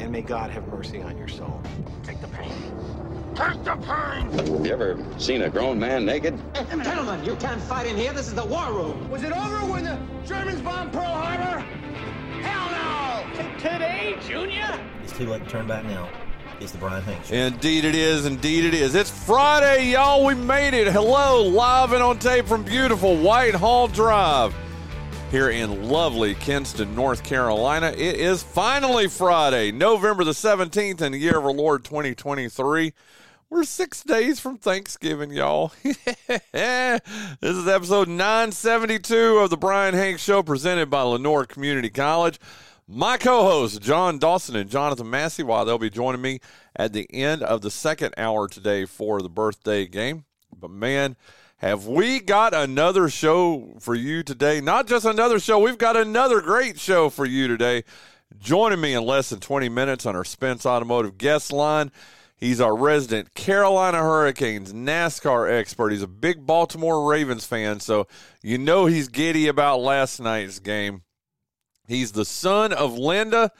and 0.00 0.12
may 0.12 0.22
God 0.22 0.50
have 0.50 0.66
mercy 0.68 1.00
on 1.02 1.16
your 1.16 1.28
soul. 1.28 1.60
Take 2.02 2.20
the 2.20 2.28
pain. 2.28 2.52
Take 3.34 3.64
the 3.64 3.76
pain! 3.76 4.30
Have 4.30 4.48
you 4.48 4.72
ever 4.72 5.04
seen 5.18 5.42
a 5.42 5.50
grown 5.50 5.78
man 5.78 6.06
naked? 6.06 6.40
Gentlemen, 6.54 7.24
you 7.24 7.36
can't 7.36 7.60
fight 7.60 7.86
in 7.86 7.96
here. 7.96 8.12
This 8.12 8.28
is 8.28 8.34
the 8.34 8.44
war 8.44 8.72
room. 8.72 9.10
Was 9.10 9.22
it 9.22 9.32
over 9.32 9.70
when 9.70 9.84
the 9.84 9.98
Germans 10.24 10.60
bombed 10.62 10.92
Pearl 10.92 11.04
Harbor? 11.04 11.60
Hell 12.40 12.70
no! 12.70 13.58
Today, 13.58 14.16
Junior? 14.26 14.80
It's 15.02 15.12
too 15.12 15.26
late 15.26 15.44
to 15.44 15.50
turn 15.50 15.66
back 15.66 15.84
now. 15.84 16.08
It's 16.60 16.72
the 16.72 16.78
Brian 16.78 17.02
Hanks 17.02 17.30
Indeed 17.30 17.84
it 17.84 17.94
is. 17.94 18.24
Indeed 18.24 18.64
it 18.64 18.72
is. 18.72 18.94
It's 18.94 19.10
Friday, 19.10 19.90
y'all. 19.90 20.24
We 20.24 20.34
made 20.34 20.72
it. 20.72 20.90
Hello, 20.90 21.42
live 21.42 21.92
and 21.92 22.02
on 22.02 22.18
tape 22.18 22.46
from 22.46 22.62
beautiful 22.62 23.16
Whitehall 23.16 23.88
Drive 23.88 24.54
here 25.30 25.50
in 25.50 25.88
lovely 25.88 26.34
Kinston, 26.36 26.94
North 26.94 27.24
Carolina. 27.24 27.88
It 27.88 28.16
is 28.16 28.42
finally 28.42 29.08
Friday, 29.08 29.72
November 29.72 30.22
the 30.22 30.30
17th 30.30 31.00
in 31.00 31.12
the 31.12 31.18
year 31.18 31.38
of 31.38 31.44
our 31.44 31.52
Lord 31.52 31.84
2023. 31.84 32.92
We're 33.50 33.64
six 33.64 34.02
days 34.02 34.38
from 34.38 34.58
Thanksgiving, 34.58 35.32
y'all. 35.32 35.72
this 35.82 37.00
is 37.42 37.66
episode 37.66 38.08
972 38.08 39.16
of 39.38 39.50
the 39.50 39.56
Brian 39.56 39.94
Hanks 39.94 40.22
Show 40.22 40.42
presented 40.42 40.90
by 40.90 41.02
Lenoir 41.02 41.44
Community 41.44 41.90
College. 41.90 42.38
My 42.86 43.16
co 43.16 43.42
hosts, 43.42 43.78
John 43.78 44.18
Dawson 44.18 44.54
and 44.54 44.70
Jonathan 44.70 45.10
Massey, 45.10 45.42
while 45.42 45.64
they'll 45.64 45.76
be 45.76 45.90
joining 45.90 46.22
me 46.22 46.40
at 46.76 46.92
the 46.92 47.08
end 47.12 47.42
of 47.42 47.62
the 47.62 47.70
second 47.70 48.14
hour 48.16 48.46
today 48.46 48.84
for 48.84 49.20
the 49.20 49.28
birthday 49.28 49.86
game. 49.86 50.24
But 50.56 50.70
man, 50.70 51.16
have 51.66 51.86
we 51.86 52.20
got 52.20 52.54
another 52.54 53.08
show 53.08 53.74
for 53.80 53.94
you 53.94 54.22
today? 54.22 54.60
Not 54.60 54.86
just 54.86 55.04
another 55.04 55.40
show, 55.40 55.58
we've 55.58 55.78
got 55.78 55.96
another 55.96 56.40
great 56.40 56.78
show 56.78 57.10
for 57.10 57.26
you 57.26 57.48
today. 57.48 57.82
Joining 58.38 58.80
me 58.80 58.94
in 58.94 59.04
less 59.04 59.30
than 59.30 59.40
20 59.40 59.68
minutes 59.68 60.06
on 60.06 60.14
our 60.14 60.24
Spence 60.24 60.64
Automotive 60.64 61.18
guest 61.18 61.52
line. 61.52 61.90
He's 62.36 62.60
our 62.60 62.76
resident 62.76 63.34
Carolina 63.34 63.98
Hurricanes 63.98 64.72
NASCAR 64.72 65.50
expert. 65.50 65.90
He's 65.90 66.02
a 66.02 66.08
big 66.08 66.46
Baltimore 66.46 67.10
Ravens 67.10 67.46
fan, 67.46 67.80
so 67.80 68.06
you 68.42 68.58
know 68.58 68.86
he's 68.86 69.08
giddy 69.08 69.48
about 69.48 69.80
last 69.80 70.20
night's 70.20 70.60
game. 70.60 71.02
He's 71.88 72.12
the 72.12 72.24
son 72.24 72.72
of 72.72 72.96
Linda, 72.96 73.50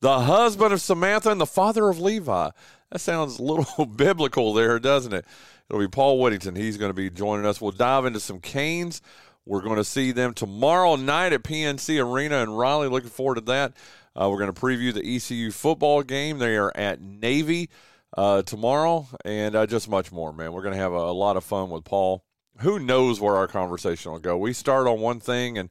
the 0.00 0.20
husband 0.20 0.72
of 0.72 0.80
Samantha, 0.80 1.30
and 1.30 1.40
the 1.40 1.46
father 1.46 1.88
of 1.88 2.00
Levi. 2.00 2.50
That 2.90 2.98
sounds 2.98 3.38
a 3.38 3.42
little 3.42 3.86
biblical 3.96 4.52
there, 4.52 4.78
doesn't 4.78 5.12
it? 5.12 5.26
It'll 5.68 5.80
be 5.80 5.88
Paul 5.88 6.20
Whittington. 6.20 6.54
He's 6.54 6.76
going 6.76 6.90
to 6.90 6.94
be 6.94 7.10
joining 7.10 7.46
us. 7.46 7.60
We'll 7.60 7.72
dive 7.72 8.04
into 8.04 8.20
some 8.20 8.40
Canes. 8.40 9.00
We're 9.44 9.62
going 9.62 9.76
to 9.76 9.84
see 9.84 10.12
them 10.12 10.34
tomorrow 10.34 10.96
night 10.96 11.32
at 11.32 11.42
PNC 11.42 12.04
Arena 12.04 12.42
in 12.42 12.50
Raleigh. 12.50 12.88
Looking 12.88 13.10
forward 13.10 13.36
to 13.36 13.40
that. 13.42 13.74
Uh, 14.14 14.28
we're 14.30 14.38
going 14.38 14.52
to 14.52 14.60
preview 14.60 14.92
the 14.92 15.16
ECU 15.16 15.50
football 15.50 16.02
game. 16.02 16.38
They 16.38 16.56
are 16.56 16.70
at 16.76 17.00
Navy 17.00 17.70
uh, 18.16 18.42
tomorrow, 18.42 19.08
and 19.24 19.54
uh, 19.54 19.66
just 19.66 19.88
much 19.88 20.12
more, 20.12 20.32
man. 20.32 20.52
We're 20.52 20.62
going 20.62 20.74
to 20.74 20.80
have 20.80 20.92
a, 20.92 20.96
a 20.96 21.12
lot 21.12 21.36
of 21.36 21.44
fun 21.44 21.70
with 21.70 21.84
Paul. 21.84 22.24
Who 22.58 22.78
knows 22.78 23.20
where 23.20 23.36
our 23.36 23.48
conversation 23.48 24.12
will 24.12 24.18
go? 24.18 24.36
We 24.36 24.52
start 24.52 24.86
on 24.86 25.00
one 25.00 25.20
thing 25.20 25.58
and 25.58 25.70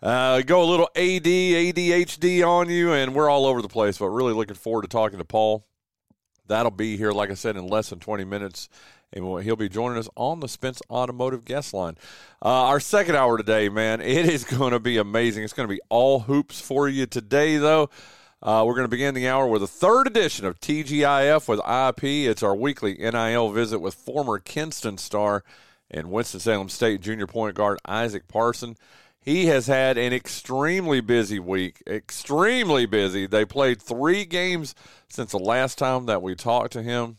uh, 0.00 0.42
go 0.42 0.62
a 0.62 0.64
little 0.64 0.88
AD, 0.94 1.24
ADHD 1.24 2.46
on 2.46 2.70
you, 2.70 2.92
and 2.92 3.14
we're 3.14 3.28
all 3.28 3.46
over 3.46 3.60
the 3.60 3.68
place. 3.68 3.98
But 3.98 4.08
really 4.08 4.32
looking 4.32 4.54
forward 4.54 4.82
to 4.82 4.88
talking 4.88 5.18
to 5.18 5.24
Paul. 5.24 5.66
That'll 6.46 6.70
be 6.70 6.96
here, 6.96 7.12
like 7.12 7.30
I 7.30 7.34
said, 7.34 7.56
in 7.56 7.66
less 7.66 7.90
than 7.90 8.00
20 8.00 8.24
minutes. 8.24 8.68
And 9.14 9.44
he'll 9.44 9.54
be 9.54 9.68
joining 9.68 9.96
us 9.96 10.08
on 10.16 10.40
the 10.40 10.48
Spence 10.48 10.82
Automotive 10.90 11.44
guest 11.44 11.72
line. 11.72 11.96
Uh, 12.44 12.48
our 12.48 12.80
second 12.80 13.14
hour 13.14 13.38
today, 13.38 13.68
man, 13.68 14.00
it 14.00 14.26
is 14.26 14.44
going 14.58 14.72
to 14.72 14.80
be 14.80 14.98
amazing. 14.98 15.44
It's 15.44 15.52
going 15.52 15.68
to 15.68 15.74
be 15.74 15.80
all 15.88 16.20
hoops 16.20 16.60
for 16.60 16.88
you 16.88 17.06
today, 17.06 17.56
though. 17.56 17.90
Uh, 18.42 18.64
we're 18.66 18.74
going 18.74 18.84
to 18.84 18.88
begin 18.88 19.14
the 19.14 19.28
hour 19.28 19.46
with 19.46 19.62
a 19.62 19.68
third 19.68 20.06
edition 20.06 20.44
of 20.44 20.60
TGIF 20.60 21.48
with 21.48 21.60
IP. 21.60 22.28
It's 22.28 22.42
our 22.42 22.54
weekly 22.54 22.94
NIL 22.94 23.50
visit 23.50 23.78
with 23.78 23.94
former 23.94 24.38
Kinston 24.38 24.98
star 24.98 25.44
and 25.90 26.10
Winston-Salem 26.10 26.68
State 26.68 27.00
junior 27.00 27.26
point 27.26 27.54
guard 27.54 27.78
Isaac 27.86 28.28
Parson. 28.28 28.76
He 29.18 29.46
has 29.46 29.68
had 29.68 29.96
an 29.96 30.12
extremely 30.12 31.00
busy 31.00 31.38
week, 31.38 31.82
extremely 31.86 32.84
busy. 32.84 33.26
They 33.26 33.46
played 33.46 33.80
three 33.80 34.26
games 34.26 34.74
since 35.08 35.30
the 35.30 35.38
last 35.38 35.78
time 35.78 36.04
that 36.06 36.20
we 36.20 36.34
talked 36.34 36.72
to 36.72 36.82
him. 36.82 37.16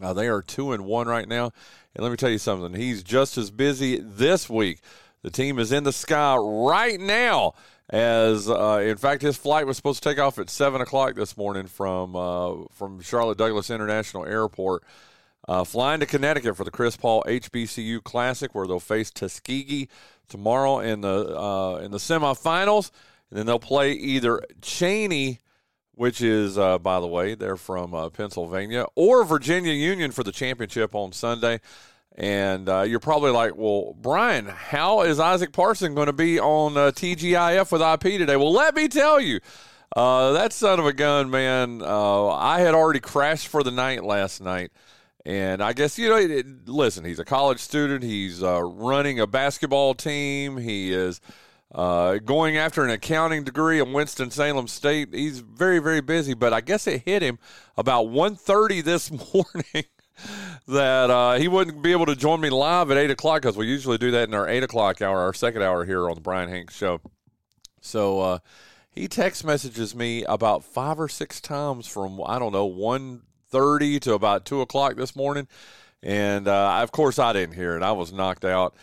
Uh, 0.00 0.12
they 0.12 0.28
are 0.28 0.42
two 0.42 0.72
and 0.72 0.84
one 0.84 1.08
right 1.08 1.28
now. 1.28 1.52
And 1.94 2.02
let 2.02 2.10
me 2.10 2.16
tell 2.16 2.30
you 2.30 2.38
something, 2.38 2.74
he's 2.74 3.02
just 3.02 3.38
as 3.38 3.50
busy 3.50 3.98
this 3.98 4.50
week. 4.50 4.80
The 5.22 5.30
team 5.30 5.58
is 5.58 5.72
in 5.72 5.84
the 5.84 5.92
sky 5.92 6.36
right 6.36 7.00
now. 7.00 7.54
As 7.88 8.50
uh, 8.50 8.82
in 8.84 8.96
fact, 8.96 9.22
his 9.22 9.36
flight 9.36 9.66
was 9.66 9.76
supposed 9.76 10.02
to 10.02 10.08
take 10.08 10.18
off 10.18 10.38
at 10.38 10.50
seven 10.50 10.80
o'clock 10.80 11.14
this 11.14 11.36
morning 11.36 11.66
from 11.66 12.16
uh, 12.16 12.64
from 12.72 13.00
Charlotte 13.00 13.38
Douglas 13.38 13.70
International 13.70 14.26
Airport. 14.26 14.82
Uh, 15.48 15.62
flying 15.62 16.00
to 16.00 16.06
Connecticut 16.06 16.56
for 16.56 16.64
the 16.64 16.70
Chris 16.72 16.96
Paul 16.96 17.22
HBCU 17.28 18.02
Classic, 18.02 18.52
where 18.52 18.66
they'll 18.66 18.80
face 18.80 19.12
Tuskegee 19.12 19.88
tomorrow 20.28 20.80
in 20.80 21.02
the 21.02 21.38
uh, 21.38 21.76
in 21.76 21.92
the 21.92 21.98
semifinals, 21.98 22.90
and 23.30 23.38
then 23.38 23.46
they'll 23.46 23.60
play 23.60 23.92
either 23.92 24.42
Cheyney, 24.60 25.38
which 25.96 26.20
is 26.22 26.56
uh, 26.56 26.78
by 26.78 27.00
the 27.00 27.06
way 27.06 27.34
they're 27.34 27.56
from 27.56 27.92
uh, 27.92 28.08
Pennsylvania, 28.10 28.86
or 28.94 29.24
Virginia 29.24 29.72
Union 29.72 30.12
for 30.12 30.22
the 30.22 30.32
championship 30.32 30.94
on 30.94 31.12
Sunday. 31.12 31.60
And 32.18 32.68
uh, 32.68 32.82
you're 32.82 33.00
probably 33.00 33.30
like, 33.30 33.56
well, 33.56 33.94
Brian, 34.00 34.46
how 34.46 35.02
is 35.02 35.20
Isaac 35.20 35.52
Parson 35.52 35.94
going 35.94 36.06
to 36.06 36.14
be 36.14 36.40
on 36.40 36.76
uh, 36.76 36.90
TGIF 36.90 37.70
with 37.70 37.82
IP 37.82 38.18
today? 38.18 38.36
Well, 38.36 38.52
let 38.52 38.74
me 38.74 38.88
tell 38.88 39.20
you. 39.20 39.40
that 39.94 40.54
son 40.54 40.78
of 40.78 40.86
a 40.86 40.94
gun, 40.94 41.28
man. 41.28 41.82
I 41.82 42.60
had 42.60 42.74
already 42.74 43.00
crashed 43.00 43.48
for 43.48 43.62
the 43.62 43.70
night 43.70 44.02
last 44.02 44.40
night. 44.40 44.70
And 45.26 45.60
I 45.60 45.72
guess, 45.72 45.98
you 45.98 46.08
know, 46.08 46.16
it, 46.16 46.30
it, 46.30 46.68
listen, 46.68 47.04
he's 47.04 47.18
a 47.18 47.24
college 47.24 47.58
student. 47.58 48.04
He's 48.04 48.44
uh, 48.44 48.62
running 48.62 49.18
a 49.18 49.26
basketball 49.26 49.94
team. 49.94 50.56
He 50.56 50.92
is 50.92 51.20
uh, 51.74 52.16
going 52.18 52.56
after 52.56 52.84
an 52.84 52.90
accounting 52.90 53.44
degree 53.44 53.80
at 53.80 53.88
Winston-Salem 53.88 54.68
State. 54.68 55.12
He's 55.12 55.40
very, 55.40 55.78
very 55.78 56.00
busy. 56.00 56.34
But 56.34 56.52
I 56.52 56.60
guess 56.60 56.86
it 56.86 57.02
hit 57.04 57.22
him 57.22 57.38
about 57.76 58.06
1.30 58.06 58.82
this 58.84 59.10
morning 59.34 59.84
that 60.66 61.10
uh, 61.10 61.34
he 61.34 61.48
wouldn't 61.48 61.82
be 61.82 61.92
able 61.92 62.06
to 62.06 62.16
join 62.16 62.40
me 62.40 62.50
live 62.50 62.90
at 62.90 62.96
8 62.96 63.10
o'clock 63.10 63.42
because 63.42 63.56
we 63.56 63.66
usually 63.66 63.98
do 63.98 64.10
that 64.12 64.28
in 64.28 64.34
our 64.34 64.48
8 64.48 64.62
o'clock 64.62 65.02
hour, 65.02 65.20
our 65.20 65.34
second 65.34 65.62
hour 65.62 65.84
here 65.84 66.08
on 66.08 66.14
the 66.14 66.20
Brian 66.20 66.48
Hanks 66.48 66.76
Show. 66.76 67.00
So 67.80 68.20
uh, 68.20 68.38
he 68.90 69.08
text 69.08 69.44
messages 69.44 69.94
me 69.94 70.24
about 70.24 70.64
five 70.64 70.98
or 70.98 71.08
six 71.08 71.40
times 71.40 71.86
from, 71.86 72.20
I 72.24 72.38
don't 72.38 72.52
know, 72.52 72.66
1 72.66 73.22
to 73.52 74.12
about 74.12 74.44
2 74.44 74.60
o'clock 74.60 74.96
this 74.96 75.16
morning. 75.16 75.48
And 76.02 76.46
uh, 76.46 76.80
of 76.82 76.92
course, 76.92 77.18
I 77.18 77.32
didn't 77.32 77.54
hear 77.54 77.76
it. 77.76 77.82
I 77.82 77.92
was 77.92 78.12
knocked 78.12 78.44
out. 78.44 78.74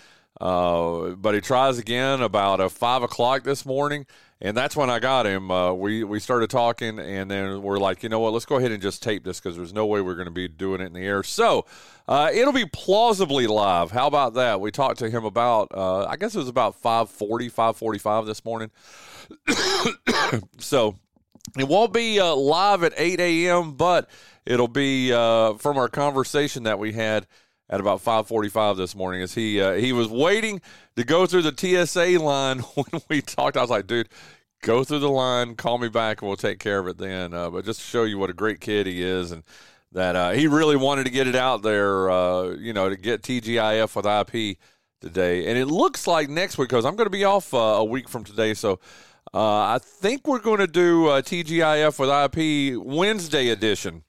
Uh, 0.41 1.09
but 1.09 1.35
he 1.35 1.41
tries 1.41 1.77
again 1.77 2.21
about 2.21 2.59
a 2.59 2.69
5 2.69 3.03
o'clock 3.03 3.43
this 3.43 3.65
morning. 3.65 4.05
And 4.41 4.57
that's 4.57 4.75
when 4.75 4.89
I 4.89 4.99
got 4.99 5.25
him. 5.25 5.49
Uh, 5.49 5.71
we, 5.71 6.03
we 6.03 6.19
started 6.19 6.49
talking, 6.49 6.99
and 6.99 7.31
then 7.31 7.61
we're 7.61 7.77
like, 7.77 8.03
you 8.03 8.09
know 8.09 8.19
what? 8.19 8.33
Let's 8.33 8.45
go 8.45 8.57
ahead 8.57 8.71
and 8.71 8.81
just 8.81 9.01
tape 9.01 9.23
this 9.23 9.39
because 9.39 9.55
there's 9.55 9.73
no 9.73 9.85
way 9.85 10.01
we're 10.01 10.15
going 10.15 10.25
to 10.25 10.31
be 10.31 10.49
doing 10.49 10.81
it 10.81 10.87
in 10.87 10.93
the 10.93 10.99
air. 10.99 11.23
So 11.23 11.65
uh, 12.09 12.29
it'll 12.33 12.51
be 12.51 12.65
plausibly 12.65 13.47
live. 13.47 13.91
How 13.91 14.07
about 14.07 14.33
that? 14.33 14.59
We 14.59 14.69
talked 14.69 14.99
to 14.99 15.09
him 15.09 15.23
about, 15.23 15.69
uh, 15.73 16.05
I 16.07 16.17
guess 16.17 16.35
it 16.35 16.39
was 16.39 16.49
about 16.49 16.75
540, 16.75 17.47
545 17.47 18.25
this 18.25 18.43
morning. 18.43 18.69
so 20.57 20.97
it 21.57 21.65
won't 21.65 21.93
be 21.93 22.19
uh, 22.19 22.35
live 22.35 22.83
at 22.83 22.91
8 22.97 23.21
a.m., 23.21 23.75
but 23.75 24.09
it'll 24.45 24.67
be 24.67 25.11
from 25.11 25.77
our 25.77 25.87
conversation 25.87 26.63
that 26.63 26.79
we 26.79 26.91
had 26.91 27.27
at 27.73 27.79
about 27.79 28.03
5:45 28.03 28.77
this 28.77 28.95
morning. 28.95 29.21
As 29.23 29.33
he 29.33 29.59
uh, 29.59 29.73
he 29.73 29.91
was 29.93 30.07
waiting 30.07 30.61
to 30.95 31.03
go 31.03 31.25
through 31.25 31.41
the 31.41 31.53
TSA 31.85 32.23
line 32.23 32.59
when 32.75 33.01
we 33.09 33.21
talked. 33.21 33.57
I 33.57 33.61
was 33.61 33.69
like, 33.69 33.87
dude. 33.87 34.09
Go 34.61 34.85
through 34.85 34.99
the 34.99 35.09
line, 35.09 35.55
call 35.55 35.77
me 35.77 35.89
back, 35.89 36.21
and 36.21 36.29
we'll 36.29 36.37
take 36.37 36.57
care 36.57 36.79
of 36.79 36.87
it 36.87 36.97
then. 36.97 37.33
Uh, 37.33 37.49
but 37.49 37.65
just 37.65 37.81
to 37.81 37.85
show 37.85 38.05
you 38.05 38.17
what 38.17 38.29
a 38.29 38.33
great 38.33 38.61
kid 38.61 38.87
he 38.87 39.03
is, 39.03 39.33
and 39.33 39.43
that 39.91 40.15
uh, 40.15 40.31
he 40.31 40.47
really 40.47 40.77
wanted 40.77 41.03
to 41.03 41.11
get 41.11 41.27
it 41.27 41.35
out 41.35 41.63
there, 41.63 42.09
uh, 42.09 42.51
you 42.51 42.71
know, 42.71 42.87
to 42.87 42.95
get 42.95 43.23
TGIF 43.23 43.93
with 43.93 44.05
IP 44.05 44.57
today. 45.01 45.47
And 45.47 45.57
it 45.57 45.65
looks 45.65 46.07
like 46.07 46.29
next 46.29 46.57
week, 46.57 46.69
because 46.69 46.85
I'm 46.85 46.95
going 46.95 47.07
to 47.07 47.11
be 47.11 47.25
off 47.25 47.51
a 47.51 47.83
week 47.83 48.07
from 48.07 48.23
today, 48.23 48.53
so 48.53 48.79
uh, 49.33 49.75
I 49.75 49.79
think 49.81 50.27
we're 50.27 50.39
going 50.39 50.59
to 50.59 50.67
do 50.67 51.07
uh, 51.07 51.21
TGIF 51.21 51.99
with 51.99 52.09
IP 52.09 52.81
Wednesday 52.81 53.49
edition 53.49 54.03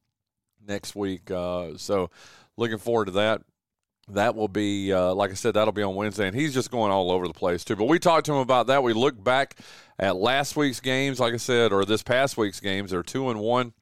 next 0.64 0.94
week. 0.94 1.30
Uh, 1.30 1.76
so 1.76 2.10
looking 2.56 2.78
forward 2.78 3.06
to 3.06 3.12
that. 3.12 3.42
That 4.08 4.34
will 4.34 4.48
be, 4.48 4.92
uh, 4.92 5.14
like 5.14 5.30
I 5.30 5.34
said, 5.34 5.54
that'll 5.54 5.72
be 5.72 5.82
on 5.82 5.94
Wednesday, 5.94 6.26
and 6.26 6.36
he's 6.36 6.52
just 6.52 6.70
going 6.70 6.92
all 6.92 7.10
over 7.10 7.26
the 7.26 7.32
place 7.32 7.64
too. 7.64 7.74
But 7.74 7.86
we 7.86 7.98
talked 7.98 8.26
to 8.26 8.32
him 8.32 8.38
about 8.38 8.66
that. 8.66 8.82
We 8.82 8.92
looked 8.92 9.24
back 9.24 9.58
at 9.98 10.16
last 10.16 10.56
week's 10.56 10.80
games, 10.80 11.18
like 11.20 11.32
I 11.32 11.38
said, 11.38 11.72
or 11.72 11.86
this 11.86 12.02
past 12.02 12.36
week's 12.36 12.60
games. 12.60 12.90
They're 12.90 13.02
two 13.02 13.30
and 13.30 13.40
one, 13.40 13.72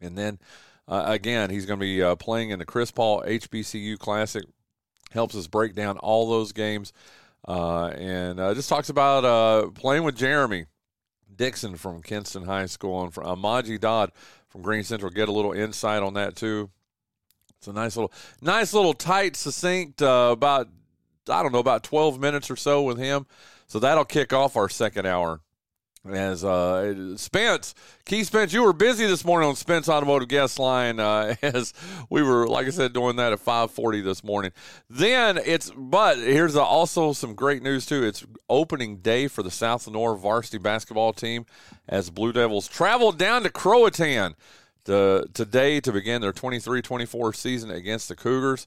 and 0.00 0.16
then 0.16 0.38
uh, 0.86 1.04
again, 1.06 1.50
he's 1.50 1.66
going 1.66 1.80
to 1.80 1.84
be 1.84 2.02
uh, 2.02 2.14
playing 2.16 2.50
in 2.50 2.58
the 2.60 2.64
Chris 2.64 2.90
Paul 2.90 3.22
HBCU 3.22 3.98
Classic. 3.98 4.44
Helps 5.12 5.34
us 5.34 5.48
break 5.48 5.74
down 5.74 5.98
all 5.98 6.30
those 6.30 6.52
games, 6.52 6.92
uh, 7.48 7.86
and 7.88 8.38
uh, 8.38 8.54
just 8.54 8.68
talks 8.68 8.88
about 8.88 9.24
uh, 9.24 9.70
playing 9.70 10.04
with 10.04 10.16
Jeremy 10.16 10.66
Dixon 11.34 11.76
from 11.76 12.02
Kinston 12.02 12.44
High 12.44 12.66
School 12.66 13.02
and 13.02 13.12
from 13.12 13.24
Amaji 13.24 13.80
Dodd 13.80 14.12
from 14.48 14.62
Greene 14.62 14.84
Central. 14.84 15.10
Get 15.10 15.28
a 15.28 15.32
little 15.32 15.52
insight 15.52 16.02
on 16.02 16.14
that 16.14 16.36
too. 16.36 16.70
It's 17.60 17.68
a 17.68 17.74
nice 17.74 17.94
little, 17.94 18.10
nice 18.40 18.72
little 18.72 18.94
tight, 18.94 19.36
succinct. 19.36 20.00
Uh, 20.00 20.30
about 20.32 20.68
I 21.28 21.42
don't 21.42 21.52
know 21.52 21.58
about 21.58 21.82
twelve 21.82 22.18
minutes 22.18 22.50
or 22.50 22.56
so 22.56 22.82
with 22.82 22.96
him. 22.96 23.26
So 23.66 23.78
that'll 23.78 24.06
kick 24.06 24.32
off 24.32 24.56
our 24.56 24.70
second 24.70 25.06
hour. 25.06 25.42
As 26.10 26.42
uh, 26.42 27.18
Spence, 27.18 27.74
Keith 28.06 28.28
Spence, 28.28 28.54
you 28.54 28.62
were 28.62 28.72
busy 28.72 29.04
this 29.04 29.22
morning 29.22 29.50
on 29.50 29.56
Spence 29.56 29.86
Automotive 29.86 30.28
Guest 30.28 30.58
Line 30.58 30.98
uh, 30.98 31.34
as 31.42 31.74
we 32.08 32.22
were, 32.22 32.48
like 32.48 32.66
I 32.66 32.70
said, 32.70 32.94
doing 32.94 33.16
that 33.16 33.34
at 33.34 33.44
5:40 33.44 34.02
this 34.02 34.24
morning. 34.24 34.52
Then 34.88 35.36
it's, 35.36 35.70
but 35.76 36.16
here's 36.16 36.56
also 36.56 37.12
some 37.12 37.34
great 37.34 37.62
news 37.62 37.84
too. 37.84 38.02
It's 38.02 38.24
opening 38.48 38.96
day 38.96 39.28
for 39.28 39.42
the 39.42 39.50
South 39.50 39.86
Lenoir 39.86 40.16
varsity 40.16 40.56
basketball 40.56 41.12
team 41.12 41.44
as 41.86 42.08
Blue 42.08 42.32
Devils 42.32 42.66
travel 42.68 43.12
down 43.12 43.42
to 43.42 43.50
Croatan 43.50 44.34
to, 44.90 45.26
today 45.32 45.80
to 45.80 45.92
begin 45.92 46.20
their 46.20 46.32
23-24 46.32 47.34
season 47.34 47.70
against 47.70 48.08
the 48.08 48.16
Cougars. 48.16 48.66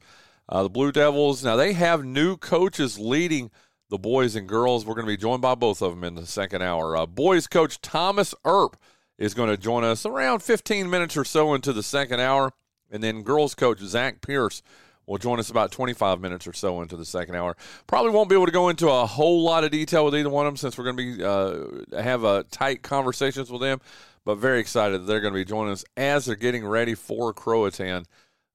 Uh, 0.49 0.63
the 0.63 0.69
Blue 0.69 0.91
Devils 0.91 1.43
now 1.43 1.55
they 1.55 1.73
have 1.73 2.03
new 2.03 2.35
coaches 2.35 2.99
leading 2.99 3.51
the 3.89 3.97
boys 3.97 4.35
and 4.35 4.47
girls. 4.47 4.85
We're 4.85 4.95
going 4.95 5.05
to 5.05 5.13
be 5.13 5.17
joined 5.17 5.41
by 5.41 5.55
both 5.55 5.81
of 5.81 5.91
them 5.91 6.03
in 6.03 6.15
the 6.15 6.25
second 6.25 6.61
hour. 6.61 6.97
Uh, 6.97 7.05
boys 7.05 7.47
coach 7.47 7.79
Thomas 7.81 8.33
Earp 8.43 8.77
is 9.17 9.33
going 9.33 9.49
to 9.49 9.57
join 9.57 9.83
us 9.83 10.05
around 10.05 10.41
15 10.41 10.89
minutes 10.89 11.15
or 11.15 11.23
so 11.23 11.53
into 11.53 11.71
the 11.71 11.83
second 11.83 12.19
hour. 12.19 12.51
And 12.91 13.01
then 13.01 13.23
girls 13.23 13.55
coach 13.55 13.79
Zach 13.79 14.21
Pierce 14.21 14.61
will 15.05 15.17
join 15.17 15.39
us 15.39 15.49
about 15.49 15.71
25 15.71 16.21
minutes 16.21 16.47
or 16.47 16.53
so 16.53 16.81
into 16.81 16.95
the 16.95 17.05
second 17.05 17.35
hour. 17.35 17.55
Probably 17.87 18.11
won't 18.11 18.29
be 18.29 18.35
able 18.35 18.45
to 18.45 18.51
go 18.51 18.69
into 18.69 18.89
a 18.89 19.05
whole 19.05 19.43
lot 19.43 19.63
of 19.63 19.71
detail 19.71 20.05
with 20.05 20.15
either 20.15 20.29
one 20.29 20.45
of 20.45 20.53
them 20.53 20.57
since 20.57 20.77
we're 20.77 20.85
going 20.85 20.97
to 20.97 21.17
be 21.17 21.23
uh, 21.23 22.01
have 22.01 22.23
a 22.23 22.43
tight 22.43 22.81
conversations 22.83 23.51
with 23.51 23.61
them. 23.61 23.81
But 24.25 24.35
very 24.35 24.59
excited 24.59 25.01
that 25.01 25.05
they're 25.05 25.19
going 25.19 25.33
to 25.33 25.39
be 25.39 25.45
joining 25.45 25.73
us 25.73 25.83
as 25.97 26.25
they're 26.25 26.35
getting 26.35 26.65
ready 26.65 26.95
for 26.95 27.33
Croatan 27.33 28.05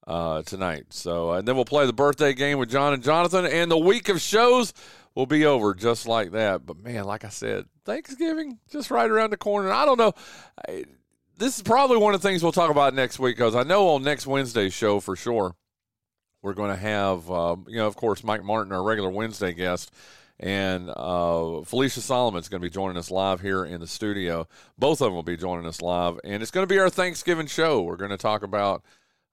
uh, 0.06 0.42
tonight. 0.42 0.86
So, 0.90 1.32
and 1.32 1.46
then 1.46 1.56
we'll 1.56 1.66
play 1.66 1.86
the 1.86 1.92
birthday 1.92 2.32
game 2.32 2.58
with 2.58 2.70
John 2.70 2.94
and 2.94 3.02
Jonathan, 3.02 3.44
and 3.44 3.70
the 3.70 3.78
week 3.78 4.08
of 4.08 4.20
shows 4.20 4.72
will 5.14 5.26
be 5.26 5.44
over 5.44 5.74
just 5.74 6.08
like 6.08 6.30
that. 6.32 6.64
But 6.64 6.78
man, 6.78 7.04
like 7.04 7.24
I 7.24 7.28
said, 7.28 7.66
Thanksgiving 7.84 8.58
just 8.70 8.90
right 8.90 9.10
around 9.10 9.30
the 9.30 9.36
corner. 9.36 9.70
I 9.70 9.84
don't 9.84 9.98
know. 9.98 10.14
I, 10.66 10.84
this 11.36 11.56
is 11.56 11.62
probably 11.62 11.98
one 11.98 12.14
of 12.14 12.22
the 12.22 12.28
things 12.28 12.42
we'll 12.42 12.52
talk 12.52 12.70
about 12.70 12.94
next 12.94 13.18
week 13.18 13.36
because 13.36 13.54
I 13.54 13.62
know 13.62 13.88
on 13.88 14.02
next 14.02 14.26
Wednesday's 14.26 14.74
show 14.74 15.00
for 15.00 15.14
sure 15.14 15.54
we're 16.42 16.54
going 16.54 16.70
to 16.70 16.80
have, 16.80 17.30
uh, 17.30 17.56
you 17.66 17.76
know, 17.76 17.86
of 17.86 17.96
course, 17.96 18.24
Mike 18.24 18.44
Martin, 18.44 18.72
our 18.72 18.82
regular 18.82 19.10
Wednesday 19.10 19.52
guest, 19.52 19.92
and 20.40 20.90
uh, 20.90 21.62
Felicia 21.62 22.00
Solomon's 22.00 22.48
going 22.48 22.60
to 22.60 22.66
be 22.66 22.72
joining 22.72 22.96
us 22.96 23.10
live 23.10 23.40
here 23.40 23.64
in 23.64 23.80
the 23.80 23.86
studio. 23.86 24.46
Both 24.78 25.00
of 25.00 25.06
them 25.06 25.14
will 25.14 25.22
be 25.24 25.36
joining 25.36 25.66
us 25.66 25.82
live, 25.82 26.20
and 26.22 26.42
it's 26.42 26.52
going 26.52 26.66
to 26.66 26.72
be 26.72 26.78
our 26.78 26.90
Thanksgiving 26.90 27.46
show. 27.46 27.82
We're 27.82 27.96
going 27.96 28.10
to 28.10 28.16
talk 28.16 28.42
about 28.42 28.84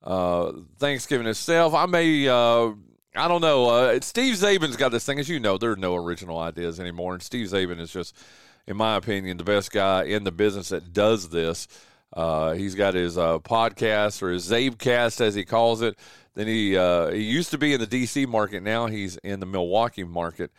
uh, 0.03 0.51
Thanksgiving 0.79 1.27
itself. 1.27 1.73
I 1.73 1.85
may 1.85 2.27
uh, 2.27 2.71
I 3.15 3.27
don't 3.27 3.41
know. 3.41 3.69
Uh, 3.69 3.99
Steve 4.01 4.35
Czaban's 4.35 4.77
got 4.77 4.91
this 4.91 5.05
thing, 5.05 5.19
as 5.19 5.29
you 5.29 5.39
know. 5.39 5.57
There 5.57 5.71
are 5.71 5.77
no 5.77 5.95
original 5.95 6.39
ideas 6.39 6.79
anymore, 6.79 7.13
and 7.13 7.21
Steve 7.21 7.49
Czaban 7.49 7.79
is 7.79 7.91
just, 7.91 8.17
in 8.65 8.75
my 8.75 8.95
opinion, 8.95 9.37
the 9.37 9.43
best 9.43 9.71
guy 9.71 10.03
in 10.05 10.23
the 10.23 10.31
business 10.31 10.69
that 10.69 10.91
does 10.91 11.29
this. 11.29 11.67
Uh, 12.13 12.53
he's 12.53 12.75
got 12.75 12.93
his 12.93 13.17
uh, 13.17 13.39
podcast 13.39 14.23
or 14.23 14.31
his 14.31 14.49
Czabecast, 14.49 15.21
as 15.21 15.35
he 15.35 15.43
calls 15.43 15.81
it. 15.81 15.99
Then 16.33 16.47
he 16.47 16.71
he 17.15 17.23
used 17.23 17.51
to 17.51 17.57
be 17.57 17.73
in 17.73 17.79
the 17.79 17.87
D.C. 17.87 18.25
market. 18.25 18.63
Now 18.63 18.87
he's 18.87 19.17
in 19.17 19.39
the 19.39 19.45
Milwaukee 19.45 20.03
market. 20.03 20.51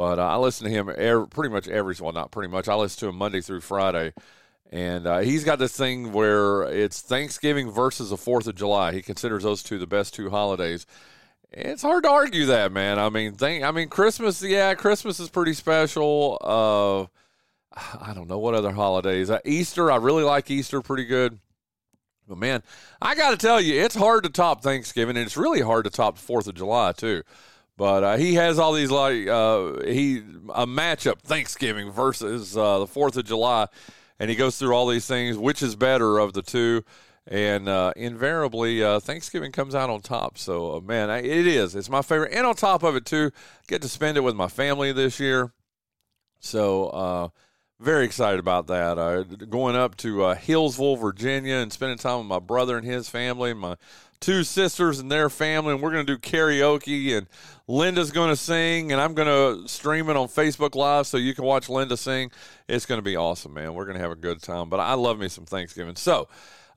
But 0.00 0.18
uh, 0.18 0.26
I 0.26 0.36
listen 0.36 0.64
to 0.64 0.72
him 0.72 0.90
every, 0.96 1.28
pretty 1.28 1.52
much 1.52 1.68
every 1.68 1.94
well, 2.00 2.12
not 2.12 2.30
pretty 2.30 2.50
much. 2.50 2.68
I 2.68 2.74
listen 2.74 3.00
to 3.00 3.08
him 3.08 3.16
Monday 3.16 3.42
through 3.42 3.60
Friday, 3.60 4.14
and 4.70 5.06
uh, 5.06 5.18
he's 5.18 5.44
got 5.44 5.58
this 5.58 5.76
thing 5.76 6.12
where 6.12 6.62
it's 6.62 7.02
Thanksgiving 7.02 7.70
versus 7.70 8.08
the 8.08 8.16
Fourth 8.16 8.46
of 8.46 8.54
July. 8.54 8.92
He 8.92 9.02
considers 9.02 9.42
those 9.42 9.62
two 9.62 9.78
the 9.78 9.86
best 9.86 10.14
two 10.14 10.30
holidays 10.30 10.86
it's 11.52 11.82
hard 11.82 12.04
to 12.04 12.10
argue 12.10 12.46
that, 12.46 12.72
man. 12.72 12.98
I 12.98 13.10
mean, 13.10 13.36
I 13.42 13.70
mean, 13.72 13.88
Christmas, 13.88 14.42
yeah, 14.42 14.74
Christmas 14.74 15.18
is 15.20 15.28
pretty 15.28 15.52
special. 15.52 16.38
Uh, 16.40 17.02
I 18.00 18.14
don't 18.14 18.28
know 18.28 18.38
what 18.38 18.54
other 18.54 18.72
holidays. 18.72 19.28
Uh, 19.28 19.40
Easter, 19.44 19.90
I 19.90 19.96
really 19.96 20.24
like 20.24 20.50
Easter 20.50 20.80
pretty 20.80 21.04
good. 21.04 21.38
But 22.26 22.38
man, 22.38 22.62
I 23.02 23.16
got 23.16 23.32
to 23.32 23.36
tell 23.36 23.60
you, 23.60 23.82
it's 23.82 23.96
hard 23.96 24.22
to 24.22 24.30
top 24.30 24.62
Thanksgiving, 24.62 25.16
and 25.16 25.26
it's 25.26 25.36
really 25.36 25.60
hard 25.60 25.84
to 25.84 25.90
top 25.90 26.16
Fourth 26.16 26.46
of 26.46 26.54
July 26.54 26.92
too. 26.92 27.22
But 27.76 28.04
uh, 28.04 28.16
he 28.16 28.34
has 28.34 28.58
all 28.58 28.72
these 28.72 28.90
like 28.90 29.26
uh, 29.26 29.82
he 29.84 30.18
a 30.54 30.66
matchup 30.66 31.20
Thanksgiving 31.20 31.90
versus 31.90 32.56
uh, 32.56 32.80
the 32.80 32.86
Fourth 32.86 33.16
of 33.16 33.24
July, 33.24 33.66
and 34.18 34.28
he 34.28 34.36
goes 34.36 34.58
through 34.58 34.74
all 34.74 34.86
these 34.86 35.06
things. 35.06 35.38
Which 35.38 35.62
is 35.62 35.76
better 35.76 36.18
of 36.18 36.32
the 36.32 36.42
two? 36.42 36.84
and 37.26 37.68
uh, 37.68 37.92
invariably 37.96 38.82
uh, 38.82 38.98
Thanksgiving 38.98 39.52
comes 39.52 39.74
out 39.74 39.90
on 39.90 40.00
top. 40.00 40.36
So 40.36 40.76
uh, 40.76 40.80
man, 40.80 41.10
I, 41.10 41.18
it 41.18 41.46
is. 41.46 41.76
It's 41.76 41.90
my 41.90 42.02
favorite, 42.02 42.32
and 42.32 42.46
on 42.46 42.56
top 42.56 42.82
of 42.82 42.96
it 42.96 43.04
too, 43.04 43.30
get 43.68 43.82
to 43.82 43.88
spend 43.88 44.16
it 44.16 44.22
with 44.22 44.34
my 44.34 44.48
family 44.48 44.90
this 44.92 45.20
year. 45.20 45.52
So 46.40 47.30
very 47.78 48.04
excited 48.04 48.40
about 48.40 48.66
that. 48.66 49.48
Going 49.48 49.76
up 49.76 49.96
to 49.98 50.34
Hillsville, 50.34 50.98
Virginia, 50.98 51.56
and 51.56 51.72
spending 51.72 51.98
time 51.98 52.18
with 52.18 52.26
my 52.26 52.38
brother 52.38 52.76
and 52.76 52.86
his 52.86 53.08
family, 53.08 53.52
and 53.52 53.60
my 53.60 53.76
two 54.20 54.44
sisters 54.44 54.98
and 55.00 55.10
their 55.10 55.30
family, 55.30 55.72
and 55.72 55.82
we're 55.82 55.90
going 55.90 56.06
to 56.06 56.16
do 56.16 56.18
karaoke, 56.18 57.16
and 57.16 57.26
Linda's 57.66 58.10
going 58.10 58.30
to 58.30 58.36
sing, 58.36 58.92
and 58.92 59.00
I'm 59.00 59.14
going 59.14 59.28
to 59.28 59.68
stream 59.68 60.08
it 60.10 60.16
on 60.16 60.28
Facebook 60.28 60.74
Live 60.74 61.06
so 61.06 61.16
you 61.16 61.34
can 61.34 61.44
watch 61.44 61.68
Linda 61.68 61.96
sing. 61.96 62.30
It's 62.68 62.86
going 62.86 62.98
to 62.98 63.02
be 63.02 63.16
awesome, 63.16 63.54
man. 63.54 63.74
We're 63.74 63.86
going 63.86 63.96
to 63.96 64.02
have 64.02 64.12
a 64.12 64.16
good 64.16 64.42
time. 64.42 64.68
But 64.68 64.80
I 64.80 64.94
love 64.94 65.18
me 65.18 65.28
some 65.28 65.46
Thanksgiving. 65.46 65.96
So. 65.96 66.28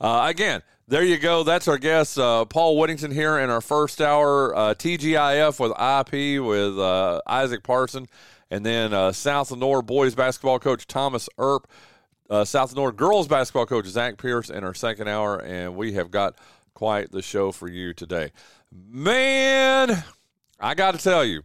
Uh, 0.01 0.27
again, 0.27 0.61
there 0.85 1.03
you 1.03 1.17
go. 1.17 1.43
That's 1.43 1.69
our 1.69 1.77
guest, 1.77 2.19
uh, 2.19 2.43
Paul 2.43 2.77
Whittington, 2.77 3.11
here 3.11 3.39
in 3.39 3.49
our 3.49 3.61
first 3.61 4.01
hour. 4.01 4.53
Uh, 4.53 4.73
TGIF 4.73 5.57
with 5.57 5.71
IP 5.71 6.43
with 6.43 6.77
uh, 6.77 7.21
Isaac 7.25 7.63
Parson, 7.63 8.07
and 8.51 8.65
then 8.65 8.93
uh, 8.93 9.13
South 9.13 9.51
Lenoir 9.51 9.81
boys 9.81 10.13
basketball 10.13 10.59
coach 10.59 10.85
Thomas 10.87 11.29
Earp, 11.37 11.67
uh, 12.29 12.43
South 12.43 12.73
Lenoir 12.73 12.91
girls 12.91 13.29
basketball 13.29 13.65
coach 13.65 13.85
Zach 13.85 14.17
Pierce 14.17 14.49
in 14.49 14.65
our 14.65 14.73
second 14.73 15.07
hour, 15.07 15.39
and 15.39 15.77
we 15.77 15.93
have 15.93 16.11
got 16.11 16.37
quite 16.83 17.13
the 17.13 17.21
show 17.21 17.49
for 17.53 17.69
you 17.69 17.93
today. 17.93 18.29
Man, 18.69 20.03
I 20.59 20.73
got 20.73 20.91
to 20.91 20.97
tell 20.97 21.23
you, 21.23 21.43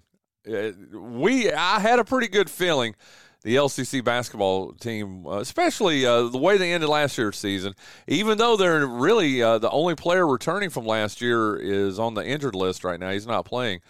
we 0.92 1.52
I 1.52 1.78
had 1.78 2.00
a 2.00 2.04
pretty 2.04 2.26
good 2.26 2.50
feeling 2.50 2.97
the 3.45 3.54
LCC 3.54 4.02
basketball 4.02 4.73
team, 4.73 5.25
uh, 5.28 5.38
especially 5.38 6.04
uh, 6.04 6.25
the 6.25 6.38
way 6.38 6.59
they 6.59 6.73
ended 6.73 6.88
last 6.88 7.16
year's 7.16 7.38
season, 7.38 7.75
even 8.09 8.37
though 8.37 8.57
they're 8.57 8.85
really 8.85 9.40
uh, 9.40 9.59
the 9.59 9.71
only 9.71 9.95
player 9.95 10.26
returning 10.26 10.71
from 10.71 10.85
last 10.85 11.21
year 11.21 11.54
is 11.54 12.00
on 12.00 12.14
the 12.14 12.26
injured 12.26 12.57
list 12.57 12.83
right 12.83 12.99
now. 12.99 13.12
He's 13.12 13.25
not 13.25 13.45
playing. 13.45 13.80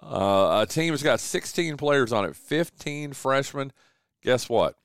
Uh, 0.00 0.60
a 0.62 0.66
team 0.72 0.92
has 0.92 1.02
got 1.02 1.18
16 1.18 1.76
players 1.76 2.12
on 2.12 2.24
it, 2.24 2.36
15 2.36 3.14
freshmen. 3.14 3.72
Guess 4.22 4.48
what? 4.48 4.76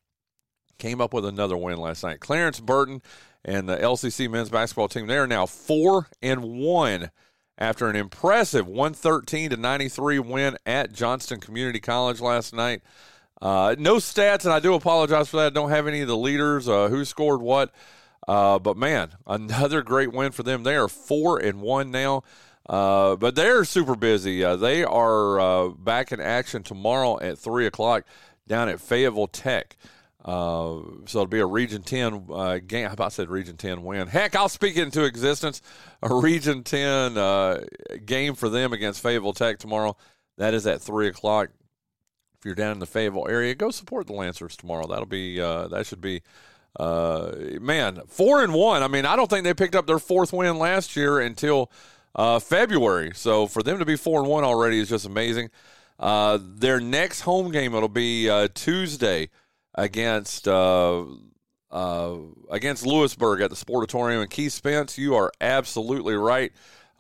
Came 0.80 1.02
up 1.02 1.14
with 1.14 1.26
another 1.26 1.56
win 1.56 1.78
last 1.78 2.04
night. 2.04 2.20
Clarence 2.20 2.60
Burton 2.60 3.04
and 3.50 3.68
the 3.68 3.78
LCC 3.78 4.30
men's 4.30 4.50
basketball 4.50 4.88
team, 4.88 5.08
they 5.08 5.18
are 5.18 5.26
now 5.26 5.48
four 5.48 6.08
and 6.22 6.44
one 6.44 7.10
after 7.58 7.90
an 7.90 7.96
impressive 7.96 8.68
113 8.68 9.50
to 9.50 9.58
93 9.58 10.20
win 10.20 10.58
at 10.68 10.94
Johnston 10.94 11.40
Community 11.40 11.80
College 11.80 12.22
last 12.22 12.54
night. 12.54 12.84
Uh, 13.42 13.76
no 13.80 13.96
stats, 13.96 14.46
and 14.46 14.54
I 14.54 14.60
do 14.60 14.76
apologize 14.76 15.30
for 15.30 15.38
that. 15.38 15.48
I 15.48 15.50
don't 15.50 15.72
have 15.72 15.88
any 15.88 16.02
of 16.02 16.08
the 16.08 16.16
leaders, 16.16 16.70
uh, 16.70 16.90
who 16.90 17.04
scored 17.04 17.42
what. 17.42 17.74
Uh, 18.28 18.60
but 18.60 18.78
man, 18.78 19.14
another 19.28 19.82
great 19.82 20.14
win 20.14 20.32
for 20.32 20.44
them. 20.44 20.62
They 20.62 20.76
are 20.76 20.88
four 20.88 21.40
and 21.40 21.60
one 21.60 21.90
now. 21.90 22.24
Uh, 22.68 23.16
but 23.16 23.34
they're 23.34 23.66
super 23.66 23.96
busy. 23.96 24.44
Uh, 24.44 24.58
they 24.58 24.84
are 24.84 25.40
uh, 25.40 25.70
back 25.70 26.12
in 26.12 26.20
action 26.20 26.62
tomorrow 26.62 27.20
at 27.20 27.40
three 27.40 27.66
o'clock 27.66 28.04
down 28.48 28.70
at 28.70 28.80
Fayetteville 28.80 29.26
Tech. 29.26 29.76
So 30.26 31.02
it'll 31.06 31.28
be 31.28 31.40
a 31.40 31.46
Region 31.46 31.82
Ten 31.82 32.26
game. 32.68 32.88
How 32.88 32.94
about 32.94 33.06
I 33.06 33.10
said 33.10 33.30
Region 33.30 33.58
Ten 33.58 33.84
win? 33.84 34.08
Heck, 34.08 34.36
I'll 34.36 34.50
speak 34.50 34.78
into 34.78 35.04
existence. 35.04 35.62
A 36.02 36.14
Region 36.14 36.64
Ten 36.64 37.16
game 38.06 38.36
for 38.36 38.50
them 38.50 38.74
against 38.74 39.02
Fayetteville 39.02 39.34
Tech 39.34 39.60
tomorrow. 39.60 39.96
That 40.38 40.54
is 40.54 40.66
at 40.68 40.82
three 40.82 41.08
o'clock 41.08 41.50
if 42.40 42.46
you're 42.46 42.56
down 42.56 42.72
in 42.72 42.80
the 42.80 42.86
Fayetteville 42.86 43.28
area, 43.30 43.54
go 43.54 43.70
support 43.70 44.08
the 44.08 44.14
Lancers 44.14 44.56
tomorrow. 44.56 44.88
That'll 44.88 45.06
be 45.06 45.42
uh, 45.42 45.68
that 45.68 45.86
should 45.86 46.00
be 46.00 46.22
uh, 46.80 47.32
man, 47.60 48.00
four 48.08 48.42
and 48.42 48.54
one. 48.54 48.82
I 48.82 48.88
mean, 48.88 49.06
I 49.06 49.18
don't 49.18 49.30
think 49.30 49.44
they 49.44 49.54
picked 49.54 49.76
up 49.76 49.88
their 49.88 50.00
fourth 50.00 50.32
win 50.32 50.58
last 50.58 50.96
year 50.96 51.20
until 51.20 51.70
uh, 52.16 52.40
February. 52.40 53.12
So 53.14 53.46
for 53.46 53.62
them 53.62 53.78
to 53.80 53.86
be 53.86 53.98
four 53.98 54.22
and 54.22 54.30
one 54.30 54.46
already 54.46 54.80
is 54.80 54.88
just 54.88 55.06
amazing. 55.06 55.50
Uh, 56.00 56.40
their 56.42 56.80
next 56.80 57.22
home 57.22 57.52
game 57.52 57.76
it'll 57.76 57.90
be 57.90 58.30
uh, 58.30 58.48
Tuesday 58.54 59.30
against 59.76 60.48
uh, 60.48 61.06
uh, 61.72 62.18
against 62.50 62.86
Louisburg 62.86 63.42
at 63.42 63.50
the 63.50 63.56
Sportatorium. 63.56 64.22
And 64.22 64.30
Keith 64.30 64.54
Spence, 64.54 64.98
you 64.98 65.16
are 65.16 65.32
absolutely 65.40 66.16
right. 66.16 66.52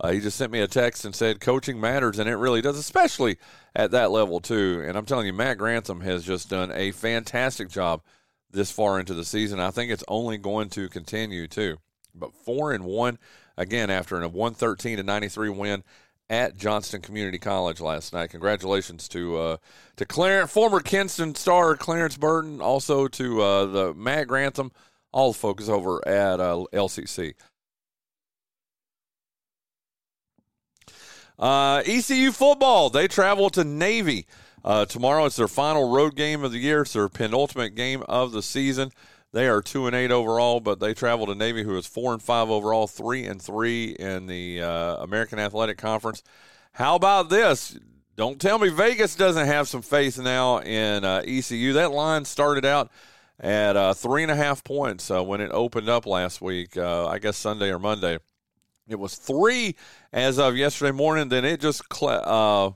Uh, 0.01 0.11
he 0.11 0.19
just 0.19 0.37
sent 0.37 0.51
me 0.51 0.61
a 0.61 0.67
text 0.67 1.03
and 1.03 1.13
said 1.13 1.41
coaching 1.41 1.79
matters, 1.79 2.19
and 2.19 2.29
it 2.29 2.35
really 2.35 2.61
does, 2.61 2.77
especially 2.77 3.37
at 3.75 3.91
that 3.91 4.11
level 4.11 4.39
too. 4.39 4.83
And 4.85 4.97
I'm 4.97 5.05
telling 5.05 5.27
you, 5.27 5.33
Matt 5.33 5.57
Grantham 5.57 6.01
has 6.01 6.23
just 6.23 6.49
done 6.49 6.71
a 6.73 6.91
fantastic 6.91 7.69
job 7.69 8.01
this 8.49 8.71
far 8.71 8.99
into 8.99 9.13
the 9.13 9.25
season. 9.25 9.59
I 9.59 9.71
think 9.71 9.91
it's 9.91 10.03
only 10.07 10.37
going 10.37 10.69
to 10.69 10.87
continue 10.87 11.47
too. 11.47 11.77
But 12.15 12.33
four 12.33 12.71
and 12.71 12.85
one 12.85 13.19
again 13.57 13.89
after 13.89 14.19
a 14.21 14.27
113 14.27 14.97
to 14.97 15.03
93 15.03 15.49
win 15.49 15.83
at 16.29 16.57
Johnston 16.57 17.01
Community 17.01 17.39
College 17.39 17.81
last 17.81 18.13
night. 18.13 18.29
Congratulations 18.29 19.07
to 19.09 19.37
uh, 19.37 19.57
to 19.97 20.05
Clarence, 20.05 20.51
former 20.51 20.79
Kinston 20.79 21.35
star 21.35 21.75
Clarence 21.75 22.17
Burton, 22.17 22.61
also 22.61 23.07
to 23.07 23.41
uh, 23.41 23.65
the 23.65 23.93
Matt 23.93 24.27
Grantham, 24.27 24.71
all 25.11 25.33
the 25.33 25.39
folks 25.39 25.67
over 25.67 26.07
at 26.07 26.39
uh, 26.39 26.65
LCC. 26.73 27.33
Uh, 31.37 31.81
ECU 31.85 32.31
football, 32.31 32.89
they 32.89 33.07
travel 33.07 33.49
to 33.49 33.63
Navy. 33.63 34.27
Uh, 34.63 34.85
tomorrow 34.85 35.23
it's 35.25 35.37
their 35.37 35.47
final 35.47 35.89
road 35.89 36.15
game 36.15 36.43
of 36.43 36.51
the 36.51 36.57
year. 36.57 36.81
It's 36.81 36.93
their 36.93 37.07
penultimate 37.07 37.75
game 37.75 38.03
of 38.09 38.33
the 38.33 38.43
season. 38.43 38.91
They 39.31 39.47
are 39.47 39.61
two 39.61 39.85
and 39.85 39.95
eight 39.95 40.11
overall, 40.11 40.59
but 40.59 40.79
they 40.79 40.93
travel 40.93 41.27
to 41.27 41.35
Navy, 41.35 41.63
who 41.63 41.77
is 41.77 41.85
four 41.85 42.13
and 42.13 42.21
five 42.21 42.49
overall, 42.49 42.87
three 42.87 43.25
and 43.25 43.41
three 43.41 43.95
in 43.99 44.25
the 44.25 44.61
uh, 44.61 44.97
American 44.97 45.37
Athletic 45.37 45.77
Conference. 45.77 46.23
How 46.73 46.95
about 46.95 47.29
this? 47.29 47.77
Don't 48.15 48.41
tell 48.41 48.57
me 48.57 48.69
Vegas 48.69 49.15
doesn't 49.15 49.45
have 49.45 49.67
some 49.67 49.81
faith 49.81 50.19
now 50.19 50.59
in 50.59 51.05
uh, 51.05 51.21
ECU. 51.25 51.73
That 51.73 51.91
line 51.91 52.25
started 52.25 52.65
out 52.65 52.91
at 53.39 53.77
uh, 53.77 53.93
three 53.93 54.23
and 54.23 54.31
a 54.31 54.35
half 54.35 54.63
points 54.63 55.09
uh, 55.09 55.23
when 55.23 55.41
it 55.41 55.51
opened 55.51 55.89
up 55.89 56.05
last 56.05 56.41
week. 56.41 56.75
Uh, 56.75 57.07
I 57.07 57.19
guess 57.19 57.37
Sunday 57.37 57.71
or 57.71 57.79
Monday. 57.79 58.17
It 58.87 58.99
was 58.99 59.15
three 59.15 59.75
as 60.11 60.39
of 60.39 60.57
yesterday 60.57 60.91
morning. 60.91 61.29
Then 61.29 61.45
it 61.45 61.61
just 61.61 61.83
cl- 61.93 62.75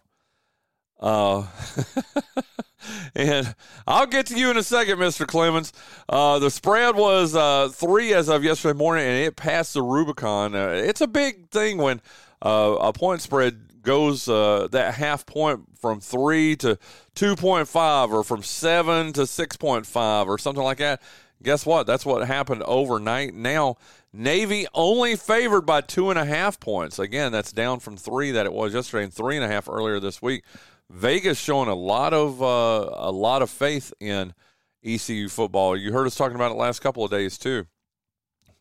uh, 1.02 1.04
uh, 1.04 1.48
and 3.16 3.56
I'll 3.88 4.06
get 4.06 4.28
to 4.28 4.38
you 4.38 4.52
in 4.52 4.58
a 4.58 4.64
second, 4.64 5.00
Mr. 5.00 5.26
Clemens. 5.28 5.74
Uh, 6.08 6.40
the 6.40 6.50
spread 6.50 6.96
was 6.96 7.36
uh, 7.36 7.70
three 7.70 8.14
as 8.14 8.30
of 8.30 8.44
yesterday 8.44 8.78
morning, 8.78 9.06
and 9.06 9.18
it 9.18 9.36
passed 9.36 9.74
the 9.74 9.82
Rubicon. 9.82 10.56
Uh, 10.56 10.70
it's 10.70 11.02
a 11.02 11.08
big 11.08 11.50
thing 11.50 11.78
when 11.78 12.02
uh, 12.42 12.76
a 12.80 12.94
point 12.94 13.22
spread 13.22 13.82
goes 13.84 14.28
uh, 14.28 14.68
that 14.72 14.96
half 14.96 15.26
point 15.26 15.62
from 15.78 16.00
three 16.00 16.56
to 16.56 16.78
2.5 17.16 18.12
or 18.12 18.24
from 18.24 18.42
seven 18.42 19.14
to 19.14 19.22
6.5 19.22 20.28
or 20.28 20.38
something 20.38 20.64
like 20.64 20.78
that. 20.78 21.02
Guess 21.44 21.66
what? 21.66 21.86
That's 21.86 22.06
what 22.06 22.26
happened 22.26 22.64
overnight. 22.64 23.34
Now, 23.34 23.76
Navy 24.14 24.66
only 24.74 25.18
favored 25.18 25.66
by 25.66 25.82
two 25.82 26.10
and 26.10 26.18
a 26.18 26.24
half 26.24 26.60
points. 26.60 27.00
Again, 27.00 27.32
that's 27.34 27.52
down 27.52 27.80
from 27.80 27.98
three 27.98 28.32
that 28.32 28.46
it 28.46 28.54
was 28.54 28.74
yesterday 28.74 29.04
and 29.04 29.14
three 29.14 29.36
and 29.36 29.44
a 29.44 29.50
half 29.50 29.68
earlier 29.68 30.00
this 30.00 30.22
week. 30.22 30.44
Vegas 30.94 31.40
showing 31.40 31.70
a 31.70 31.76
lot 31.76 32.14
of 32.14 32.42
uh, 32.42 32.90
a 32.94 33.12
lot 33.12 33.42
of 33.42 33.50
faith 33.50 33.92
in 34.00 34.34
ECU 34.84 35.28
football. 35.28 35.76
You 35.76 35.92
heard 35.92 36.06
us 36.06 36.16
talking 36.16 36.36
about 36.36 36.52
it 36.52 36.56
last 36.56 36.82
couple 36.82 37.04
of 37.04 37.10
days 37.10 37.38
too. 37.38 37.66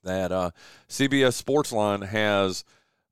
That 0.03 0.33
uh, 0.33 0.51
CBS 0.89 1.41
Sportsline 1.43 2.09
has 2.09 2.65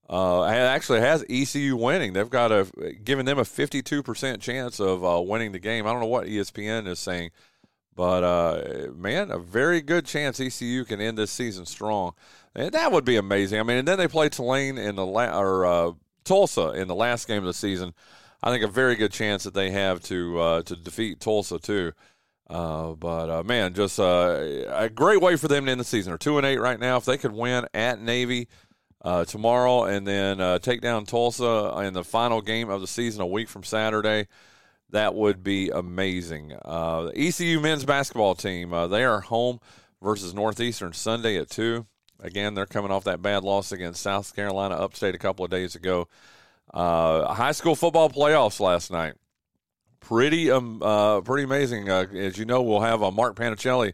uh, 0.08 0.44
actually 0.44 1.00
has 1.00 1.24
ECU 1.28 1.76
winning. 1.76 2.14
They've 2.14 2.30
got 2.30 2.50
a 2.50 2.66
giving 3.04 3.26
them 3.26 3.38
a 3.38 3.44
fifty 3.44 3.82
two 3.82 4.02
percent 4.02 4.40
chance 4.40 4.80
of 4.80 5.04
uh, 5.04 5.20
winning 5.20 5.52
the 5.52 5.58
game. 5.58 5.86
I 5.86 5.92
don't 5.92 6.00
know 6.00 6.06
what 6.06 6.26
ESPN 6.26 6.88
is 6.88 6.98
saying, 6.98 7.30
but 7.94 8.24
uh, 8.24 8.90
man, 8.94 9.30
a 9.30 9.38
very 9.38 9.82
good 9.82 10.06
chance 10.06 10.40
ECU 10.40 10.84
can 10.86 11.00
end 11.00 11.18
this 11.18 11.30
season 11.30 11.66
strong. 11.66 12.14
And 12.54 12.72
that 12.72 12.90
would 12.90 13.04
be 13.04 13.16
amazing. 13.16 13.60
I 13.60 13.64
mean, 13.64 13.76
and 13.76 13.86
then 13.86 13.98
they 13.98 14.08
play 14.08 14.30
Tulane 14.30 14.78
in 14.78 14.96
the 14.96 15.06
la- 15.06 15.38
or 15.38 15.66
uh, 15.66 15.92
Tulsa 16.24 16.70
in 16.70 16.88
the 16.88 16.94
last 16.94 17.28
game 17.28 17.38
of 17.38 17.44
the 17.44 17.52
season. 17.52 17.92
I 18.42 18.50
think 18.50 18.64
a 18.64 18.68
very 18.68 18.96
good 18.96 19.12
chance 19.12 19.44
that 19.44 19.54
they 19.54 19.70
have 19.70 20.02
to 20.04 20.40
uh, 20.40 20.62
to 20.62 20.76
defeat 20.76 21.20
Tulsa 21.20 21.58
too. 21.58 21.92
Uh, 22.48 22.94
but 22.94 23.30
uh, 23.30 23.42
man, 23.44 23.74
just 23.74 24.00
uh, 24.00 24.64
a 24.70 24.88
great 24.88 25.20
way 25.20 25.36
for 25.36 25.46
them 25.46 25.66
to 25.66 25.70
end 25.70 25.80
the 25.80 25.84
season. 25.84 26.10
They're 26.10 26.18
two 26.18 26.36
and 26.36 26.46
eight 26.46 26.58
right 26.58 26.80
now. 26.80 26.96
If 26.96 27.04
they 27.04 27.16
could 27.16 27.32
win 27.32 27.66
at 27.72 28.00
Navy 28.00 28.48
uh, 29.02 29.24
tomorrow 29.24 29.84
and 29.84 30.06
then 30.06 30.40
uh, 30.40 30.58
take 30.58 30.80
down 30.80 31.06
Tulsa 31.06 31.80
in 31.84 31.94
the 31.94 32.02
final 32.02 32.40
game 32.40 32.68
of 32.68 32.80
the 32.80 32.88
season 32.88 33.20
a 33.20 33.26
week 33.26 33.48
from 33.48 33.62
Saturday, 33.62 34.26
that 34.90 35.14
would 35.14 35.44
be 35.44 35.68
amazing. 35.68 36.48
the 36.48 37.12
ECU 37.14 37.60
men's 37.60 37.84
basketball 37.84 38.34
team 38.34 38.70
they 38.90 39.04
are 39.04 39.20
home 39.20 39.60
versus 40.02 40.34
Northeastern 40.34 40.92
Sunday 40.92 41.36
at 41.36 41.50
two. 41.50 41.86
Again, 42.18 42.54
they're 42.54 42.66
coming 42.66 42.90
off 42.90 43.04
that 43.04 43.22
bad 43.22 43.44
loss 43.44 43.70
against 43.70 44.02
South 44.02 44.34
Carolina 44.34 44.74
Upstate 44.74 45.14
a 45.14 45.18
couple 45.18 45.44
of 45.44 45.50
days 45.50 45.74
ago. 45.74 46.08
Uh, 46.72 47.32
high 47.34 47.52
school 47.52 47.74
football 47.74 48.08
playoffs 48.08 48.60
last 48.60 48.90
night. 48.90 49.14
Pretty 50.00 50.50
um, 50.50 50.82
uh, 50.82 51.20
pretty 51.20 51.44
amazing. 51.44 51.90
Uh, 51.90 52.06
as 52.14 52.38
you 52.38 52.44
know, 52.44 52.62
we'll 52.62 52.80
have 52.80 53.02
uh, 53.02 53.10
Mark 53.10 53.36
Panichelli 53.36 53.92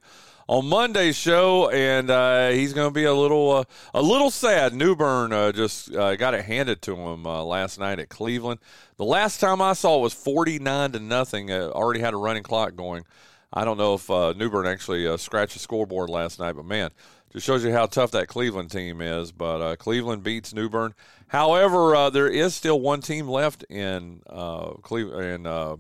on 0.49 0.67
Monday's 0.67 1.17
show, 1.17 1.69
and 1.71 2.09
uh, 2.11 2.51
he's 2.51 2.73
going 2.73 2.89
to 2.89 2.95
be 2.95 3.05
a 3.05 3.15
little 3.15 3.51
uh, 3.51 3.65
a 3.95 4.03
little 4.03 4.31
sad. 4.31 4.73
New 4.75 4.95
Bern 4.95 5.33
uh, 5.33 5.53
just 5.53 5.95
uh, 5.95 6.17
got 6.17 6.35
it 6.35 6.45
handed 6.45 6.83
to 6.83 6.95
him 6.95 7.27
uh, 7.27 7.43
last 7.43 7.79
night 7.79 7.99
at 7.99 8.09
Cleveland. 8.09 8.61
The 8.97 9.05
last 9.05 9.41
time 9.41 9.61
I 9.61 9.73
saw 9.73 9.99
it 9.99 10.03
was 10.03 10.13
forty 10.13 10.59
nine 10.59 10.93
to 10.93 11.01
nothing. 11.01 11.51
Already 11.51 12.01
had 12.01 12.15
a 12.15 12.19
running 12.19 12.43
clock 12.43 12.77
going. 12.77 13.05
I 13.53 13.65
don't 13.65 13.79
know 13.79 13.95
if 13.95 14.11
uh, 14.11 14.35
New 14.37 14.51
actually 14.67 15.17
scratched 15.19 15.55
the 15.55 15.61
scoreboard 15.61 16.11
last 16.11 16.39
night, 16.39 16.53
but 16.55 16.65
man, 16.65 16.91
just 17.33 17.47
shows 17.47 17.65
you 17.65 17.73
how 17.73 17.87
tough 17.87 18.13
that 18.13 18.29
Cleveland 18.29 18.71
team 18.71 19.01
is. 19.01 19.33
But 19.33 19.61
uh, 19.61 19.77
Cleveland 19.77 20.23
beats 20.23 20.55
New 20.55 20.69
Bern. 20.69 20.95
However, 21.29 21.95
uh, 21.95 22.11
there 22.11 22.29
is 22.29 22.55
still 22.55 22.81
one 22.81 23.01
team 23.01 23.29
left 23.29 23.65
in 23.65 24.23
uh, 24.29 24.71
Cleveland. 24.83 25.47
Uh, 25.47 25.77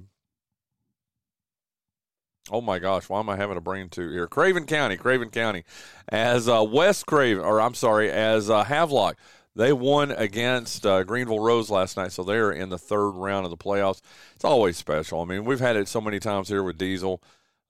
oh 2.50 2.60
my 2.60 2.78
gosh, 2.78 3.08
why 3.08 3.20
am 3.20 3.28
I 3.28 3.36
having 3.36 3.56
a 3.56 3.60
brain 3.60 3.88
to 3.90 4.10
here? 4.10 4.26
Craven 4.26 4.66
County, 4.66 4.96
Craven 4.96 5.30
County, 5.30 5.64
as 6.08 6.48
uh, 6.48 6.64
West 6.64 7.06
Craven, 7.06 7.44
or 7.44 7.60
I'm 7.60 7.74
sorry, 7.74 8.10
as 8.10 8.50
uh, 8.50 8.64
Havelock. 8.64 9.16
They 9.54 9.72
won 9.72 10.10
against 10.10 10.82
Greenville 10.82 11.40
Rose 11.40 11.70
last 11.70 11.96
night, 11.96 12.12
so 12.12 12.22
they're 12.22 12.52
in 12.52 12.68
the 12.68 12.76
third 12.76 13.12
round 13.12 13.46
of 13.46 13.50
the 13.50 13.56
playoffs. 13.56 14.02
It's 14.34 14.44
always 14.44 14.76
special. 14.76 15.22
I 15.22 15.24
mean, 15.24 15.46
we've 15.46 15.60
had 15.60 15.76
it 15.76 15.88
so 15.88 16.02
many 16.02 16.20
times 16.20 16.50
here 16.50 16.62
with 16.62 16.76
Diesel. 16.76 17.22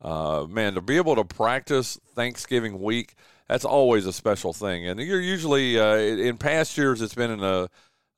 Man, 0.02 0.74
to 0.74 0.80
be 0.80 0.96
able 0.96 1.14
to 1.14 1.24
practice 1.24 1.96
Thanksgiving 2.16 2.82
week– 2.82 3.14
that's 3.48 3.64
always 3.64 4.06
a 4.06 4.12
special 4.12 4.52
thing. 4.52 4.86
And 4.86 4.98
you're 5.00 5.20
usually 5.20 5.78
uh, 5.78 5.96
in 5.96 6.36
past 6.36 6.76
years, 6.76 7.00
it's 7.00 7.14
been 7.14 7.30
in 7.30 7.42
a 7.42 7.68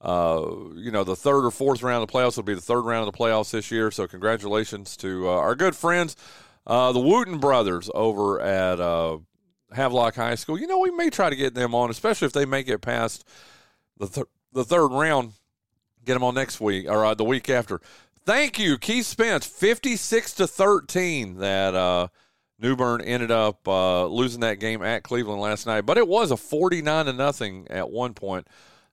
uh, 0.01 0.47
you 0.75 0.91
know 0.91 1.05
the 1.05 1.17
third 1.17 1.45
or 1.45 1.51
fourth 1.51 1.83
round 1.83 2.03
of 2.03 2.09
the 2.09 2.13
playoffs. 2.13 2.37
Will 2.37 2.45
be 2.45 2.55
the 2.55 2.61
third 2.61 2.83
round 2.83 3.07
of 3.07 3.13
the 3.13 3.19
playoffs 3.19 3.51
this 3.51 3.71
year. 3.71 3.91
So 3.91 4.07
congratulations 4.07 4.97
to 4.99 5.29
uh, 5.29 5.33
our 5.33 5.55
good 5.55 5.75
friends, 5.75 6.17
uh, 6.67 6.93
the 6.93 7.01
Wooten 7.01 7.39
brothers 7.39 7.91
over 7.95 8.41
at 8.41 8.81
uh, 8.81 9.19
Havelock 9.73 10.15
High 10.15 10.37
School. 10.37 10.59
You 10.59 10.67
know 10.67 10.79
we 10.79 10.93
may 10.93 11.11
try 11.11 11.31
to 11.31 11.37
get 11.37 11.55
them 11.55 11.75
on, 11.75 11.91
especially 11.91 12.27
if 12.27 12.33
they 12.33 12.47
make 12.47 12.69
it 12.69 12.79
past 12.79 13.25
the 13.99 14.07
th- 14.07 14.27
the 14.53 14.65
third 14.65 14.89
round. 14.89 15.33
Get 16.05 16.15
them 16.15 16.25
on 16.25 16.35
next 16.35 16.61
week 16.61 16.87
or 16.89 17.05
uh, 17.05 17.15
the 17.15 17.25
week 17.25 17.51
after. 17.51 17.81
Thank 18.25 18.59
you, 18.59 18.79
Keith 18.79 19.05
Spence, 19.05 19.47
fifty 19.47 19.97
six 19.97 20.33
to 20.35 20.47
thirteen. 20.47 21.39
That 21.39 21.75
New 22.61 22.75
Bern 22.75 23.01
ended 23.01 23.31
up 23.31 23.67
uh, 23.69 24.07
losing 24.07 24.41
that 24.41 24.59
game 24.59 24.83
at 24.83 25.05
Cleveland 25.05 25.41
last 25.41 25.67
night, 25.67 25.83
but 25.83 25.97
it 25.97 26.09
was 26.09 26.31
a 26.31 26.37
49 26.37 27.07
to 27.07 27.13
nothing 27.13 27.67
at 27.71 27.89
one 27.91 28.15
point 28.15 28.49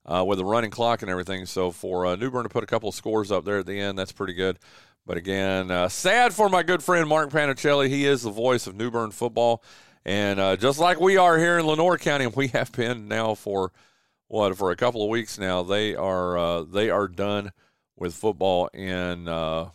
uh, 0.06 0.24
with 0.26 0.40
a 0.40 0.46
running 0.46 0.70
clock 0.70 1.02
and 1.02 1.10
everything. 1.10 1.46
So 1.48 1.72
for 1.72 2.06
uh, 2.06 2.16
New 2.16 2.30
Bern 2.30 2.44
to 2.44 2.50
put 2.50 2.64
a 2.64 2.68
couple 2.68 2.90
of 2.90 2.96
scores 2.96 3.32
up 3.32 3.44
there 3.44 3.60
at 3.60 3.66
the 3.66 3.80
end, 3.80 3.98
that's 3.98 4.12
pretty 4.12 4.34
good. 4.34 4.60
But 5.06 5.18
again, 5.18 5.72
uh, 5.72 5.90
sad 5.90 6.34
for 6.34 6.48
my 6.48 6.62
good 6.62 6.84
friend 6.84 7.10
Mark 7.10 7.32
Panichelli. 7.32 7.90
He 7.90 8.06
is 8.06 8.22
the 8.22 8.32
voice 8.32 8.68
of 8.68 8.76
New 8.76 8.92
Bern 8.92 9.12
football, 9.12 9.64
and 10.04 10.40
uh, 10.40 10.56
just 10.58 10.80
like 10.80 11.00
we 11.00 11.18
are 11.18 11.38
here 11.38 11.58
in 11.58 11.66
Lenoir 11.66 11.98
County, 11.98 12.28
we 12.36 12.50
have 12.50 12.72
been 12.72 13.08
now 13.08 13.34
for 13.34 13.72
what 14.28 14.58
for 14.58 14.72
a 14.72 14.76
couple 14.76 15.04
of 15.04 15.10
weeks 15.10 15.40
now. 15.40 15.64
They 15.64 15.96
are 15.96 16.38
uh, 16.38 16.64
they 16.64 16.92
are 16.92 17.08
done 17.08 17.52
with 17.96 18.14
football 18.14 18.68
in 18.74 19.28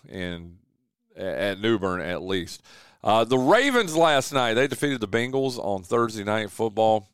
in 0.08 0.58
at 1.16 1.60
New 1.60 1.78
Bern 1.78 2.00
at 2.00 2.22
least. 2.22 2.62
Uh, 3.02 3.24
the 3.24 3.38
Ravens 3.38 3.96
last 3.96 4.32
night, 4.32 4.54
they 4.54 4.66
defeated 4.66 5.00
the 5.00 5.08
Bengals 5.08 5.58
on 5.58 5.82
Thursday 5.82 6.24
night 6.24 6.50
football. 6.50 7.08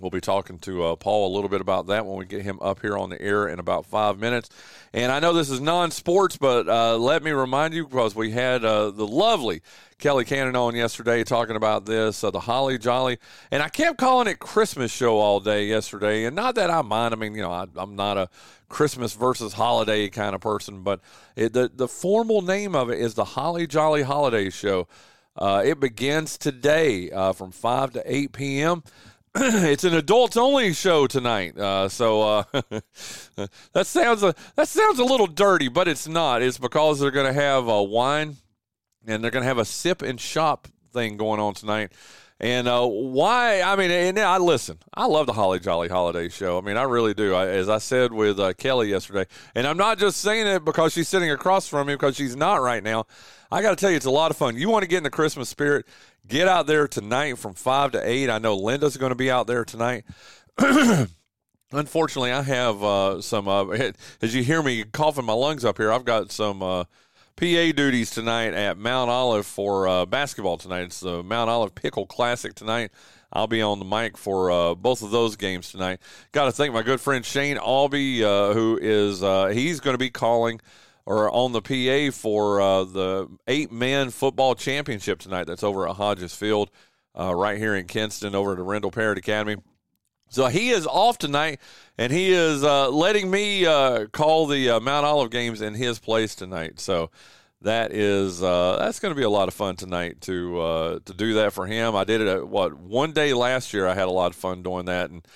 We'll 0.00 0.10
be 0.10 0.22
talking 0.22 0.58
to 0.60 0.82
uh, 0.82 0.96
Paul 0.96 1.30
a 1.30 1.32
little 1.34 1.50
bit 1.50 1.60
about 1.60 1.88
that 1.88 2.06
when 2.06 2.16
we 2.16 2.24
get 2.24 2.40
him 2.40 2.58
up 2.62 2.80
here 2.80 2.96
on 2.96 3.10
the 3.10 3.20
air 3.20 3.46
in 3.48 3.58
about 3.58 3.84
five 3.84 4.18
minutes. 4.18 4.48
And 4.94 5.12
I 5.12 5.20
know 5.20 5.34
this 5.34 5.50
is 5.50 5.60
non 5.60 5.90
sports, 5.90 6.38
but 6.38 6.66
uh, 6.66 6.96
let 6.96 7.22
me 7.22 7.32
remind 7.32 7.74
you 7.74 7.86
because 7.86 8.14
we 8.14 8.30
had 8.30 8.64
uh, 8.64 8.92
the 8.92 9.06
lovely 9.06 9.60
Kelly 9.98 10.24
Cannon 10.24 10.56
on 10.56 10.74
yesterday 10.74 11.22
talking 11.22 11.54
about 11.54 11.84
this, 11.84 12.24
uh, 12.24 12.30
the 12.30 12.40
Holly 12.40 12.78
Jolly. 12.78 13.18
And 13.50 13.62
I 13.62 13.68
kept 13.68 13.98
calling 13.98 14.26
it 14.26 14.38
Christmas 14.38 14.90
show 14.90 15.18
all 15.18 15.38
day 15.38 15.66
yesterday. 15.66 16.24
And 16.24 16.34
not 16.34 16.54
that 16.54 16.70
I 16.70 16.80
mind. 16.80 17.12
I 17.12 17.18
mean, 17.18 17.34
you 17.34 17.42
know, 17.42 17.52
I, 17.52 17.66
am 17.76 17.94
not 17.94 18.16
a 18.16 18.30
Christmas 18.70 19.12
versus 19.12 19.52
holiday 19.52 20.08
kind 20.08 20.34
of 20.34 20.40
person, 20.40 20.82
but 20.82 21.00
it, 21.36 21.52
the, 21.52 21.70
the 21.74 21.88
formal 21.88 22.40
name 22.40 22.74
of 22.74 22.88
it 22.88 22.98
is 22.98 23.12
the 23.14 23.24
Holly 23.24 23.66
Jolly 23.66 24.02
Holiday 24.02 24.48
Show. 24.48 24.88
Uh, 25.36 25.62
it 25.64 25.78
begins 25.80 26.36
today 26.36 27.10
uh, 27.10 27.32
from 27.32 27.50
5 27.50 27.92
to 27.92 28.02
8 28.04 28.32
p.m. 28.32 28.82
it's 29.34 29.84
an 29.84 29.94
adults 29.94 30.36
only 30.36 30.72
show 30.72 31.06
tonight. 31.06 31.56
Uh, 31.56 31.88
so 31.88 32.22
uh, 32.22 32.42
that 33.72 33.86
sounds 33.86 34.22
a, 34.24 34.34
that 34.56 34.66
sounds 34.66 34.98
a 34.98 35.04
little 35.04 35.28
dirty, 35.28 35.68
but 35.68 35.86
it's 35.86 36.08
not. 36.08 36.42
It's 36.42 36.58
because 36.58 36.98
they're 36.98 37.12
going 37.12 37.32
to 37.32 37.40
have 37.40 37.68
a 37.68 37.82
wine 37.82 38.36
and 39.06 39.22
they're 39.22 39.30
going 39.30 39.42
to 39.42 39.48
have 39.48 39.58
a 39.58 39.64
sip 39.64 40.02
and 40.02 40.20
shop 40.20 40.66
thing 40.92 41.16
going 41.16 41.40
on 41.40 41.54
tonight. 41.54 41.92
And 42.40 42.68
uh, 42.68 42.86
why? 42.86 43.60
I 43.60 43.76
mean, 43.76 43.90
and 43.90 44.18
I 44.18 44.38
listen. 44.38 44.78
I 44.94 45.04
love 45.04 45.26
the 45.26 45.34
Holly 45.34 45.60
Jolly 45.60 45.88
Holiday 45.88 46.30
Show. 46.30 46.56
I 46.56 46.62
mean, 46.62 46.78
I 46.78 46.84
really 46.84 47.12
do. 47.12 47.34
I, 47.34 47.46
as 47.48 47.68
I 47.68 47.76
said 47.76 48.14
with 48.14 48.40
uh, 48.40 48.54
Kelly 48.54 48.88
yesterday, 48.88 49.26
and 49.54 49.66
I'm 49.66 49.76
not 49.76 49.98
just 49.98 50.22
saying 50.22 50.46
it 50.46 50.64
because 50.64 50.94
she's 50.94 51.06
sitting 51.06 51.30
across 51.30 51.68
from 51.68 51.88
me 51.88 51.94
because 51.94 52.16
she's 52.16 52.36
not 52.36 52.62
right 52.62 52.82
now. 52.82 53.04
I 53.52 53.60
got 53.60 53.70
to 53.70 53.76
tell 53.76 53.90
you, 53.90 53.96
it's 53.96 54.06
a 54.06 54.10
lot 54.10 54.30
of 54.30 54.38
fun. 54.38 54.56
You 54.56 54.70
want 54.70 54.84
to 54.84 54.88
get 54.88 54.98
in 54.98 55.02
the 55.02 55.10
Christmas 55.10 55.50
spirit? 55.50 55.86
Get 56.26 56.48
out 56.48 56.66
there 56.66 56.88
tonight 56.88 57.36
from 57.36 57.52
five 57.52 57.92
to 57.92 58.08
eight. 58.08 58.30
I 58.30 58.38
know 58.38 58.56
Linda's 58.56 58.96
going 58.96 59.10
to 59.10 59.16
be 59.16 59.30
out 59.30 59.46
there 59.46 59.66
tonight. 59.66 60.04
Unfortunately, 61.72 62.32
I 62.32 62.40
have 62.40 62.82
uh, 62.82 63.20
some. 63.20 63.48
Uh, 63.48 63.90
as 64.22 64.34
you 64.34 64.42
hear 64.42 64.62
me 64.62 64.84
coughing 64.84 65.26
my 65.26 65.34
lungs 65.34 65.66
up 65.66 65.76
here, 65.76 65.92
I've 65.92 66.06
got 66.06 66.32
some 66.32 66.62
uh, 66.62 66.84
PA 67.40 67.72
duties 67.74 68.10
tonight 68.10 68.52
at 68.52 68.76
Mount 68.76 69.08
Olive 69.08 69.46
for 69.46 69.88
uh, 69.88 70.04
basketball 70.04 70.58
tonight. 70.58 70.82
It's 70.82 71.00
the 71.00 71.22
Mount 71.22 71.48
Olive 71.48 71.74
Pickle 71.74 72.04
Classic 72.04 72.54
tonight. 72.54 72.90
I'll 73.32 73.46
be 73.46 73.62
on 73.62 73.78
the 73.78 73.86
mic 73.86 74.18
for 74.18 74.50
uh, 74.50 74.74
both 74.74 75.02
of 75.02 75.10
those 75.10 75.36
games 75.36 75.72
tonight. 75.72 76.00
Got 76.32 76.44
to 76.44 76.52
thank 76.52 76.74
my 76.74 76.82
good 76.82 77.00
friend 77.00 77.24
Shane 77.24 77.56
Albee, 77.56 78.22
uh, 78.22 78.52
who 78.52 78.78
is 78.82 79.20
he's 79.54 79.80
going 79.80 79.94
to 79.94 79.98
be 79.98 80.10
calling 80.10 80.60
or 81.06 81.30
on 81.30 81.52
the 81.52 81.62
PA 81.62 82.14
for 82.14 82.60
uh, 82.60 82.84
the 82.84 83.28
eight 83.48 83.72
man 83.72 84.10
football 84.10 84.54
championship 84.54 85.18
tonight. 85.18 85.44
That's 85.44 85.64
over 85.64 85.88
at 85.88 85.96
Hodges 85.96 86.34
Field, 86.34 86.70
uh, 87.18 87.34
right 87.34 87.56
here 87.56 87.74
in 87.74 87.86
Kinston, 87.86 88.34
over 88.34 88.52
at 88.52 88.58
the 88.58 88.64
Rendell 88.64 88.90
Parrott 88.90 89.16
Academy. 89.16 89.56
So 90.30 90.46
he 90.46 90.70
is 90.70 90.86
off 90.86 91.18
tonight, 91.18 91.60
and 91.98 92.12
he 92.12 92.32
is 92.32 92.64
uh, 92.64 92.88
letting 92.90 93.30
me 93.30 93.66
uh, 93.66 94.06
call 94.06 94.46
the 94.46 94.70
uh, 94.70 94.80
Mount 94.80 95.04
Olive 95.04 95.30
games 95.30 95.60
in 95.60 95.74
his 95.74 95.98
place 95.98 96.34
tonight. 96.34 96.80
So 96.80 97.10
that 97.60 97.92
is 97.92 98.42
uh, 98.42 98.76
that's 98.78 99.00
going 99.00 99.14
to 99.14 99.18
be 99.18 99.24
a 99.24 99.30
lot 99.30 99.48
of 99.48 99.54
fun 99.54 99.76
tonight 99.76 100.22
to 100.22 101.00
to 101.04 101.14
do 101.14 101.34
that 101.34 101.52
for 101.52 101.66
him. 101.66 101.94
I 101.94 102.04
did 102.04 102.22
it 102.22 102.28
at, 102.28 102.48
what 102.48 102.78
one 102.78 103.12
day 103.12 103.34
last 103.34 103.74
year. 103.74 103.86
I 103.86 103.94
had 103.94 104.08
a 104.08 104.12
lot 104.12 104.30
of 104.30 104.36
fun 104.36 104.62
doing 104.62 104.86
that, 104.86 105.10
and 105.10 105.26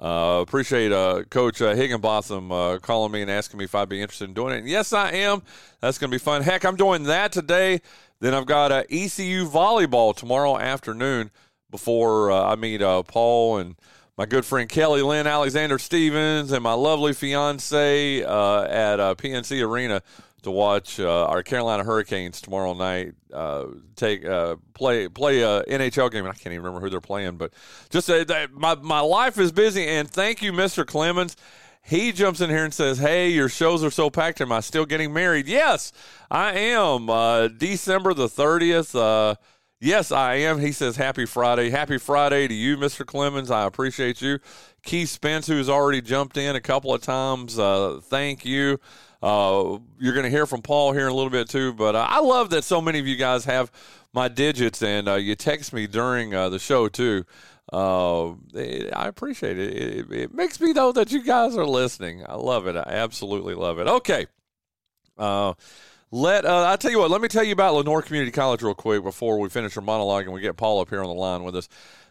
uh, 0.00 0.38
appreciate 0.40 0.92
uh, 0.92 1.24
Coach 1.28 1.60
uh, 1.60 1.74
Higginbotham 1.74 2.52
uh, 2.52 2.78
calling 2.78 3.10
me 3.10 3.22
and 3.22 3.30
asking 3.30 3.58
me 3.58 3.64
if 3.64 3.74
I'd 3.74 3.88
be 3.88 4.00
interested 4.00 4.28
in 4.28 4.34
doing 4.34 4.54
it. 4.54 4.58
And 4.58 4.68
yes, 4.68 4.92
I 4.92 5.10
am. 5.10 5.42
That's 5.80 5.98
going 5.98 6.10
to 6.10 6.14
be 6.14 6.22
fun. 6.22 6.42
Heck, 6.42 6.64
I'm 6.64 6.76
doing 6.76 7.02
that 7.04 7.32
today. 7.32 7.80
Then 8.20 8.32
I've 8.32 8.46
got 8.46 8.70
uh, 8.70 8.84
ECU 8.90 9.48
volleyball 9.48 10.14
tomorrow 10.14 10.56
afternoon 10.56 11.30
before 11.70 12.30
uh, 12.30 12.44
I 12.44 12.54
meet 12.54 12.80
uh, 12.80 13.02
Paul 13.02 13.58
and 13.58 13.76
my 14.18 14.26
good 14.26 14.44
friend 14.44 14.68
Kelly 14.68 15.00
Lynn 15.00 15.28
Alexander 15.28 15.78
Stevens 15.78 16.50
and 16.50 16.60
my 16.60 16.72
lovely 16.72 17.12
fiance 17.12 18.24
uh, 18.24 18.62
at 18.64 18.98
uh, 18.98 19.14
PNC 19.14 19.64
Arena 19.64 20.02
to 20.42 20.50
watch 20.50 20.98
uh, 20.98 21.26
our 21.26 21.44
Carolina 21.44 21.84
Hurricanes 21.84 22.40
tomorrow 22.40 22.74
night 22.74 23.14
uh, 23.32 23.66
take 23.94 24.24
uh, 24.24 24.56
play 24.74 25.06
play 25.06 25.42
a 25.42 25.62
NHL 25.62 26.10
game. 26.10 26.26
I 26.26 26.32
can't 26.32 26.46
even 26.46 26.64
remember 26.64 26.80
who 26.80 26.90
they're 26.90 27.00
playing, 27.00 27.36
but 27.36 27.52
just 27.90 28.10
my 28.52 28.74
my 28.74 29.00
life 29.00 29.38
is 29.38 29.52
busy. 29.52 29.86
And 29.86 30.10
thank 30.10 30.42
you, 30.42 30.52
Mr. 30.52 30.84
Clemens. 30.84 31.36
He 31.80 32.10
jumps 32.10 32.40
in 32.40 32.50
here 32.50 32.64
and 32.64 32.74
says, 32.74 32.98
"Hey, 32.98 33.30
your 33.30 33.48
shows 33.48 33.84
are 33.84 33.90
so 33.90 34.10
packed. 34.10 34.40
Am 34.40 34.50
I 34.50 34.60
still 34.60 34.84
getting 34.84 35.12
married?" 35.12 35.46
Yes, 35.46 35.92
I 36.28 36.54
am. 36.54 37.08
Uh, 37.08 37.48
December 37.48 38.14
the 38.14 38.28
thirtieth. 38.28 38.96
Uh, 39.80 39.86
yes, 39.86 40.12
I 40.12 40.34
am. 40.34 40.60
He 40.60 40.72
says, 40.72 40.96
"Happy 40.96 41.26
Friday, 41.26 41.70
Happy 41.70 41.98
Friday 41.98 42.48
to 42.48 42.54
you, 42.54 42.76
Mr. 42.76 43.06
Clemens. 43.06 43.50
I 43.50 43.64
appreciate 43.66 44.20
you." 44.20 44.38
Keith 44.82 45.08
Spence, 45.08 45.46
who's 45.46 45.68
already 45.68 46.00
jumped 46.00 46.36
in 46.36 46.56
a 46.56 46.60
couple 46.60 46.94
of 46.94 47.02
times. 47.02 47.56
thank 48.06 48.44
you. 48.44 48.78
Uh, 49.22 49.78
you're 49.98 50.14
going 50.14 50.24
to 50.24 50.30
hear 50.30 50.46
from 50.46 50.62
Paul 50.62 50.92
here 50.92 51.06
in 51.06 51.12
a 51.12 51.14
little 51.14 51.30
bit 51.30 51.48
too. 51.48 51.72
But 51.72 51.96
uh, 51.96 52.06
I 52.08 52.20
love 52.20 52.50
that 52.50 52.64
so 52.64 52.80
many 52.80 52.98
of 52.98 53.06
you 53.06 53.16
guys 53.16 53.44
have 53.44 53.70
my 54.12 54.28
digits 54.28 54.82
and 54.82 55.08
uh, 55.08 55.14
you 55.14 55.34
text 55.34 55.72
me 55.72 55.86
during 55.86 56.34
uh, 56.34 56.48
the 56.48 56.58
show 56.58 56.88
too. 56.88 57.24
Uh, 57.72 58.30
I 58.30 59.06
appreciate 59.08 59.58
it. 59.58 59.76
it. 59.76 60.12
it. 60.12 60.34
makes 60.34 60.60
me 60.60 60.72
know 60.72 60.92
that 60.92 61.12
you 61.12 61.22
guys 61.22 61.56
are 61.56 61.66
listening. 61.66 62.24
I 62.26 62.34
love 62.34 62.66
it. 62.66 62.76
I 62.76 62.84
absolutely 62.86 63.54
love 63.54 63.78
it. 63.78 63.86
Okay. 63.86 64.26
Uh, 65.18 65.54
let 66.10 66.44
uh, 66.44 66.66
I 66.68 66.76
tell 66.76 66.90
you 66.90 66.98
what. 66.98 67.10
Let 67.10 67.20
me 67.20 67.28
tell 67.28 67.44
you 67.44 67.52
about 67.52 67.74
Lenoir 67.74 68.02
Community 68.02 68.32
College 68.32 68.62
real 68.62 68.74
quick 68.74 69.02
before 69.02 69.38
we 69.38 69.48
finish 69.48 69.76
our 69.76 69.82
monologue 69.82 70.24
and 70.24 70.32
we 70.32 70.40
get 70.40 70.56
Paul 70.56 70.80
up 70.80 70.88
here 70.88 71.02
on 71.02 71.08
the 71.08 71.14
line 71.14 71.44
with 71.44 71.56
us. 71.56 71.68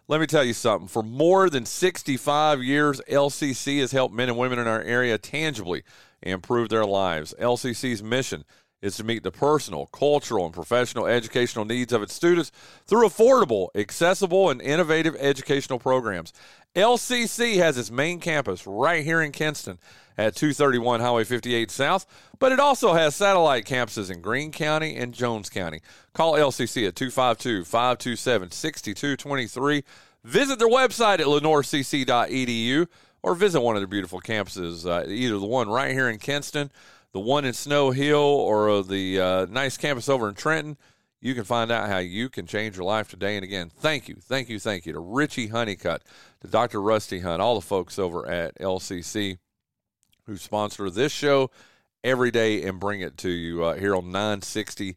Let 0.08 0.22
me 0.22 0.28
tell 0.28 0.44
you 0.44 0.54
something. 0.54 0.88
For 0.88 1.04
more 1.04 1.50
than 1.50 1.66
65 1.66 2.64
years, 2.64 3.02
LCC 3.10 3.80
has 3.82 3.92
helped 3.92 4.16
men 4.16 4.30
and 4.30 4.38
women 4.38 4.60
in 4.60 4.68
our 4.68 4.82
area 4.82 5.18
tangibly 5.18 5.84
improve 6.22 6.70
their 6.70 6.86
lives. 6.86 7.34
LCC's 7.40 8.02
mission 8.02 8.46
is 8.82 8.96
to 8.96 9.04
meet 9.04 9.24
the 9.24 9.32
personal, 9.32 9.88
cultural, 9.88 10.46
and 10.46 10.54
professional 10.54 11.08
educational 11.08 11.66
needs 11.66 11.92
of 11.92 12.04
its 12.04 12.14
students 12.14 12.52
through 12.86 13.08
affordable, 13.08 13.70
accessible, 13.76 14.50
and 14.50 14.62
innovative 14.62 15.16
educational 15.20 15.80
programs. 15.80 16.32
LCC 16.76 17.56
has 17.58 17.78
its 17.78 17.92
main 17.92 18.20
campus 18.20 18.68
right 18.68 19.04
here 19.04 19.22
in 19.22 19.32
Kinston 19.32 19.80
at 20.18 20.36
231 20.36 21.00
Highway 21.00 21.24
58 21.24 21.70
South, 21.70 22.06
but 22.40 22.52
it 22.52 22.60
also 22.60 22.94
has 22.94 23.16
satellite 23.16 23.66
campuses 23.66 24.12
in 24.12 24.22
Greene 24.22 24.52
County 24.52 24.96
and 24.96 25.14
Jones 25.14 25.50
County. 25.50 25.82
Call 26.14 26.34
LCC 26.34 26.88
at 26.88 26.96
252 26.96 27.64
527 27.64 28.52
6223. 28.52 29.84
Visit 30.24 30.60
their 30.60 30.68
website 30.68 31.20
at 31.20 31.28
lenoircc.edu 31.28 32.88
or 33.24 33.36
visit 33.36 33.62
one 33.62 33.76
of 33.76 33.82
their 33.82 33.88
beautiful 33.88 34.22
campuses, 34.22 34.86
uh, 34.86 35.08
either 35.08 35.38
the 35.38 35.46
one 35.46 35.70
right 35.70 35.92
here 35.92 36.10
in 36.10 36.18
Kinston, 36.18 36.72
the 37.14 37.20
one 37.20 37.46
in 37.46 37.54
Snow 37.54 37.92
Hill, 37.92 38.18
or 38.18 38.84
the 38.84 39.20
uh, 39.20 39.46
nice 39.50 39.78
campus 39.78 40.10
over 40.10 40.30
in 40.30 40.36
Trenton. 40.36 40.78
You 41.20 41.34
can 41.34 41.44
find 41.44 41.72
out 41.72 41.90
how 41.90 41.98
you 41.98 42.30
can 42.30 42.46
change 42.46 42.78
your 42.78 42.86
life 42.86 43.10
today. 43.10 43.36
And 43.36 43.44
again, 43.44 43.70
thank 43.70 44.08
you, 44.08 44.16
thank 44.22 44.50
you, 44.50 44.60
thank 44.60 44.86
you 44.86 44.94
to 44.94 45.00
Richie 45.00 45.48
Honeycutt, 45.48 46.04
to 46.42 46.48
Dr. 46.48 46.82
Rusty 46.82 47.20
Hunt, 47.20 47.42
all 47.42 47.56
the 47.56 47.62
folks 47.62 47.98
over 47.98 48.28
at 48.28 48.58
LCC 48.60 49.40
who 50.28 50.38
sponsor 50.38 50.90
this 50.90 51.12
show 51.12 51.50
every 52.04 52.30
day 52.30 52.64
and 52.64 52.80
bring 52.80 53.02
it 53.02 53.18
to 53.18 53.30
you 53.30 53.64
uh, 53.64 53.74
here 53.74 53.96
on 53.96 54.12
960 54.12 54.96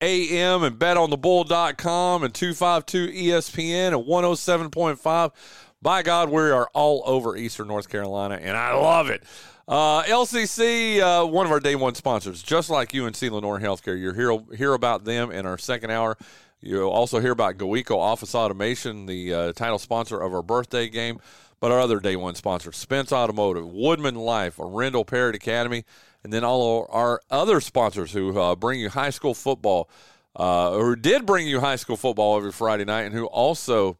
AM 0.00 0.62
and 0.62 0.78
betonthebull.com 0.78 2.22
and 2.22 2.32
252 2.32 3.08
ESPN 3.08 3.88
and 3.88 4.06
107.5 4.06 5.32
by 5.80 6.02
God, 6.02 6.30
we 6.30 6.40
are 6.40 6.68
all 6.74 7.02
over 7.06 7.36
Eastern 7.36 7.68
North 7.68 7.88
Carolina, 7.88 8.34
and 8.34 8.56
I 8.56 8.74
love 8.74 9.10
it. 9.10 9.22
Uh, 9.68 10.02
LCC, 10.04 10.98
uh, 10.98 11.26
one 11.26 11.46
of 11.46 11.52
our 11.52 11.60
day 11.60 11.76
one 11.76 11.94
sponsors, 11.94 12.42
just 12.42 12.68
like 12.70 12.94
UNC 12.94 13.20
Lenoir 13.22 13.60
Healthcare. 13.60 14.00
You'll 14.00 14.14
hear 14.14 14.56
hear 14.56 14.74
about 14.74 15.04
them 15.04 15.30
in 15.30 15.46
our 15.46 15.58
second 15.58 15.90
hour. 15.90 16.16
You'll 16.60 16.90
also 16.90 17.20
hear 17.20 17.30
about 17.30 17.58
GoEco 17.58 17.96
Office 17.96 18.34
Automation, 18.34 19.06
the 19.06 19.32
uh, 19.32 19.52
title 19.52 19.78
sponsor 19.78 20.18
of 20.18 20.34
our 20.34 20.42
birthday 20.42 20.88
game. 20.88 21.20
But 21.60 21.72
our 21.72 21.80
other 21.80 22.00
day 22.00 22.14
one 22.14 22.34
sponsors, 22.34 22.76
Spence 22.76 23.12
Automotive, 23.12 23.64
WoodmenLife, 23.64 24.54
Rendell 24.58 25.04
Parrott 25.04 25.34
Academy, 25.34 25.84
and 26.22 26.32
then 26.32 26.44
all 26.44 26.88
our 26.90 27.20
other 27.30 27.60
sponsors 27.60 28.12
who 28.12 28.38
uh, 28.38 28.54
bring 28.54 28.80
you 28.80 28.90
high 28.90 29.10
school 29.10 29.34
football, 29.34 29.90
uh, 30.36 30.72
who 30.72 30.94
did 30.94 31.26
bring 31.26 31.48
you 31.48 31.60
high 31.60 31.76
school 31.76 31.96
football 31.96 32.36
every 32.36 32.52
Friday 32.52 32.84
night, 32.84 33.02
and 33.02 33.14
who 33.14 33.26
also 33.26 33.98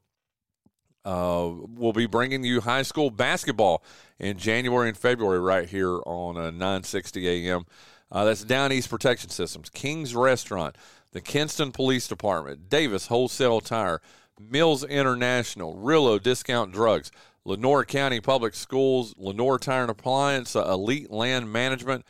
uh, 1.04 1.50
we'll 1.74 1.92
be 1.92 2.06
bringing 2.06 2.44
you 2.44 2.60
high 2.60 2.82
school 2.82 3.10
basketball 3.10 3.82
in 4.18 4.36
January 4.36 4.88
and 4.88 4.98
February 4.98 5.40
right 5.40 5.68
here 5.68 6.00
on 6.04 6.36
uh, 6.36 6.50
960 6.50 7.28
AM. 7.28 7.64
Uh, 8.10 8.24
that's 8.24 8.44
Down 8.44 8.72
East 8.72 8.90
Protection 8.90 9.30
Systems, 9.30 9.70
King's 9.70 10.14
Restaurant, 10.14 10.76
the 11.12 11.20
Kinston 11.20 11.72
Police 11.72 12.08
Department, 12.08 12.68
Davis 12.68 13.06
Wholesale 13.06 13.60
Tire, 13.60 14.00
Mills 14.40 14.84
International, 14.84 15.74
Rillo 15.74 16.22
Discount 16.22 16.72
Drugs, 16.72 17.10
Lenoir 17.48 17.82
County 17.86 18.20
Public 18.20 18.54
Schools, 18.54 19.14
Lenoir 19.16 19.58
Tire 19.58 19.80
and 19.80 19.90
Appliance, 19.90 20.54
uh, 20.54 20.64
Elite 20.70 21.10
Land 21.10 21.50
Management, 21.50 22.04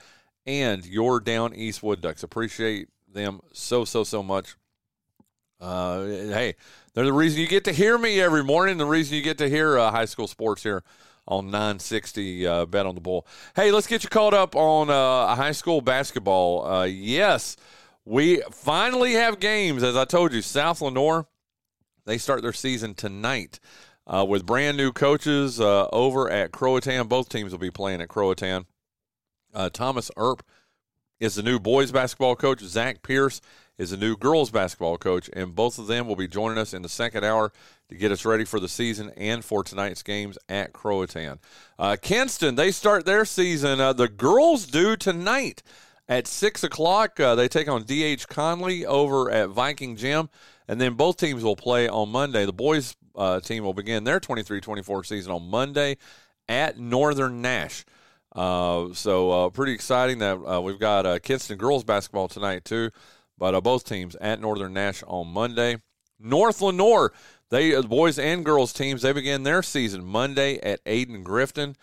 and 0.45 0.85
your 0.85 1.21
Down 1.21 1.55
East 1.55 1.81
Wood 1.81 2.01
Ducks. 2.01 2.25
Appreciate 2.25 2.89
them 3.07 3.39
so, 3.53 3.85
so, 3.85 4.03
so 4.03 4.21
much. 4.21 4.57
Uh, 5.61 6.03
hey, 6.03 6.57
they're 6.93 7.05
the 7.05 7.13
reason 7.13 7.41
you 7.41 7.47
get 7.47 7.63
to 7.65 7.73
hear 7.73 7.97
me 7.97 8.21
every 8.21 8.43
morning. 8.43 8.79
The 8.79 8.87
reason 8.87 9.17
you 9.17 9.23
get 9.23 9.39
to 9.39 9.49
hear 9.49 9.79
uh, 9.79 9.93
high 9.93 10.07
school 10.07 10.27
sports 10.27 10.65
here 10.65 10.83
on 11.29 11.53
960 11.53 12.45
uh, 12.45 12.67
Bet 12.67 12.87
on 12.87 12.97
the 12.97 13.01
Bull. 13.01 13.25
Hey, 13.55 13.71
let's 13.71 13.87
get 13.87 14.03
you 14.03 14.11
caught 14.11 14.35
up 14.35 14.57
on 14.57 14.91
uh, 14.91 15.37
high 15.37 15.53
school 15.53 15.81
basketball. 15.81 16.67
Uh, 16.67 16.85
yes, 16.85 17.57
we 18.05 18.43
finally 18.51 19.13
have 19.13 19.39
games. 19.39 19.85
As 19.85 19.95
I 19.95 20.05
told 20.05 20.33
you, 20.33 20.43
South 20.43 20.81
Lenoir, 20.81 21.29
they 22.07 22.19
start 22.19 22.43
their 22.43 22.53
season 22.53 22.95
tonight 22.95 23.61
uh, 24.09 24.25
with 24.29 24.47
brand 24.47 24.77
new 24.77 24.93
coaches 24.93 25.61
uh, 25.61 25.87
over 25.93 26.31
at 26.31 26.51
Croatan. 26.51 27.09
Both 27.09 27.29
teams 27.29 27.53
will 27.53 27.59
be 27.59 27.71
playing 27.71 28.01
at 28.01 28.09
Croatan. 28.09 28.67
Uh, 29.55 29.71
Thomas 29.71 30.11
Earp 30.17 30.43
is 31.21 31.35
the 31.35 31.43
new 31.43 31.59
boys 31.59 31.93
basketball 31.93 32.37
coach. 32.37 32.61
Zach 32.61 33.03
Pierce 33.03 33.41
is 33.77 33.91
the 33.91 33.97
new 33.97 34.17
girls 34.17 34.51
basketball 34.51 34.99
coach, 34.99 35.31
and 35.35 35.55
both 35.55 35.79
of 35.79 35.87
them 35.87 36.07
will 36.07 36.17
be 36.17 36.29
joining 36.29 36.59
us 36.59 36.75
in 36.75 36.83
the 36.83 36.89
second 36.89 37.25
hour 37.25 37.53
to 37.89 37.95
get 37.95 38.13
us 38.13 38.25
ready 38.25 38.45
for 38.45 38.61
the 38.61 38.69
season 38.69 39.13
and 39.17 39.45
for 39.45 39.63
tonight's 39.63 40.03
games 40.03 40.37
at 40.49 40.73
Croatan. 40.73 41.39
Uh, 41.79 41.97
Kinston, 42.01 42.57
they 42.57 42.71
start 42.71 43.07
their 43.07 43.25
season. 43.25 43.81
Uh, 43.81 43.93
the 43.93 44.09
girls 44.09 44.67
do 44.67 44.97
tonight 44.97 45.63
at 46.09 46.27
6 46.27 46.65
o'clock. 46.65 47.21
Uh, 47.21 47.35
they 47.35 47.49
take 47.49 47.69
on 47.69 47.85
D.H. 47.85 48.29
Conley 48.29 48.85
over 48.85 49.31
at 49.31 49.51
Viking 49.51 49.97
Gym, 49.97 50.29
and 50.67 50.81
then 50.81 50.95
both 50.95 51.17
teams 51.17 51.43
will 51.43 51.57
play 51.57 51.89
on 51.89 52.09
Monday. 52.11 52.45
The 52.45 52.53
boys 52.53 52.97
uh, 53.19 53.41
team 53.41 53.65
will 53.65 53.75
begin 53.75 54.05
their 54.05 54.21
23 54.21 54.61
24 54.61 55.05
season 55.05 55.33
on 55.33 55.51
Monday 55.51 55.97
at 56.49 56.79
Northern 56.79 57.43
Nash. 57.43 57.85
Uh, 58.35 58.93
so 58.93 59.31
uh, 59.31 59.51
pretty 59.51 59.73
exciting 59.73 60.19
that 60.19 60.37
uh, 60.37 60.61
we've 60.61 60.79
got 60.79 61.05
uh, 61.05 61.19
Kinston 61.19 61.59
girls 61.59 61.85
basketball 61.85 62.29
tonight 62.29 62.65
too, 62.65 62.91
but 63.37 63.55
uh, 63.55 63.61
both 63.61 63.85
teams 63.85 64.17
at 64.21 64.41
Northern 64.41 64.73
Nash 64.73 65.03
on 65.07 65.29
Monday. 65.29 65.79
North 66.21 66.61
Lenoir, 66.61 67.13
they 67.51 67.71
the 67.71 67.83
boys 67.83 68.19
and 68.19 68.45
girls 68.45 68.73
teams 68.73 69.03
they 69.03 69.13
begin 69.13 69.43
their 69.43 69.63
season 69.63 70.05
Monday 70.05 70.59
at 70.61 70.85
Ayden 70.85 71.25
Grifton. 71.25 71.75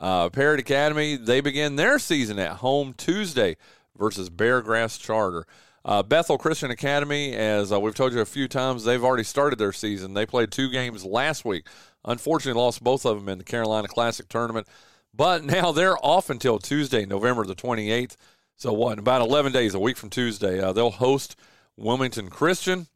Uh, 0.00 0.28
Parrott 0.28 0.60
Academy 0.60 1.16
they 1.16 1.40
begin 1.40 1.76
their 1.76 1.98
season 1.98 2.38
at 2.38 2.56
home 2.56 2.94
Tuesday 2.96 3.56
versus 3.96 4.30
Beargrass 4.30 5.00
Charter. 5.00 5.46
Uh, 5.84 6.02
Bethel 6.02 6.38
Christian 6.38 6.70
Academy, 6.70 7.34
as 7.34 7.72
uh, 7.72 7.80
we've 7.80 7.94
told 7.94 8.12
you 8.12 8.20
a 8.20 8.26
few 8.26 8.48
times, 8.48 8.84
they've 8.84 9.02
already 9.02 9.24
started 9.24 9.58
their 9.58 9.72
season. 9.72 10.14
They 10.14 10.26
played 10.26 10.50
two 10.50 10.70
games 10.70 11.04
last 11.04 11.44
week. 11.44 11.66
Unfortunately, 12.04 12.60
lost 12.60 12.82
both 12.82 13.06
of 13.06 13.18
them 13.18 13.28
in 13.28 13.38
the 13.38 13.44
Carolina 13.44 13.88
Classic 13.88 14.28
tournament. 14.28 14.66
But 15.14 15.44
now 15.46 15.72
they're 15.72 15.98
off 16.04 16.30
until 16.30 16.58
Tuesday, 16.58 17.06
November 17.06 17.44
the 17.44 17.54
28th. 17.54 18.16
So, 18.56 18.72
what, 18.72 18.98
about 18.98 19.22
11 19.22 19.52
days, 19.52 19.74
a 19.74 19.78
week 19.78 19.96
from 19.96 20.10
Tuesday, 20.10 20.60
uh, 20.60 20.72
they'll 20.72 20.90
host 20.90 21.36
Wilmington 21.76 22.28
Christian. 22.28 22.88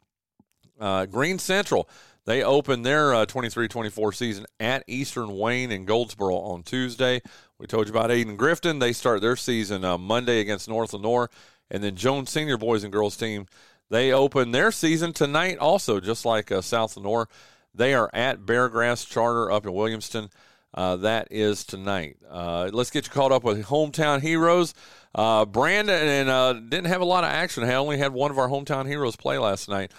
Uh, 0.79 1.05
Greene 1.05 1.39
Central, 1.39 1.87
they 2.25 2.43
open 2.43 2.81
their 2.83 3.25
23 3.25 3.65
uh, 3.65 3.67
24 3.67 4.13
season 4.13 4.45
at 4.59 4.83
Eastern 4.87 5.37
Wayne 5.37 5.71
in 5.71 5.85
Goldsboro 5.85 6.35
on 6.35 6.63
Tuesday. 6.63 7.21
We 7.57 7.67
told 7.67 7.87
you 7.87 7.93
about 7.93 8.09
Ayden 8.09 8.37
Grifton. 8.37 8.79
They 8.79 8.91
start 8.91 9.21
their 9.21 9.35
season 9.35 9.85
uh, 9.85 9.97
Monday 9.97 10.39
against 10.39 10.67
North 10.67 10.93
Lenoir. 10.93 11.29
And 11.71 11.83
then 11.83 11.95
Jones 11.95 12.29
Senior 12.29 12.57
Boys 12.57 12.83
and 12.83 12.93
Girls 12.93 13.17
team, 13.17 13.47
they 13.89 14.11
open 14.11 14.51
their 14.51 14.71
season 14.71 15.13
tonight 15.13 15.57
also, 15.57 15.99
just 15.99 16.25
like 16.25 16.51
uh, 16.51 16.61
South 16.61 16.95
Lenoir. 16.97 17.27
They 17.73 17.93
are 17.93 18.09
at 18.13 18.41
Beargrass 18.41 19.07
Charter 19.07 19.51
up 19.51 19.65
in 19.65 19.71
Williamston. 19.71 20.31
Uh, 20.75 20.95
that 20.97 21.27
is 21.29 21.63
tonight. 21.63 22.17
Uh, 22.29 22.69
let's 22.73 22.89
get 22.89 23.05
you 23.05 23.11
caught 23.11 23.31
up 23.31 23.43
with 23.43 23.65
hometown 23.65 24.21
heroes. 24.21 24.73
Uh, 25.13 25.45
Brandon 25.45 26.07
and 26.07 26.29
uh, 26.29 26.53
didn't 26.53 26.85
have 26.85 27.01
a 27.01 27.05
lot 27.05 27.23
of 27.23 27.29
action. 27.29 27.63
I 27.63 27.75
only 27.75 27.99
had 27.99 28.13
one 28.13 28.31
of 28.31 28.39
our 28.39 28.47
hometown 28.47 28.87
heroes 28.87 29.15
play 29.15 29.37
last 29.37 29.69
night, 29.69 29.91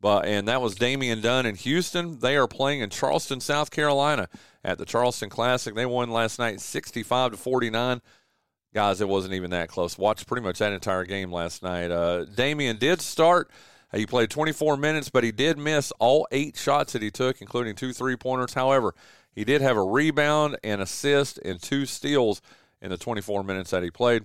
but 0.00 0.26
and 0.26 0.46
that 0.48 0.60
was 0.60 0.74
Damian 0.74 1.22
Dunn 1.22 1.46
in 1.46 1.54
Houston. 1.54 2.18
They 2.18 2.36
are 2.36 2.46
playing 2.46 2.80
in 2.80 2.90
Charleston, 2.90 3.40
South 3.40 3.70
Carolina, 3.70 4.28
at 4.62 4.76
the 4.76 4.84
Charleston 4.84 5.30
Classic. 5.30 5.74
They 5.74 5.86
won 5.86 6.10
last 6.10 6.38
night, 6.38 6.60
sixty-five 6.60 7.30
to 7.30 7.36
forty-nine. 7.38 8.02
Guys, 8.74 9.00
it 9.00 9.08
wasn't 9.08 9.34
even 9.34 9.50
that 9.50 9.68
close. 9.68 9.96
Watched 9.96 10.26
pretty 10.26 10.44
much 10.44 10.58
that 10.58 10.72
entire 10.72 11.04
game 11.04 11.32
last 11.32 11.62
night. 11.62 11.90
Uh, 11.90 12.24
Damian 12.24 12.76
did 12.76 13.00
start. 13.00 13.50
He 13.92 14.04
played 14.04 14.30
24 14.30 14.76
minutes, 14.76 15.08
but 15.08 15.24
he 15.24 15.32
did 15.32 15.56
miss 15.56 15.90
all 15.98 16.28
eight 16.30 16.56
shots 16.56 16.92
that 16.92 17.00
he 17.00 17.10
took, 17.10 17.40
including 17.40 17.74
two 17.74 17.94
three 17.94 18.16
pointers. 18.16 18.52
However, 18.52 18.94
he 19.34 19.44
did 19.44 19.62
have 19.62 19.78
a 19.78 19.82
rebound, 19.82 20.58
and 20.62 20.82
assist, 20.82 21.38
and 21.38 21.62
two 21.62 21.86
steals 21.86 22.42
in 22.82 22.90
the 22.90 22.98
24 22.98 23.42
minutes 23.42 23.70
that 23.70 23.82
he 23.82 23.90
played. 23.90 24.24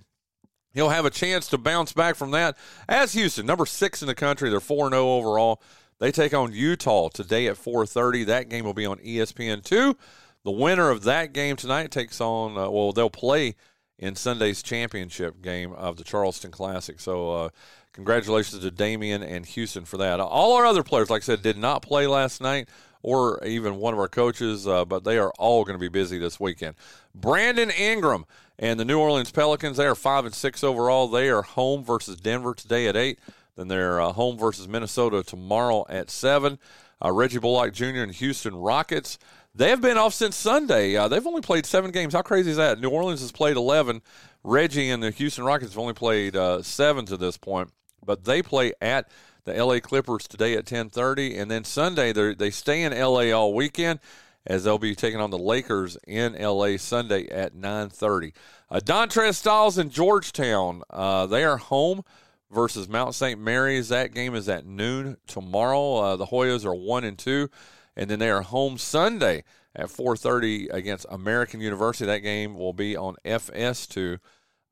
He'll 0.74 0.90
have 0.90 1.06
a 1.06 1.10
chance 1.10 1.46
to 1.48 1.58
bounce 1.58 1.92
back 1.92 2.16
from 2.16 2.32
that. 2.32 2.56
As 2.88 3.14
Houston, 3.14 3.46
number 3.46 3.64
six 3.64 4.02
in 4.02 4.08
the 4.08 4.14
country, 4.14 4.50
they're 4.50 4.60
4 4.60 4.90
0 4.90 5.08
overall. 5.08 5.62
They 6.00 6.10
take 6.10 6.34
on 6.34 6.52
Utah 6.52 7.08
today 7.08 7.46
at 7.46 7.56
4:30. 7.56 8.24
That 8.24 8.48
game 8.48 8.64
will 8.64 8.74
be 8.74 8.84
on 8.84 8.98
ESPN2. 8.98 9.96
The 10.42 10.50
winner 10.50 10.90
of 10.90 11.04
that 11.04 11.32
game 11.32 11.56
tonight 11.56 11.90
takes 11.90 12.20
on. 12.20 12.58
Uh, 12.58 12.68
well, 12.68 12.92
they'll 12.92 13.08
play 13.08 13.54
in 13.98 14.16
Sunday's 14.16 14.62
championship 14.62 15.40
game 15.42 15.72
of 15.72 15.96
the 15.96 16.04
Charleston 16.04 16.50
Classic. 16.50 17.00
So, 17.00 17.32
uh, 17.32 17.48
congratulations 17.92 18.60
to 18.62 18.70
Damian 18.70 19.22
and 19.22 19.46
Houston 19.46 19.84
for 19.84 19.96
that. 19.98 20.20
All 20.20 20.54
our 20.54 20.66
other 20.66 20.82
players, 20.82 21.10
like 21.10 21.22
I 21.22 21.24
said, 21.24 21.42
did 21.42 21.56
not 21.56 21.82
play 21.82 22.06
last 22.06 22.40
night 22.40 22.68
or 23.02 23.44
even 23.44 23.76
one 23.76 23.92
of 23.92 24.00
our 24.00 24.08
coaches, 24.08 24.66
uh, 24.66 24.84
but 24.84 25.04
they 25.04 25.18
are 25.18 25.30
all 25.38 25.62
going 25.64 25.74
to 25.74 25.80
be 25.80 25.88
busy 25.88 26.18
this 26.18 26.40
weekend. 26.40 26.74
Brandon 27.14 27.70
Ingram 27.70 28.24
and 28.58 28.80
the 28.80 28.84
New 28.84 28.98
Orleans 28.98 29.30
Pelicans, 29.30 29.76
they 29.76 29.86
are 29.86 29.94
five 29.94 30.24
and 30.24 30.34
six 30.34 30.64
overall. 30.64 31.06
They 31.06 31.28
are 31.28 31.42
home 31.42 31.84
versus 31.84 32.16
Denver 32.16 32.54
today 32.54 32.88
at 32.88 32.96
eight. 32.96 33.18
Then 33.56 33.68
they're 33.68 34.00
uh, 34.00 34.12
home 34.12 34.38
versus 34.38 34.66
Minnesota 34.66 35.22
tomorrow 35.22 35.84
at 35.88 36.10
seven. 36.10 36.58
Uh, 37.04 37.12
Reggie 37.12 37.38
Bullock 37.38 37.74
Jr. 37.74 38.02
and 38.02 38.12
Houston 38.12 38.56
Rockets. 38.56 39.18
They 39.56 39.70
have 39.70 39.80
been 39.80 39.98
off 39.98 40.14
since 40.14 40.34
Sunday. 40.34 40.96
Uh, 40.96 41.06
they've 41.06 41.26
only 41.26 41.40
played 41.40 41.64
seven 41.64 41.92
games. 41.92 42.12
How 42.12 42.22
crazy 42.22 42.50
is 42.50 42.56
that? 42.56 42.80
New 42.80 42.88
Orleans 42.88 43.20
has 43.20 43.30
played 43.30 43.56
11. 43.56 44.02
Reggie 44.42 44.90
and 44.90 45.02
the 45.02 45.10
Houston 45.12 45.44
Rockets 45.44 45.72
have 45.72 45.78
only 45.78 45.94
played 45.94 46.34
uh, 46.34 46.60
seven 46.62 47.06
to 47.06 47.16
this 47.16 47.36
point, 47.36 47.70
but 48.04 48.24
they 48.24 48.42
play 48.42 48.72
at 48.80 49.08
the 49.44 49.52
LA 49.64 49.78
Clippers 49.78 50.26
today 50.26 50.54
at 50.54 50.64
10:30, 50.64 51.38
and 51.38 51.50
then 51.50 51.64
Sunday 51.64 52.12
they 52.12 52.50
stay 52.50 52.82
in 52.82 52.92
LA 52.92 53.30
all 53.30 53.54
weekend 53.54 54.00
as 54.46 54.64
they'll 54.64 54.78
be 54.78 54.94
taking 54.94 55.20
on 55.20 55.30
the 55.30 55.38
Lakers 55.38 55.96
in 56.06 56.34
LA 56.34 56.76
Sunday 56.76 57.28
at 57.28 57.54
9:30. 57.54 58.32
Uh, 58.70 58.80
Dontrez 58.80 59.36
Styles 59.36 59.78
in 59.78 59.90
Georgetown, 59.90 60.82
uh, 60.90 61.26
they 61.26 61.44
are 61.44 61.58
home 61.58 62.02
versus 62.50 62.88
Mount 62.88 63.14
St. 63.14 63.40
Mary's. 63.40 63.88
That 63.88 64.14
game 64.14 64.34
is 64.34 64.48
at 64.48 64.66
noon 64.66 65.16
tomorrow. 65.26 65.96
Uh, 65.96 66.16
the 66.16 66.26
Hoyas 66.26 66.64
are 66.64 66.74
one 66.74 67.04
and 67.04 67.18
two, 67.18 67.50
and 67.96 68.10
then 68.10 68.18
they 68.18 68.30
are 68.30 68.42
home 68.42 68.78
Sunday 68.78 69.44
at 69.74 69.90
4:30 69.90 70.68
against 70.70 71.06
American 71.10 71.60
University. 71.60 72.06
That 72.06 72.18
game 72.18 72.56
will 72.56 72.72
be 72.72 72.96
on 72.96 73.16
FS2. 73.24 74.18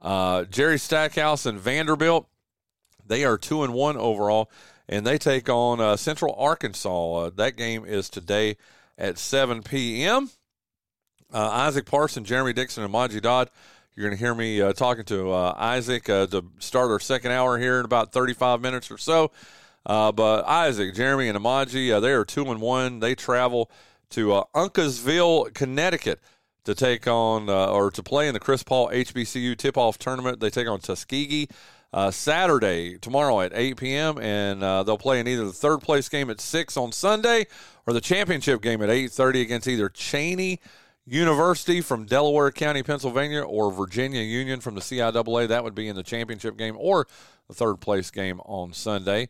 Uh, 0.01 0.45
Jerry 0.45 0.79
Stackhouse 0.79 1.47
and 1.47 1.59
Vanderbilt. 1.59 2.29
They 3.05 3.25
are 3.25 3.39
two 3.39 3.63
and 3.63 3.73
one 3.73 3.97
overall, 3.97 4.51
and 4.89 5.07
they 5.07 5.19
take 5.19 5.49
on 5.49 5.81
uh, 5.81 5.97
Central 5.97 6.35
Arkansas. 6.37 7.15
Uh, 7.15 7.31
that 7.37 7.57
game 7.57 7.85
is 7.85 8.09
today 8.09 8.57
at 8.97 9.19
7 9.19 9.63
p.m. 9.63 10.31
Uh, 11.33 11.49
Isaac 11.49 11.87
Parson, 11.87 12.25
Jeremy 12.25 12.53
Dixon, 12.53 12.85
and 12.85 12.93
Maji 12.93 13.21
Dodd. 13.21 13.51
You're 13.95 14.07
going 14.07 14.17
to 14.17 14.25
hear 14.25 14.35
me 14.35 14.61
uh, 14.61 14.73
talking 14.73 15.05
to 15.05 15.33
uh, 15.33 15.55
Isaac 15.57 16.05
to 16.05 16.45
start 16.59 16.91
our 16.91 17.01
second 17.01 17.33
hour 17.33 17.59
here 17.59 17.79
in 17.79 17.85
about 17.85 18.13
35 18.13 18.61
minutes 18.61 18.91
or 18.91 18.99
so. 18.99 19.31
But 19.85 20.45
Isaac, 20.47 20.95
Jeremy, 20.95 21.29
and 21.29 21.39
Amaji, 21.39 22.01
they 22.01 22.13
are 22.13 22.25
two 22.25 22.51
and 22.51 22.61
one. 22.61 23.01
They 23.01 23.15
travel 23.15 23.71
to 24.11 24.45
Uncasville, 24.55 25.55
Connecticut 25.55 26.21
to 26.65 26.75
take 26.75 27.07
on 27.07 27.51
or 27.51 27.91
to 27.91 28.03
play 28.03 28.29
in 28.29 28.35
the 28.35 28.41
Chris 28.41 28.63
Paul 28.63 28.89
HBCU 28.89 29.57
tip 29.57 29.77
off 29.77 29.99
tournament. 29.99 30.41
They 30.41 30.51
take 30.51 30.69
on 30.69 30.81
Tuskegee 30.81 31.49
uh, 31.93 32.11
Saturday, 32.11 32.97
tomorrow 32.99 33.41
at 33.41 33.53
8 33.55 33.77
p.m., 33.77 34.19
and 34.19 34.63
uh, 34.63 34.83
they'll 34.83 34.99
play 34.99 35.21
in 35.21 35.29
either 35.29 35.45
the 35.45 35.53
third 35.53 35.81
place 35.83 36.09
game 36.09 36.31
at 36.31 36.41
6 36.41 36.77
on 36.77 36.93
Sunday 36.93 37.47
or 37.87 37.93
the 37.93 38.01
championship 38.01 38.63
game 38.63 38.83
at 38.83 38.89
8.30 38.89 39.43
against 39.43 39.69
either 39.69 39.89
Cheyney. 39.89 40.59
University 41.05 41.81
from 41.81 42.07
Delaware 42.07 42.53
County, 42.53 42.85
Pennsylvania, 42.85 43.43
or 43.43 43.73
Virginia 43.73 44.23
Union 44.23 44.61
from 44.61 44.77
the 44.77 44.81
CIAA. 44.81 45.49
That 45.49 45.65
would 45.65 45.75
be 45.75 45.89
in 45.89 45.97
the 45.97 46.05
championship 46.05 46.57
game 46.57 46.77
or 46.79 47.09
the 47.49 47.55
third 47.55 47.81
place 47.81 48.13
game 48.13 48.39
on 48.45 48.73
Sunday. 48.73 49.29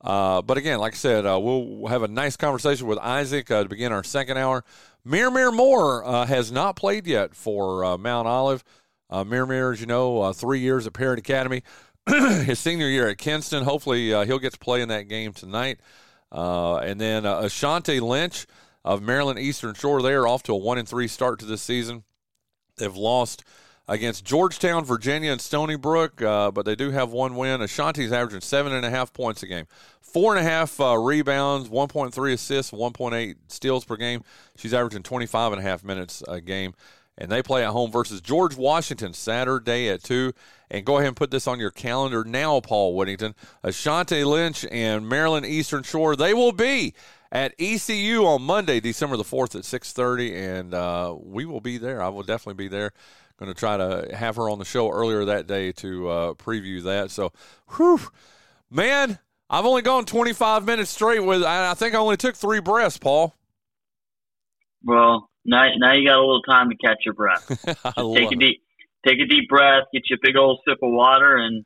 Uh, 0.00 0.42
but 0.42 0.56
again, 0.56 0.78
like 0.78 0.94
I 0.94 0.96
said, 0.96 1.26
uh, 1.26 1.38
we'll 1.40 1.88
have 1.88 2.02
a 2.02 2.08
nice 2.08 2.36
conversation 2.36 2.86
with 2.86 2.98
Isaac 2.98 3.50
uh, 3.50 3.64
to 3.64 3.68
begin 3.68 3.92
our 3.92 4.04
second 4.04 4.36
hour. 4.36 4.64
Mir 5.04 5.30
Moore 5.50 6.04
uh, 6.04 6.26
has 6.26 6.52
not 6.52 6.76
played 6.76 7.06
yet 7.06 7.34
for 7.34 7.84
uh, 7.84 7.98
Mount 7.98 8.28
Olive. 8.28 8.62
Uh, 9.10 9.24
Mir 9.24 9.72
as 9.72 9.80
you 9.80 9.86
know, 9.86 10.20
uh, 10.20 10.32
three 10.32 10.60
years 10.60 10.86
at 10.86 10.92
Parrott 10.92 11.18
Academy. 11.18 11.62
his 12.06 12.58
senior 12.58 12.88
year 12.88 13.08
at 13.08 13.18
Kinston. 13.18 13.64
Hopefully, 13.64 14.08
he'll 14.08 14.38
get 14.38 14.52
to 14.52 14.58
play 14.58 14.80
in 14.80 14.88
that 14.88 15.08
game 15.08 15.32
tonight. 15.32 15.80
And 16.30 17.00
then 17.00 17.24
Ashante 17.24 18.00
Lynch 18.00 18.46
of 18.84 19.02
Maryland 19.02 19.38
Eastern 19.38 19.74
Shore. 19.74 20.00
They 20.00 20.14
are 20.14 20.26
off 20.26 20.42
to 20.44 20.52
a 20.52 20.56
one 20.56 20.78
and 20.78 20.88
three 20.88 21.08
start 21.08 21.38
to 21.40 21.46
this 21.46 21.60
season. 21.60 22.04
They've 22.76 22.96
lost 22.96 23.44
against 23.88 24.24
Georgetown, 24.24 24.84
Virginia, 24.84 25.32
and 25.32 25.40
Stony 25.40 25.76
Brook, 25.76 26.20
uh, 26.20 26.50
but 26.50 26.66
they 26.66 26.76
do 26.76 26.90
have 26.90 27.10
one 27.10 27.34
win. 27.36 27.62
Ashanti's 27.62 28.12
averaging 28.12 28.42
seven 28.42 28.72
and 28.72 28.84
a 28.84 28.90
half 28.90 29.12
points 29.12 29.42
a 29.42 29.46
game, 29.46 29.66
four 30.00 30.36
and 30.36 30.46
a 30.46 30.48
half 30.48 30.78
uh, 30.78 30.96
rebounds, 30.96 31.70
1.3 31.70 32.32
assists, 32.32 32.70
1.8 32.70 33.34
steals 33.48 33.84
per 33.84 33.96
game. 33.96 34.22
She's 34.56 34.74
averaging 34.74 35.02
25 35.02 35.52
and 35.52 35.60
a 35.60 35.62
half 35.62 35.82
minutes 35.82 36.22
a 36.28 36.40
game. 36.40 36.74
And 37.20 37.32
they 37.32 37.42
play 37.42 37.64
at 37.64 37.70
home 37.70 37.90
versus 37.90 38.20
George 38.20 38.56
Washington 38.56 39.12
Saturday 39.12 39.88
at 39.88 40.04
2. 40.04 40.32
And 40.70 40.84
go 40.84 40.98
ahead 40.98 41.08
and 41.08 41.16
put 41.16 41.32
this 41.32 41.48
on 41.48 41.58
your 41.58 41.72
calendar 41.72 42.22
now, 42.22 42.60
Paul 42.60 42.94
Whittington. 42.94 43.34
Ashanti 43.64 44.22
Lynch 44.22 44.64
and 44.70 45.08
Maryland 45.08 45.44
Eastern 45.44 45.82
Shore, 45.82 46.14
they 46.14 46.32
will 46.32 46.52
be 46.52 46.94
at 47.32 47.54
ECU 47.58 48.24
on 48.24 48.42
Monday, 48.42 48.78
December 48.78 49.16
the 49.16 49.24
4th 49.24 49.56
at 49.56 49.62
6.30. 49.62 50.32
And 50.32 50.74
uh, 50.74 51.16
we 51.20 51.44
will 51.44 51.60
be 51.60 51.76
there. 51.76 52.00
I 52.00 52.08
will 52.08 52.22
definitely 52.22 52.62
be 52.62 52.68
there 52.68 52.92
going 53.38 53.52
to 53.52 53.58
try 53.58 53.76
to 53.76 54.14
have 54.14 54.36
her 54.36 54.50
on 54.50 54.58
the 54.58 54.64
show 54.64 54.90
earlier 54.90 55.24
that 55.26 55.46
day 55.46 55.72
to 55.72 56.08
uh, 56.08 56.34
preview 56.34 56.82
that. 56.84 57.10
So, 57.10 57.32
whew, 57.76 58.00
man, 58.70 59.18
I've 59.48 59.64
only 59.64 59.82
gone 59.82 60.04
25 60.04 60.64
minutes 60.64 60.90
straight 60.90 61.20
with. 61.20 61.42
I 61.42 61.74
think 61.74 61.94
I 61.94 61.98
only 61.98 62.16
took 62.16 62.36
three 62.36 62.60
breaths, 62.60 62.98
Paul. 62.98 63.34
Well, 64.84 65.30
now 65.44 65.66
now 65.76 65.92
you 65.92 66.06
got 66.06 66.16
a 66.16 66.20
little 66.20 66.42
time 66.42 66.68
to 66.70 66.76
catch 66.76 66.98
your 67.04 67.14
breath. 67.14 67.46
take 67.96 68.32
a 68.32 68.36
deep 68.36 68.62
take 69.06 69.18
a 69.20 69.26
deep 69.26 69.48
breath, 69.48 69.84
get 69.92 70.02
you 70.10 70.16
a 70.16 70.18
big 70.22 70.36
old 70.36 70.60
sip 70.66 70.78
of 70.82 70.92
water, 70.92 71.36
and 71.36 71.64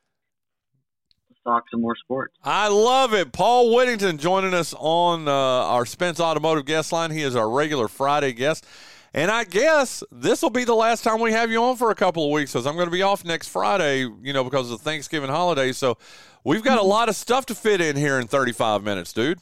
talk 1.44 1.64
some 1.70 1.80
more 1.80 1.96
sports. 1.96 2.34
I 2.44 2.68
love 2.68 3.14
it. 3.14 3.32
Paul 3.32 3.74
Whittington 3.74 4.18
joining 4.18 4.54
us 4.54 4.74
on 4.78 5.28
uh, 5.28 5.32
our 5.32 5.84
Spence 5.84 6.20
Automotive 6.20 6.64
guest 6.64 6.92
line. 6.92 7.10
He 7.10 7.22
is 7.22 7.36
our 7.36 7.50
regular 7.50 7.88
Friday 7.88 8.32
guest. 8.32 8.66
And 9.14 9.30
I 9.30 9.44
guess 9.44 10.02
this 10.10 10.40
will 10.40 10.50
be 10.50 10.64
the 10.64 10.74
last 10.74 11.04
time 11.04 11.20
we 11.20 11.32
have 11.32 11.50
you 11.50 11.62
on 11.62 11.76
for 11.76 11.90
a 11.90 11.94
couple 11.94 12.24
of 12.24 12.30
weeks 12.30 12.52
because 12.52 12.66
I'm 12.66 12.74
going 12.74 12.86
to 12.86 12.92
be 12.92 13.02
off 13.02 13.24
next 13.24 13.48
Friday, 13.48 14.08
you 14.22 14.32
know, 14.32 14.42
because 14.42 14.70
of 14.70 14.78
the 14.78 14.84
Thanksgiving 14.84 15.28
holiday. 15.28 15.72
So 15.72 15.98
we've 16.44 16.62
got 16.62 16.78
a 16.78 16.82
lot 16.82 17.10
of 17.10 17.16
stuff 17.16 17.44
to 17.46 17.54
fit 17.54 17.80
in 17.80 17.96
here 17.96 18.18
in 18.18 18.26
35 18.26 18.82
minutes, 18.82 19.12
dude. 19.12 19.38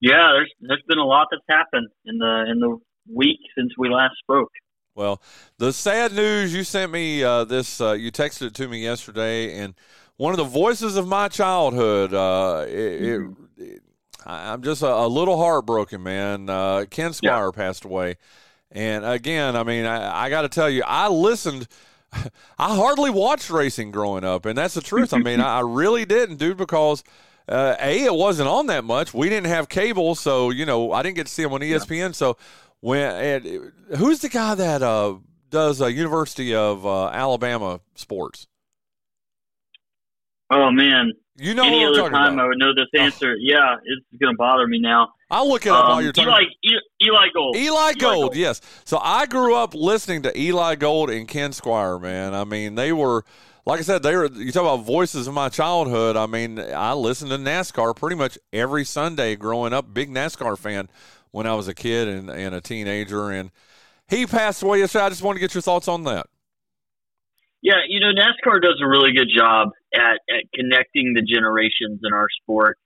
Yeah, 0.00 0.32
there's 0.34 0.52
there's 0.60 0.82
been 0.88 0.98
a 0.98 1.04
lot 1.04 1.28
that's 1.30 1.42
happened 1.48 1.88
in 2.04 2.18
the 2.18 2.44
in 2.50 2.60
the 2.60 2.76
week 3.12 3.38
since 3.56 3.72
we 3.78 3.88
last 3.88 4.14
spoke. 4.22 4.50
Well, 4.94 5.22
the 5.58 5.72
sad 5.72 6.12
news 6.12 6.54
you 6.54 6.64
sent 6.64 6.90
me 6.90 7.22
uh, 7.22 7.44
this, 7.44 7.80
uh, 7.80 7.92
you 7.92 8.10
texted 8.10 8.48
it 8.48 8.54
to 8.54 8.68
me 8.68 8.82
yesterday, 8.82 9.58
and 9.58 9.74
one 10.16 10.32
of 10.32 10.38
the 10.38 10.44
voices 10.44 10.96
of 10.96 11.06
my 11.06 11.28
childhood. 11.28 12.12
Uh, 12.12 12.64
it, 12.68 13.00
mm-hmm. 13.00 13.62
it, 13.62 13.82
I'm 14.24 14.62
just 14.62 14.82
a, 14.82 14.92
a, 14.92 15.06
little 15.06 15.36
heartbroken, 15.36 16.02
man. 16.02 16.50
Uh, 16.50 16.84
Ken 16.90 17.12
Squier 17.12 17.22
yeah. 17.22 17.50
passed 17.54 17.84
away. 17.84 18.16
And 18.72 19.04
again, 19.04 19.56
I 19.56 19.62
mean, 19.62 19.86
I, 19.86 20.24
I 20.24 20.30
got 20.30 20.42
to 20.42 20.48
tell 20.48 20.68
you, 20.68 20.82
I 20.86 21.08
listened. 21.08 21.68
I 22.58 22.74
hardly 22.74 23.10
watched 23.10 23.50
racing 23.50 23.90
growing 23.90 24.24
up, 24.24 24.46
and 24.46 24.56
that's 24.56 24.74
the 24.74 24.80
truth. 24.80 25.12
I 25.12 25.18
mean, 25.18 25.40
I 25.40 25.60
really 25.60 26.04
didn't, 26.04 26.36
dude, 26.36 26.56
because 26.56 27.04
uh, 27.48 27.76
a 27.80 28.04
it 28.04 28.14
wasn't 28.14 28.48
on 28.48 28.66
that 28.66 28.84
much. 28.84 29.14
We 29.14 29.28
didn't 29.28 29.46
have 29.46 29.68
cable, 29.68 30.14
so 30.14 30.50
you 30.50 30.66
know 30.66 30.92
I 30.92 31.02
didn't 31.02 31.16
get 31.16 31.26
to 31.26 31.32
see 31.32 31.42
him 31.42 31.52
on 31.52 31.60
ESPN. 31.60 31.98
Yeah. 31.98 32.10
So 32.12 32.36
when 32.80 33.14
and 33.46 33.72
who's 33.96 34.20
the 34.20 34.28
guy 34.28 34.54
that 34.56 34.82
uh, 34.82 35.14
does 35.50 35.80
uh, 35.80 35.86
University 35.86 36.54
of 36.54 36.84
uh, 36.84 37.08
Alabama 37.08 37.80
sports? 37.94 38.46
Oh 40.50 40.70
man, 40.70 41.12
you 41.36 41.54
know 41.54 41.64
any 41.64 41.84
other 41.84 42.10
time 42.10 42.34
about. 42.34 42.44
I 42.44 42.48
would 42.48 42.58
know 42.58 42.74
this 42.74 42.88
answer. 42.98 43.32
Oh. 43.32 43.40
Yeah, 43.40 43.76
it's 43.84 44.20
going 44.20 44.34
to 44.34 44.38
bother 44.38 44.66
me 44.66 44.78
now. 44.80 45.12
I'll 45.30 45.48
look 45.48 45.66
it 45.66 45.70
up 45.70 45.84
um, 45.84 45.90
while 45.90 46.02
you're 46.02 46.12
talking. 46.12 46.30
Eli, 46.30 46.78
Eli 47.02 47.26
Gold. 47.34 47.56
Eli, 47.56 47.66
Eli 47.66 47.92
Gold, 47.94 48.14
Gold, 48.14 48.36
yes. 48.36 48.60
So 48.84 48.98
I 49.02 49.26
grew 49.26 49.54
up 49.56 49.74
listening 49.74 50.22
to 50.22 50.40
Eli 50.40 50.76
Gold 50.76 51.10
and 51.10 51.26
Ken 51.26 51.50
Squier, 51.50 52.00
Man, 52.00 52.34
I 52.34 52.44
mean 52.44 52.74
they 52.74 52.92
were. 52.92 53.24
Like 53.68 53.80
I 53.80 53.82
said, 53.82 54.04
they 54.04 54.14
were. 54.14 54.26
You 54.26 54.52
talk 54.52 54.62
about 54.62 54.84
voices 54.84 55.26
of 55.26 55.34
my 55.34 55.48
childhood. 55.48 56.16
I 56.16 56.26
mean, 56.26 56.60
I 56.60 56.92
listened 56.92 57.32
to 57.32 57.36
NASCAR 57.36 57.96
pretty 57.96 58.14
much 58.14 58.38
every 58.52 58.84
Sunday 58.84 59.34
growing 59.34 59.72
up. 59.72 59.92
Big 59.92 60.08
NASCAR 60.08 60.56
fan 60.56 60.88
when 61.32 61.48
I 61.48 61.54
was 61.54 61.66
a 61.66 61.74
kid 61.74 62.06
and, 62.06 62.30
and 62.30 62.54
a 62.54 62.60
teenager. 62.60 63.32
And 63.32 63.50
he 64.08 64.24
passed 64.24 64.62
away 64.62 64.78
yesterday. 64.78 65.06
I 65.06 65.08
just 65.08 65.22
want 65.22 65.34
to 65.34 65.40
get 65.40 65.52
your 65.52 65.62
thoughts 65.62 65.88
on 65.88 66.04
that. 66.04 66.26
Yeah, 67.60 67.82
you 67.88 67.98
know, 67.98 68.12
NASCAR 68.12 68.62
does 68.62 68.80
a 68.80 68.86
really 68.86 69.12
good 69.12 69.30
job 69.36 69.70
at, 69.92 70.20
at 70.30 70.44
connecting 70.54 71.14
the 71.14 71.22
generations 71.22 72.00
in 72.04 72.12
our 72.12 72.28
sport 72.40 72.78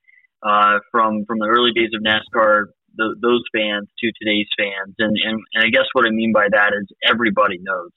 uh, 0.43 0.79
from 0.91 1.25
from 1.27 1.39
the 1.39 1.47
early 1.47 1.73
days 1.73 1.91
of 1.95 2.03
NASCAR, 2.03 2.67
the, 2.97 3.15
those 3.21 3.45
fans 3.55 3.89
to 3.99 4.13
today's 4.21 4.49
fans, 4.59 4.95
and, 4.99 5.17
and 5.17 5.41
and 5.55 5.65
I 5.65 5.71
guess 5.71 5.87
what 5.93 6.07
I 6.07 6.11
mean 6.11 6.33
by 6.33 6.49
that 6.51 6.73
is 6.75 6.87
everybody 7.05 7.59
knows 7.61 7.91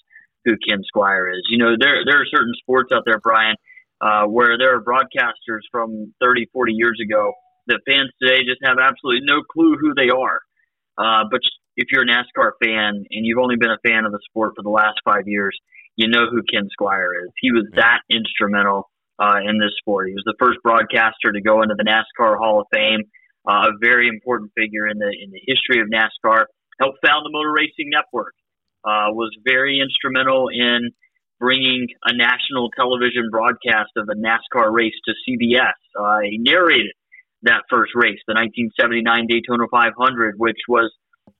who 0.46 0.54
Ken 0.68 0.82
Squier 0.84 1.32
is. 1.32 1.44
You 1.50 1.58
know, 1.58 1.76
there 1.80 2.04
there 2.06 2.22
are 2.22 2.26
certain 2.26 2.54
sports 2.60 2.92
out 2.94 3.04
there, 3.06 3.20
Brian, 3.20 3.56
uh, 4.02 4.26
where 4.26 4.58
there 4.58 4.76
are 4.76 4.84
broadcasters 4.84 5.64
from 5.72 6.14
30, 6.22 6.48
40 6.52 6.74
years 6.74 7.00
ago 7.02 7.34
that 7.68 7.80
fans 7.88 8.12
today 8.22 8.44
just 8.44 8.60
have 8.64 8.78
absolutely 8.78 9.26
no 9.26 9.42
clue 9.42 9.78
who 9.80 9.94
they 9.96 10.10
are. 10.10 10.42
Uh, 10.98 11.24
but 11.32 11.40
if 11.78 11.88
you're 11.92 12.04
a 12.04 12.06
NASCAR 12.06 12.52
fan 12.62 13.06
and 13.10 13.26
you've 13.26 13.40
only 13.40 13.56
been 13.56 13.72
a 13.72 13.80
fan 13.88 14.06
of 14.06 14.12
the 14.12 14.20
sport 14.30 14.54
for 14.56 14.64
the 14.64 14.70
last 14.70 15.00
five 15.06 15.28
years, 15.28 15.58
you 15.96 16.10
know 16.10 16.28
who 16.30 16.44
Ken 16.52 16.68
Squier 16.80 17.24
is. 17.24 17.32
He 17.40 17.52
was 17.52 17.66
that 17.76 18.02
instrumental 18.10 18.90
uh, 19.20 19.40
in 19.46 19.60
this 19.60 19.72
sport. 19.80 20.08
He 20.08 20.14
was 20.14 20.24
the 20.26 20.36
first 20.40 20.60
broadcaster 20.64 21.32
to 21.32 21.42
go 21.42 21.62
into 21.62 21.76
the 21.78 21.84
NASCAR 21.84 22.38
Hall 22.38 22.62
of 22.62 22.68
Fame, 22.74 23.02
uh, 23.48 23.70
a 23.70 23.78
very 23.82 24.08
important 24.08 24.52
figure 24.58 24.88
in 24.88 24.98
the 24.98 25.12
in 25.12 25.32
the 25.32 25.42
history 25.46 25.82
of 25.82 25.88
NASCAR. 25.88 26.46
Helped 26.80 26.98
found 27.06 27.26
the 27.26 27.32
Motor 27.32 27.52
Racing 27.52 27.90
Network. 27.90 28.34
Uh, 28.84 29.16
was 29.16 29.32
very 29.46 29.80
instrumental 29.80 30.50
in 30.50 30.92
bringing 31.40 31.88
a 32.04 32.14
national 32.16 32.70
television 32.72 33.30
broadcast 33.32 33.92
of 33.96 34.10
a 34.10 34.16
NASCAR 34.16 34.74
race 34.74 34.96
to 35.06 35.14
CBS. 35.24 35.80
Uh, 35.98 36.20
he 36.24 36.38
narrated 36.38 36.92
that 37.44 37.64
first 37.70 37.92
race, 37.96 38.20
the 38.28 38.36
1979 38.36 39.28
Daytona 39.28 39.68
500, 39.72 40.36
which 40.38 40.60
was 40.68 40.92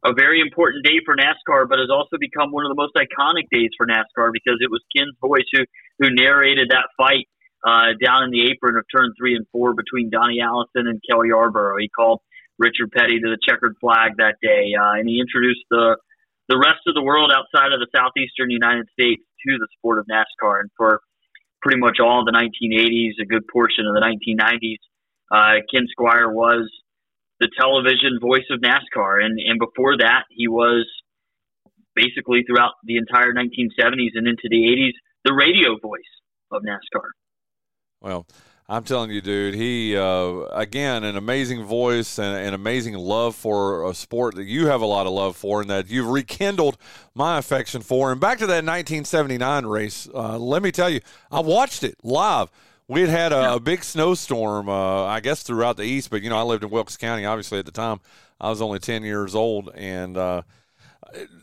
a 0.06 0.14
very 0.14 0.40
important 0.40 0.86
day 0.86 1.00
for 1.04 1.16
NASCAR, 1.16 1.68
but 1.68 1.80
has 1.80 1.90
also 1.92 2.16
become 2.20 2.52
one 2.52 2.66
of 2.66 2.72
the 2.72 2.80
most 2.80 2.96
iconic 2.96 3.48
days 3.52 3.72
for 3.76 3.88
NASCAR 3.88 4.32
because 4.32 4.60
it 4.60 4.72
was 4.72 4.84
Ken's 4.96 5.16
voice 5.20 5.48
who 5.52 5.64
who 6.00 6.10
narrated 6.12 6.72
that 6.72 6.88
fight 6.98 7.28
uh, 7.64 7.96
down 8.04 8.24
in 8.24 8.32
the 8.32 8.52
apron 8.52 8.78
of 8.78 8.86
turn 8.94 9.14
three 9.18 9.36
and 9.36 9.46
four 9.52 9.74
between 9.74 10.10
Donnie 10.10 10.42
Allison 10.42 10.88
and 10.88 11.02
Cale 11.10 11.26
Yarborough. 11.26 11.78
He 11.80 11.90
called 11.90 12.20
Richard 12.60 12.92
Petty 12.92 13.20
to 13.20 13.30
the 13.30 13.38
checkered 13.48 13.76
flag 13.80 14.18
that 14.18 14.36
day, 14.42 14.74
uh, 14.80 15.00
and 15.00 15.08
he 15.08 15.20
introduced 15.20 15.66
the 15.70 15.98
the 16.50 16.58
rest 16.58 16.84
of 16.88 16.94
the 16.94 17.02
world 17.02 17.32
outside 17.32 17.72
of 17.72 17.80
the 17.80 17.88
southeastern 17.96 18.52
United 18.52 18.86
States 18.92 19.24
to 19.48 19.58
the 19.58 19.68
sport 19.78 19.98
of 19.98 20.06
NASCAR. 20.12 20.60
And 20.60 20.70
for 20.76 21.00
pretty 21.62 21.80
much 21.80 22.00
all 22.04 22.26
the 22.26 22.36
1980s, 22.36 23.16
a 23.22 23.26
good 23.26 23.48
portion 23.48 23.88
of 23.88 23.96
the 23.96 24.04
1990s, 24.04 24.84
uh, 25.32 25.64
Ken 25.74 25.88
Squier 25.88 26.32
was 26.32 26.70
the 27.40 27.50
television 27.58 28.20
voice 28.22 28.46
of 28.52 28.60
NASCAR, 28.60 29.24
and 29.24 29.40
and 29.40 29.60
before 29.60 29.98
that, 29.98 30.24
he 30.30 30.48
was 30.48 30.86
basically 31.96 32.44
throughout 32.44 32.74
the 32.84 32.98
entire 32.98 33.34
1970s 33.34 34.16
and 34.16 34.28
into 34.28 34.50
the 34.50 34.58
80s 34.58 34.98
the 35.26 35.34
radio 35.34 35.78
voice 35.80 36.02
of 36.52 36.62
NASCAR. 36.64 37.08
Well, 38.04 38.28
I'm 38.68 38.84
telling 38.84 39.12
you, 39.12 39.22
dude, 39.22 39.56
he, 39.56 39.96
uh, 39.96 40.46
again, 40.52 41.06
an 41.06 41.16
amazing 41.16 41.64
voice 41.64 42.20
and 42.20 42.36
an 42.36 42.54
amazing 42.54 42.96
love 42.96 43.34
for 43.34 43.90
a 43.90 43.94
sport 43.94 44.36
that 44.36 44.44
you 44.44 44.68
have 44.68 44.82
a 44.82 44.86
lot 44.86 45.08
of 45.08 45.14
love 45.14 45.38
for 45.38 45.62
and 45.62 45.70
that 45.70 45.90
you've 45.90 46.08
rekindled 46.08 46.78
my 47.16 47.38
affection 47.38 47.82
for. 47.82 48.12
And 48.12 48.20
back 48.20 48.40
to 48.40 48.46
that 48.48 48.66
1979 48.66 49.66
race, 49.66 50.10
uh, 50.14 50.38
let 50.38 50.62
me 50.62 50.72
tell 50.72 50.90
you, 50.90 51.00
I 51.32 51.40
watched 51.40 51.84
it 51.84 51.96
live. 52.04 52.52
We 52.90 53.00
had 53.00 53.10
had 53.10 53.32
a, 53.32 53.54
a 53.54 53.60
big 53.62 53.86
snowstorm, 53.86 54.68
uh, 54.68 55.06
I 55.06 55.22
guess, 55.22 55.44
throughout 55.44 55.78
the 55.78 55.84
east, 55.84 56.10
but, 56.10 56.22
you 56.22 56.30
know, 56.30 56.38
I 56.38 56.44
lived 56.44 56.66
in 56.66 56.70
Wilkes 56.70 56.98
County, 56.98 57.24
obviously, 57.24 57.60
at 57.60 57.66
the 57.66 57.72
time. 57.72 58.02
I 58.42 58.50
was 58.50 58.62
only 58.62 58.80
10 58.80 59.04
years 59.04 59.34
old, 59.34 59.72
and 59.74 60.18
uh, 60.18 60.42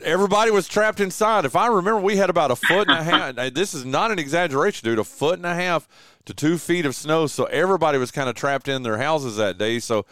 everybody 0.02 0.50
was 0.50 0.68
trapped 0.68 1.00
inside. 1.00 1.44
If 1.44 1.56
I 1.56 1.66
remember, 1.66 2.00
we 2.00 2.16
had 2.16 2.30
about 2.30 2.50
a 2.50 2.56
foot 2.56 2.88
and 2.88 2.98
a 2.98 3.02
half. 3.36 3.54
this 3.54 3.74
is 3.74 3.84
not 3.84 4.10
an 4.10 4.18
exaggeration, 4.18 4.84
dude. 4.84 4.98
A 4.98 5.04
foot 5.04 5.38
and 5.38 5.46
a 5.46 5.54
half 5.54 5.88
to 6.26 6.34
two 6.34 6.58
feet 6.58 6.86
of 6.86 6.94
snow. 6.94 7.26
So 7.26 7.44
everybody 7.46 7.98
was 7.98 8.10
kind 8.10 8.28
of 8.28 8.34
trapped 8.34 8.68
in 8.68 8.82
their 8.82 8.98
houses 8.98 9.36
that 9.36 9.58
day. 9.58 9.78
So 9.78 10.06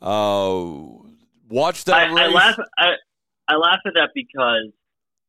uh, 0.00 0.64
watch 1.48 1.84
that. 1.84 2.10
I, 2.10 2.24
I 2.24 2.28
laugh. 2.28 2.58
I, 2.78 2.90
I 3.48 3.56
laugh 3.56 3.80
at 3.86 3.94
that 3.94 4.10
because 4.14 4.70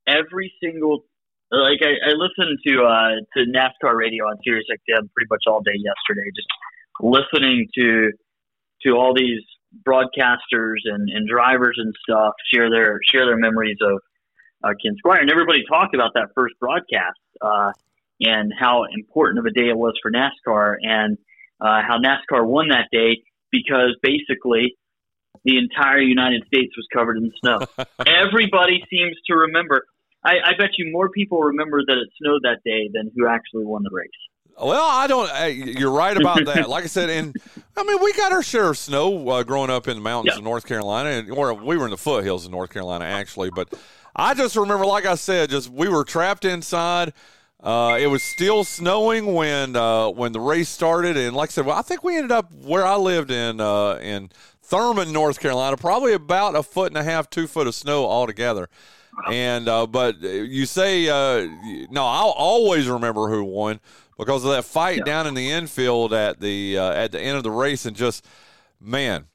every 0.08 0.54
single 0.62 1.06
like 1.52 1.80
I, 1.82 2.10
I 2.10 2.14
listened 2.14 2.58
to 2.68 2.84
uh, 2.84 3.10
to 3.38 3.46
NASCAR 3.46 3.96
radio 3.96 4.26
on 4.26 4.38
Sirius 4.44 4.66
XM 4.72 5.10
pretty 5.14 5.28
much 5.30 5.44
all 5.48 5.62
day 5.62 5.76
yesterday, 5.76 6.30
just 6.36 6.48
listening 7.02 7.68
to 7.76 8.12
to 8.84 8.98
all 8.98 9.14
these 9.16 9.42
broadcasters 9.88 10.78
and, 10.86 11.10
and 11.10 11.28
drivers 11.28 11.76
and 11.78 11.94
stuff 12.08 12.34
share 12.54 12.70
their 12.70 13.00
share 13.10 13.26
their 13.26 13.38
memories 13.38 13.78
of 13.82 14.00
uh, 14.64 14.74
Ken 14.82 14.96
Squier, 15.04 15.22
and 15.22 15.32
everybody 15.32 15.64
talked 15.68 15.96
about 15.96 16.12
that 16.16 16.30
first 16.36 16.56
broadcast 16.60 17.20
uh, 17.42 17.72
and 18.22 18.54
how 18.58 18.86
important 18.86 19.40
of 19.40 19.46
a 19.46 19.52
day 19.52 19.70
it 19.70 19.78
was 19.78 19.94
for 20.02 20.12
NASCAR, 20.12 20.76
and 20.82 21.18
uh, 21.60 21.82
how 21.88 21.98
NASCAR 21.98 22.46
won 22.46 22.70
that 22.70 22.88
day 22.92 23.22
because 23.52 23.96
basically 24.02 24.76
the 25.44 25.58
entire 25.58 26.00
United 26.00 26.46
States 26.48 26.74
was 26.78 26.88
covered 26.94 27.18
in 27.18 27.32
snow. 27.42 27.60
everybody 28.06 28.84
seems 28.90 29.16
to 29.28 29.36
remember 29.36 29.86
I, 30.26 30.36
I 30.46 30.52
bet 30.58 30.70
you 30.78 30.92
more 30.92 31.10
people 31.10 31.40
remember 31.40 31.82
that 31.86 31.98
it 31.98 32.10
snowed 32.22 32.44
that 32.44 32.64
day 32.64 32.90
than 32.94 33.12
who 33.16 33.28
actually 33.28 33.66
won 33.66 33.84
the 33.84 33.90
race. 33.92 34.10
Well, 34.62 34.86
I 34.86 35.08
don't. 35.08 35.56
You're 35.80 35.92
right 35.92 36.16
about 36.16 36.46
that. 36.46 36.70
Like 36.70 36.84
I 36.84 36.88
said, 36.88 37.10
and 37.10 37.36
I 37.76 37.84
mean, 37.84 38.02
we 38.02 38.14
got 38.14 38.32
our 38.32 38.44
share 38.44 38.70
of 38.70 38.78
snow 38.78 39.28
uh, 39.30 39.44
growing 39.44 39.70
up 39.70 39.88
in 39.88 39.96
the 39.98 40.02
mountains 40.02 40.36
Yeah. 40.36 40.40
of 40.40 40.44
North 40.44 40.66
Carolina, 40.66 41.10
and 41.10 41.32
or 41.32 41.54
we 41.54 41.78
were 41.78 41.86
in 41.86 41.92
the 41.92 41.98
foothills 41.98 42.46
of 42.46 42.52
North 42.52 42.70
Carolina 42.72 43.06
actually. 43.06 43.50
But 43.50 43.74
I 44.16 44.34
just 44.34 44.56
remember, 44.56 44.86
like 44.86 45.06
I 45.06 45.16
said, 45.16 45.50
just 45.50 45.70
we 45.70 45.90
were 45.90 46.04
trapped 46.04 46.46
inside. 46.46 47.14
Uh, 47.62 47.98
it 48.00 48.08
was 48.08 48.22
still 48.22 48.64
snowing 48.66 49.34
when 49.34 49.76
uh, 49.76 50.10
when 50.10 50.34
the 50.34 50.40
race 50.40 50.70
started, 50.70 51.18
and 51.18 51.36
like 51.36 51.50
I 51.50 51.52
said, 51.54 51.66
well, 51.66 51.78
I 51.78 51.82
think 51.82 52.04
we 52.04 52.16
ended 52.18 52.32
up 52.32 52.52
where 52.52 52.86
I 52.86 52.96
lived 52.98 53.32
in 53.32 53.60
uh, 53.62 53.96
in 54.02 54.30
Thurmond, 54.70 55.12
North 55.12 55.40
Carolina, 55.40 55.78
probably 55.78 56.14
about 56.14 56.56
a 56.56 56.64
foot 56.64 56.90
and 56.92 56.98
a 56.98 57.04
half, 57.04 57.30
two 57.30 57.48
foot 57.48 57.66
of 57.68 57.74
snow 57.74 58.06
altogether. 58.06 58.70
And 59.32 59.70
uh, 59.70 59.88
but 59.88 60.20
you 60.22 60.66
say 60.66 61.08
uh, 61.08 61.48
no, 61.90 62.06
I'll 62.06 62.34
always 62.36 62.88
remember 62.90 63.30
who 63.30 63.44
won 63.44 63.80
because 64.18 64.44
of 64.44 64.52
that 64.52 64.66
fight 64.66 65.06
down 65.06 65.28
in 65.28 65.34
the 65.34 65.52
infield 65.52 66.14
at 66.14 66.40
the 66.40 66.78
uh, 66.78 66.92
at 66.92 67.12
the 67.12 67.22
end 67.22 67.38
of 67.38 67.44
the 67.44 67.52
race, 67.52 67.86
and 67.86 67.96
just 67.96 68.26
man, 68.80 69.26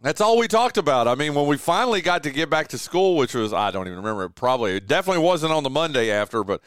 that's 0.00 0.20
all 0.20 0.38
we 0.38 0.48
talked 0.48 0.78
about. 0.78 1.08
I 1.08 1.14
mean, 1.14 1.34
when 1.34 1.46
we 1.46 1.56
finally 1.56 2.00
got 2.00 2.22
to 2.24 2.30
get 2.30 2.50
back 2.50 2.68
to 2.68 2.78
school, 2.78 3.16
which 3.16 3.34
was 3.34 3.52
I 3.52 3.70
don't 3.70 3.86
even 3.86 3.98
remember. 3.98 4.24
It 4.24 4.34
probably 4.34 4.76
it 4.76 4.86
definitely 4.86 5.22
wasn't 5.22 5.52
on 5.52 5.62
the 5.62 5.70
Monday 5.70 6.10
after, 6.10 6.44
but 6.44 6.62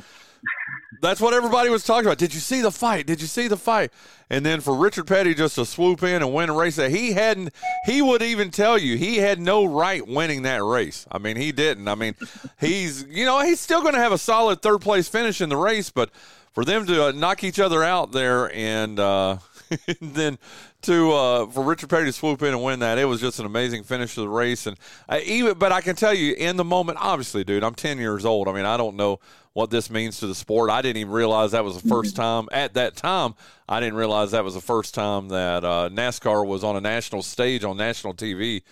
that's 1.02 1.22
what 1.22 1.34
everybody 1.34 1.70
was 1.70 1.84
talking 1.84 2.06
about. 2.06 2.18
Did 2.18 2.34
you 2.34 2.40
see 2.40 2.62
the 2.62 2.72
fight? 2.72 3.06
Did 3.06 3.22
you 3.22 3.28
see 3.28 3.48
the 3.48 3.58
fight? 3.58 3.92
And 4.30 4.46
then 4.46 4.60
for 4.60 4.76
Richard 4.76 5.08
Petty 5.08 5.34
just 5.34 5.56
to 5.56 5.66
swoop 5.66 6.04
in 6.04 6.22
and 6.22 6.34
win 6.34 6.50
a 6.50 6.54
race 6.54 6.76
that 6.76 6.92
he 6.92 7.14
hadn't, 7.14 7.54
he 7.86 8.02
would 8.02 8.22
even 8.22 8.52
tell 8.52 8.78
you 8.78 8.98
he 8.98 9.18
had 9.18 9.40
no 9.40 9.66
right 9.66 10.06
winning 10.06 10.44
that 10.44 10.64
race. 10.64 11.06
I 11.12 11.18
mean, 11.18 11.38
he 11.38 11.52
didn't. 11.52 11.88
I 11.88 11.96
mean, 11.96 12.16
he's, 12.60 13.06
you 13.10 13.26
know, 13.26 13.42
he's 13.42 13.60
still 13.60 13.82
going 13.82 13.94
to 13.94 14.00
have 14.00 14.12
a 14.12 14.18
solid 14.18 14.62
third 14.62 14.82
place 14.82 15.08
finish 15.08 15.42
in 15.42 15.50
the 15.50 15.58
race, 15.58 15.90
but 15.90 16.12
for 16.60 16.66
them 16.66 16.86
to 16.86 17.06
uh, 17.06 17.12
knock 17.14 17.46
each 17.46 17.58
other 17.58 17.86
out 17.86 18.12
there 18.12 18.54
and, 18.54 19.00
uh, 19.00 19.38
then 20.02 20.38
to 20.82 21.14
uh, 21.14 21.46
for 21.46 21.64
Richard 21.64 21.90
Petty 21.90 22.08
to 22.08 22.12
swoop 22.12 22.42
in 22.42 22.50
and 22.50 22.62
win 22.62 22.80
that, 22.80 22.98
it 22.98 23.06
was 23.06 23.22
just 23.22 23.40
an 23.40 23.46
amazing 23.46 23.84
finish 23.84 24.16
to 24.16 24.22
the 24.22 24.28
race. 24.28 24.68
And 24.68 24.76
I, 25.08 25.22
even, 25.22 25.58
but 25.58 25.72
I 25.72 25.80
can 25.80 25.96
tell 25.96 26.14
you, 26.14 26.34
in 26.34 26.58
the 26.58 26.66
moment, 26.66 26.98
obviously, 27.00 27.46
dude, 27.46 27.64
I'm 27.64 27.76
10 27.76 27.98
years 27.98 28.26
old. 28.26 28.50
I 28.50 28.52
mean, 28.52 28.66
I 28.66 28.76
don't 28.76 28.98
know 28.98 29.22
what 29.54 29.70
this 29.70 29.90
means 29.90 30.20
to 30.20 30.28
the 30.28 30.36
sport. 30.36 30.70
I 30.70 30.82
didn't 30.82 30.98
even 30.98 31.14
realize 31.14 31.52
that 31.52 31.64
was 31.64 31.82
the 31.82 31.88
first 31.88 32.18
time 32.18 32.50
at 32.52 32.74
that 32.74 32.98
time. 32.98 33.36
I 33.70 33.80
didn't 33.80 33.96
realize 33.96 34.32
that 34.32 34.44
was 34.44 34.56
the 34.56 34.60
first 34.60 34.94
time 34.94 35.30
that 35.30 35.64
uh, 35.64 35.88
NASCAR 35.94 36.46
was 36.46 36.66
on 36.66 36.76
a 36.76 36.82
national 36.82 37.22
stage 37.22 37.64
on 37.64 37.78
national 37.78 38.16
TV. 38.16 38.64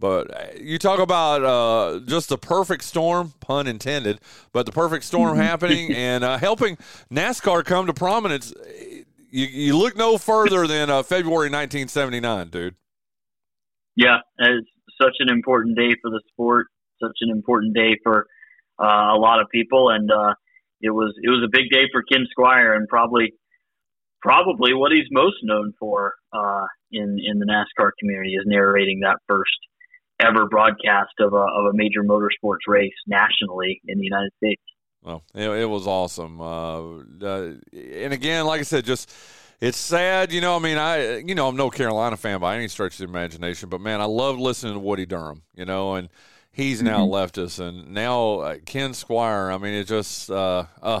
But 0.00 0.34
uh, 0.34 0.46
you 0.58 0.78
talk 0.78 0.98
about 0.98 1.44
uh, 1.44 2.00
just 2.06 2.30
the 2.30 2.38
perfect 2.38 2.84
storm, 2.84 3.34
pun 3.40 3.66
intended, 3.66 4.20
but 4.50 4.64
the 4.64 4.72
perfect 4.72 5.04
storm 5.04 5.36
happening 5.36 5.92
and 5.94 6.24
uh, 6.24 6.38
helping 6.38 6.78
NASCAR 7.12 7.64
come 7.64 7.86
to 7.86 7.92
prominence. 7.92 8.52
You, 9.30 9.46
you 9.46 9.76
look 9.76 9.96
no 9.96 10.16
further 10.16 10.66
than 10.66 10.88
uh, 10.88 11.02
February 11.02 11.50
1979, 11.50 12.48
dude. 12.48 12.74
Yeah, 13.94 14.18
it's 14.38 14.66
such 15.00 15.16
an 15.18 15.30
important 15.30 15.76
day 15.76 15.94
for 16.00 16.10
the 16.10 16.22
sport, 16.32 16.68
such 17.00 17.16
an 17.20 17.30
important 17.30 17.74
day 17.74 17.96
for 18.02 18.26
uh, 18.82 19.14
a 19.14 19.18
lot 19.18 19.40
of 19.40 19.48
people, 19.52 19.90
and 19.90 20.10
uh, 20.10 20.32
it 20.80 20.90
was 20.90 21.12
it 21.22 21.28
was 21.28 21.42
a 21.44 21.50
big 21.52 21.68
day 21.70 21.84
for 21.92 22.02
Ken 22.02 22.24
Squier, 22.34 22.74
and 22.74 22.88
probably 22.88 23.34
probably 24.22 24.72
what 24.72 24.92
he's 24.92 25.08
most 25.10 25.36
known 25.42 25.74
for 25.78 26.14
uh, 26.32 26.64
in 26.90 27.18
in 27.22 27.38
the 27.38 27.44
NASCAR 27.46 27.90
community 27.98 28.34
is 28.34 28.44
narrating 28.46 29.00
that 29.00 29.18
first 29.28 29.50
ever 30.20 30.46
broadcast 30.48 31.12
of 31.20 31.32
a 31.32 31.36
of 31.36 31.66
a 31.66 31.72
major 31.74 32.02
motorsports 32.02 32.66
race 32.68 32.94
nationally 33.06 33.80
in 33.86 33.98
the 33.98 34.04
United 34.04 34.32
States. 34.36 34.62
Well, 35.02 35.22
it, 35.34 35.48
it 35.48 35.64
was 35.66 35.86
awesome. 35.86 36.40
Uh, 36.40 36.98
uh, 37.24 37.52
and 37.72 38.12
again, 38.12 38.44
like 38.44 38.60
I 38.60 38.64
said, 38.64 38.84
just 38.84 39.10
it's 39.60 39.78
sad. 39.78 40.30
You 40.32 40.40
know, 40.42 40.56
I 40.56 40.58
mean, 40.58 40.76
I 40.76 41.18
you 41.18 41.34
know 41.34 41.48
I'm 41.48 41.56
no 41.56 41.70
Carolina 41.70 42.16
fan 42.16 42.40
by 42.40 42.56
any 42.56 42.68
stretch 42.68 42.94
of 42.94 42.98
the 42.98 43.04
imagination, 43.04 43.68
but 43.70 43.80
man, 43.80 44.00
I 44.00 44.04
love 44.04 44.38
listening 44.38 44.74
to 44.74 44.80
Woody 44.80 45.06
Durham. 45.06 45.42
You 45.54 45.64
know, 45.64 45.94
and 45.94 46.08
he's 46.52 46.82
now 46.82 47.04
Mm-hmm. 47.04 47.06
left 47.06 47.38
us, 47.38 47.58
and 47.58 47.92
now 47.92 48.40
uh, 48.40 48.56
Ken 48.66 48.90
Squier. 48.92 49.52
I 49.54 49.56
mean, 49.58 49.72
it 49.74 49.84
just 49.84 50.30
uh, 50.30 50.66
uh, 50.82 51.00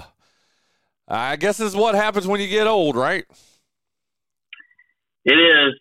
I 1.08 1.36
guess 1.36 1.60
is 1.60 1.76
what 1.76 1.94
happens 1.94 2.26
when 2.26 2.40
you 2.40 2.48
get 2.48 2.66
old, 2.66 2.96
right? 2.96 3.24
It 5.24 5.32
is, 5.34 5.74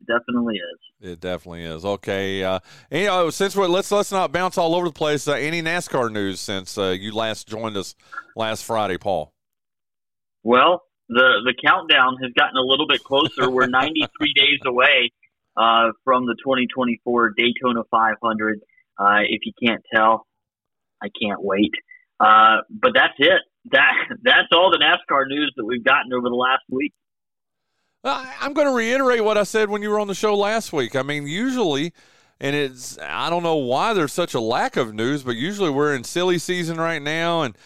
it 0.00 0.06
definitely 0.06 0.56
is. 0.56 0.80
It 1.00 1.20
definitely 1.20 1.64
is. 1.64 1.84
Okay. 1.84 2.42
Uh, 2.42 2.58
and, 2.90 3.00
you 3.00 3.06
know, 3.06 3.30
since 3.30 3.54
we're 3.54 3.68
let's 3.68 3.90
let's 3.92 4.10
not 4.10 4.32
bounce 4.32 4.58
all 4.58 4.74
over 4.74 4.86
the 4.86 4.92
place. 4.92 5.28
Uh, 5.28 5.34
any 5.34 5.62
NASCAR 5.62 6.10
news 6.10 6.40
since 6.40 6.76
uh, 6.76 6.88
you 6.88 7.12
last 7.14 7.46
joined 7.46 7.76
us 7.76 7.94
last 8.34 8.64
Friday, 8.64 8.98
Paul? 8.98 9.32
Well, 10.42 10.82
the 11.08 11.42
the 11.44 11.54
countdown 11.64 12.16
has 12.22 12.32
gotten 12.36 12.56
a 12.56 12.62
little 12.62 12.88
bit 12.88 13.02
closer. 13.04 13.48
We're 13.48 13.66
93 13.68 14.32
days 14.34 14.58
away 14.66 15.12
uh, 15.56 15.92
from 16.04 16.26
the 16.26 16.34
2024 16.44 17.34
Daytona 17.36 17.82
500. 17.90 18.60
Uh, 18.98 19.20
if 19.28 19.42
you 19.44 19.52
can't 19.64 19.82
tell, 19.94 20.26
I 21.00 21.08
can't 21.20 21.42
wait. 21.42 21.72
Uh, 22.18 22.58
but 22.70 22.92
that's 22.94 23.14
it. 23.18 23.40
That 23.70 23.92
that's 24.22 24.48
all 24.52 24.72
the 24.72 24.78
NASCAR 24.78 25.28
news 25.28 25.52
that 25.56 25.64
we've 25.64 25.84
gotten 25.84 26.12
over 26.12 26.28
the 26.28 26.34
last 26.34 26.62
week. 26.68 26.92
I'm 28.04 28.52
going 28.52 28.66
to 28.66 28.74
reiterate 28.74 29.24
what 29.24 29.36
I 29.36 29.42
said 29.42 29.70
when 29.70 29.82
you 29.82 29.90
were 29.90 30.00
on 30.00 30.06
the 30.06 30.14
show 30.14 30.34
last 30.34 30.72
week. 30.72 30.94
I 30.94 31.02
mean, 31.02 31.26
usually, 31.26 31.92
and 32.40 32.54
it's 32.54 32.98
I 32.98 33.28
don't 33.28 33.42
know 33.42 33.56
why 33.56 33.92
there's 33.92 34.12
such 34.12 34.34
a 34.34 34.40
lack 34.40 34.76
of 34.76 34.94
news, 34.94 35.22
but 35.22 35.36
usually 35.36 35.70
we're 35.70 35.94
in 35.94 36.04
silly 36.04 36.38
season 36.38 36.78
right 36.78 37.02
now, 37.02 37.42
and 37.42 37.56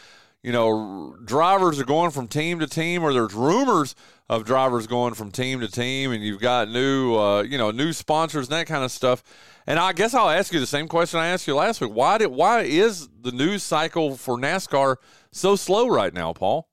you 0.42 0.50
know, 0.50 1.16
drivers 1.24 1.78
are 1.78 1.84
going 1.84 2.10
from 2.10 2.26
team 2.26 2.58
to 2.58 2.66
team, 2.66 3.04
or 3.04 3.12
there's 3.12 3.34
rumors 3.34 3.94
of 4.28 4.44
drivers 4.44 4.86
going 4.86 5.14
from 5.14 5.30
team 5.30 5.60
to 5.60 5.68
team, 5.68 6.10
and 6.10 6.24
you've 6.24 6.40
got 6.40 6.68
new, 6.68 7.14
uh, 7.14 7.42
you 7.42 7.58
know, 7.58 7.70
new 7.70 7.92
sponsors 7.92 8.48
and 8.48 8.56
that 8.56 8.66
kind 8.66 8.82
of 8.82 8.90
stuff. 8.90 9.22
And 9.66 9.78
I 9.78 9.92
guess 9.92 10.14
I'll 10.14 10.30
ask 10.30 10.52
you 10.52 10.58
the 10.58 10.66
same 10.66 10.88
question 10.88 11.20
I 11.20 11.28
asked 11.28 11.46
you 11.46 11.54
last 11.54 11.80
week. 11.80 11.92
Why 11.92 12.18
did 12.18 12.28
why 12.28 12.62
is 12.62 13.08
the 13.20 13.32
news 13.32 13.62
cycle 13.62 14.16
for 14.16 14.36
NASCAR 14.36 14.96
so 15.30 15.54
slow 15.54 15.86
right 15.88 16.12
now, 16.12 16.32
Paul? 16.32 16.71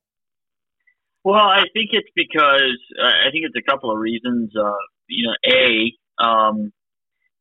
Well, 1.30 1.38
I 1.46 1.66
think 1.74 1.92
it's 1.92 2.10
because 2.16 2.80
uh, 3.00 3.06
I 3.06 3.30
think 3.32 3.46
it's 3.46 3.56
a 3.56 3.62
couple 3.62 3.92
of 3.92 4.00
reasons. 4.00 4.52
Uh, 4.56 4.72
you 5.08 5.28
know, 5.28 5.36
a 5.46 6.26
um, 6.26 6.74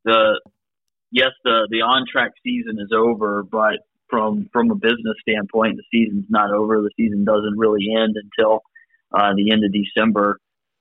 the 0.05 0.39
yes, 1.11 1.31
the 1.43 1.67
the 1.71 1.81
on 1.81 2.05
track 2.07 2.33
season 2.45 2.79
is 2.81 2.91
over, 2.95 3.43
but 3.43 3.79
from 4.11 4.51
from 4.53 4.71
a 4.71 4.75
business 4.75 5.17
standpoint, 5.23 5.79
the 5.79 5.85
season's 5.91 6.27
not 6.29 6.51
over. 6.53 6.83
The 6.83 6.91
season 6.99 7.25
doesn't 7.25 7.57
really 7.57 7.87
end 7.97 8.15
until 8.17 8.61
uh, 9.11 9.33
the 9.35 9.53
end 9.53 9.65
of 9.65 9.73
December, 9.73 10.39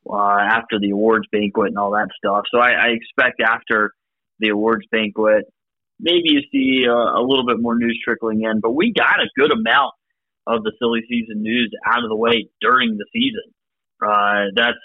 uh, 0.10 0.40
after 0.42 0.78
the 0.78 0.90
awards 0.90 1.28
banquet 1.32 1.70
and 1.70 1.78
all 1.78 1.92
that 1.92 2.10
stuff. 2.18 2.44
So 2.52 2.60
I, 2.60 2.72
I 2.72 2.88
expect 2.88 3.40
after 3.40 3.92
the 4.40 4.50
awards 4.50 4.86
banquet, 4.92 5.46
maybe 5.98 6.24
you 6.26 6.42
see 6.52 6.86
uh, 6.90 6.92
a 6.92 7.24
little 7.24 7.46
bit 7.46 7.62
more 7.62 7.78
news 7.78 7.98
trickling 8.04 8.44
in. 8.44 8.60
But 8.60 8.72
we 8.72 8.92
got 8.92 9.22
a 9.22 9.30
good 9.38 9.54
amount 9.54 9.94
of 10.48 10.64
the 10.64 10.72
silly 10.80 11.02
season 11.10 11.42
news 11.44 11.72
out 11.86 12.04
of 12.04 12.10
the 12.10 12.16
way 12.16 12.50
during 12.62 12.98
the 12.98 13.06
season. 13.12 13.44
Uh, 14.02 14.50
that's 14.56 14.80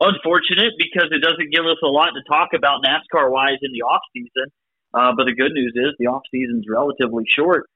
unfortunate 0.00 0.74
because 0.78 1.08
it 1.10 1.22
doesn't 1.22 1.50
give 1.50 1.64
us 1.64 1.78
a 1.82 1.88
lot 1.88 2.10
to 2.10 2.22
talk 2.28 2.50
about 2.54 2.84
NASCAR 2.84 3.30
wise 3.30 3.58
in 3.62 3.72
the 3.72 3.82
off 3.82 4.02
season. 4.12 4.52
Uh, 4.94 5.12
but 5.16 5.24
the 5.24 5.34
good 5.34 5.52
news 5.52 5.72
is 5.74 5.94
the 5.98 6.06
off 6.06 6.22
season's 6.30 6.66
relatively 6.68 7.24
short. 7.26 7.66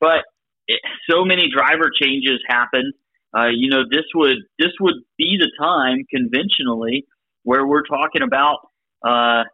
But 0.00 0.24
it, 0.66 0.80
so 1.10 1.24
many 1.24 1.50
driver 1.52 1.90
changes 1.92 2.40
happen. 2.48 2.92
Uh, 3.36 3.48
you 3.52 3.68
know, 3.68 3.82
this 3.90 4.04
would 4.14 4.38
this 4.58 4.72
would 4.80 4.94
be 5.18 5.36
the 5.38 5.50
time 5.58 6.04
conventionally 6.10 7.04
where 7.42 7.66
we're 7.66 7.82
talking 7.82 8.22
about 8.22 8.58
uh, 9.04 9.44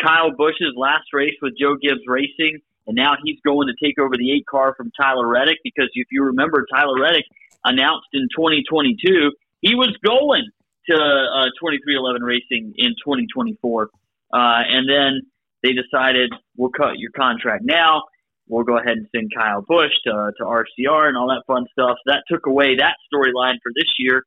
Kyle 0.00 0.30
Busch's 0.36 0.74
last 0.76 1.06
race 1.12 1.34
with 1.40 1.54
Joe 1.58 1.76
Gibbs 1.80 2.02
Racing, 2.06 2.60
and 2.86 2.96
now 2.96 3.14
he's 3.22 3.38
going 3.44 3.68
to 3.68 3.74
take 3.84 3.98
over 3.98 4.16
the 4.16 4.32
eight 4.32 4.46
car 4.46 4.74
from 4.76 4.90
Tyler 5.00 5.26
Reddick. 5.26 5.58
Because 5.62 5.90
if 5.94 6.08
you 6.10 6.24
remember, 6.24 6.66
Tyler 6.74 7.00
Reddick 7.00 7.24
announced 7.64 8.08
in 8.12 8.28
2022 8.36 9.30
he 9.62 9.74
was 9.74 9.96
going 10.04 10.50
to 10.90 10.94
uh, 10.94 11.46
23XI 11.62 12.20
Racing 12.20 12.74
in 12.76 12.90
2024, 12.98 13.84
uh, 13.84 13.88
and 14.34 14.90
then 14.90 15.22
they 15.62 15.70
decided 15.72 16.32
we'll 16.56 16.70
cut 16.70 16.98
your 16.98 17.12
contract 17.12 17.62
now. 17.64 18.02
We'll 18.48 18.64
go 18.64 18.76
ahead 18.76 18.98
and 18.98 19.06
send 19.14 19.30
Kyle 19.34 19.62
Busch 19.62 19.92
to, 20.04 20.32
to 20.36 20.44
RCR 20.44 21.06
and 21.06 21.16
all 21.16 21.28
that 21.28 21.44
fun 21.46 21.64
stuff. 21.70 21.96
That 22.06 22.24
took 22.28 22.46
away 22.46 22.76
that 22.76 22.96
storyline 23.06 23.62
for 23.62 23.70
this 23.74 23.88
year. 23.98 24.24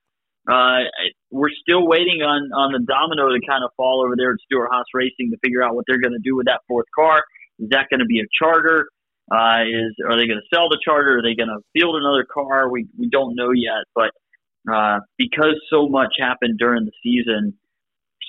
Uh, 0.47 0.87
we're 1.31 1.51
still 1.61 1.85
waiting 1.85 2.21
on, 2.21 2.49
on 2.53 2.71
the 2.71 2.79
domino 2.79 3.27
to 3.27 3.45
kind 3.45 3.63
of 3.65 3.71
fall 3.75 4.03
over 4.05 4.15
there 4.15 4.31
at 4.31 4.39
Stewart 4.45 4.69
Haas 4.71 4.85
Racing 4.93 5.31
to 5.31 5.37
figure 5.43 5.61
out 5.61 5.75
what 5.75 5.83
they're 5.87 5.99
going 5.99 6.13
to 6.13 6.23
do 6.23 6.35
with 6.35 6.45
that 6.45 6.61
fourth 6.67 6.85
car. 6.95 7.23
Is 7.59 7.69
that 7.69 7.87
going 7.89 7.99
to 7.99 8.05
be 8.05 8.19
a 8.19 8.27
charter? 8.37 8.87
Uh, 9.31 9.63
is 9.63 9.95
are 10.05 10.17
they 10.17 10.27
going 10.27 10.39
to 10.39 10.55
sell 10.55 10.69
the 10.69 10.79
charter? 10.83 11.17
Are 11.17 11.21
they 11.21 11.35
going 11.35 11.49
to 11.49 11.59
field 11.73 11.95
another 11.95 12.25
car? 12.31 12.69
We 12.69 12.87
we 12.97 13.09
don't 13.09 13.35
know 13.35 13.51
yet, 13.51 13.85
but 13.95 14.11
uh, 14.71 14.99
because 15.17 15.55
so 15.69 15.87
much 15.87 16.13
happened 16.19 16.59
during 16.59 16.85
the 16.85 16.91
season, 17.03 17.53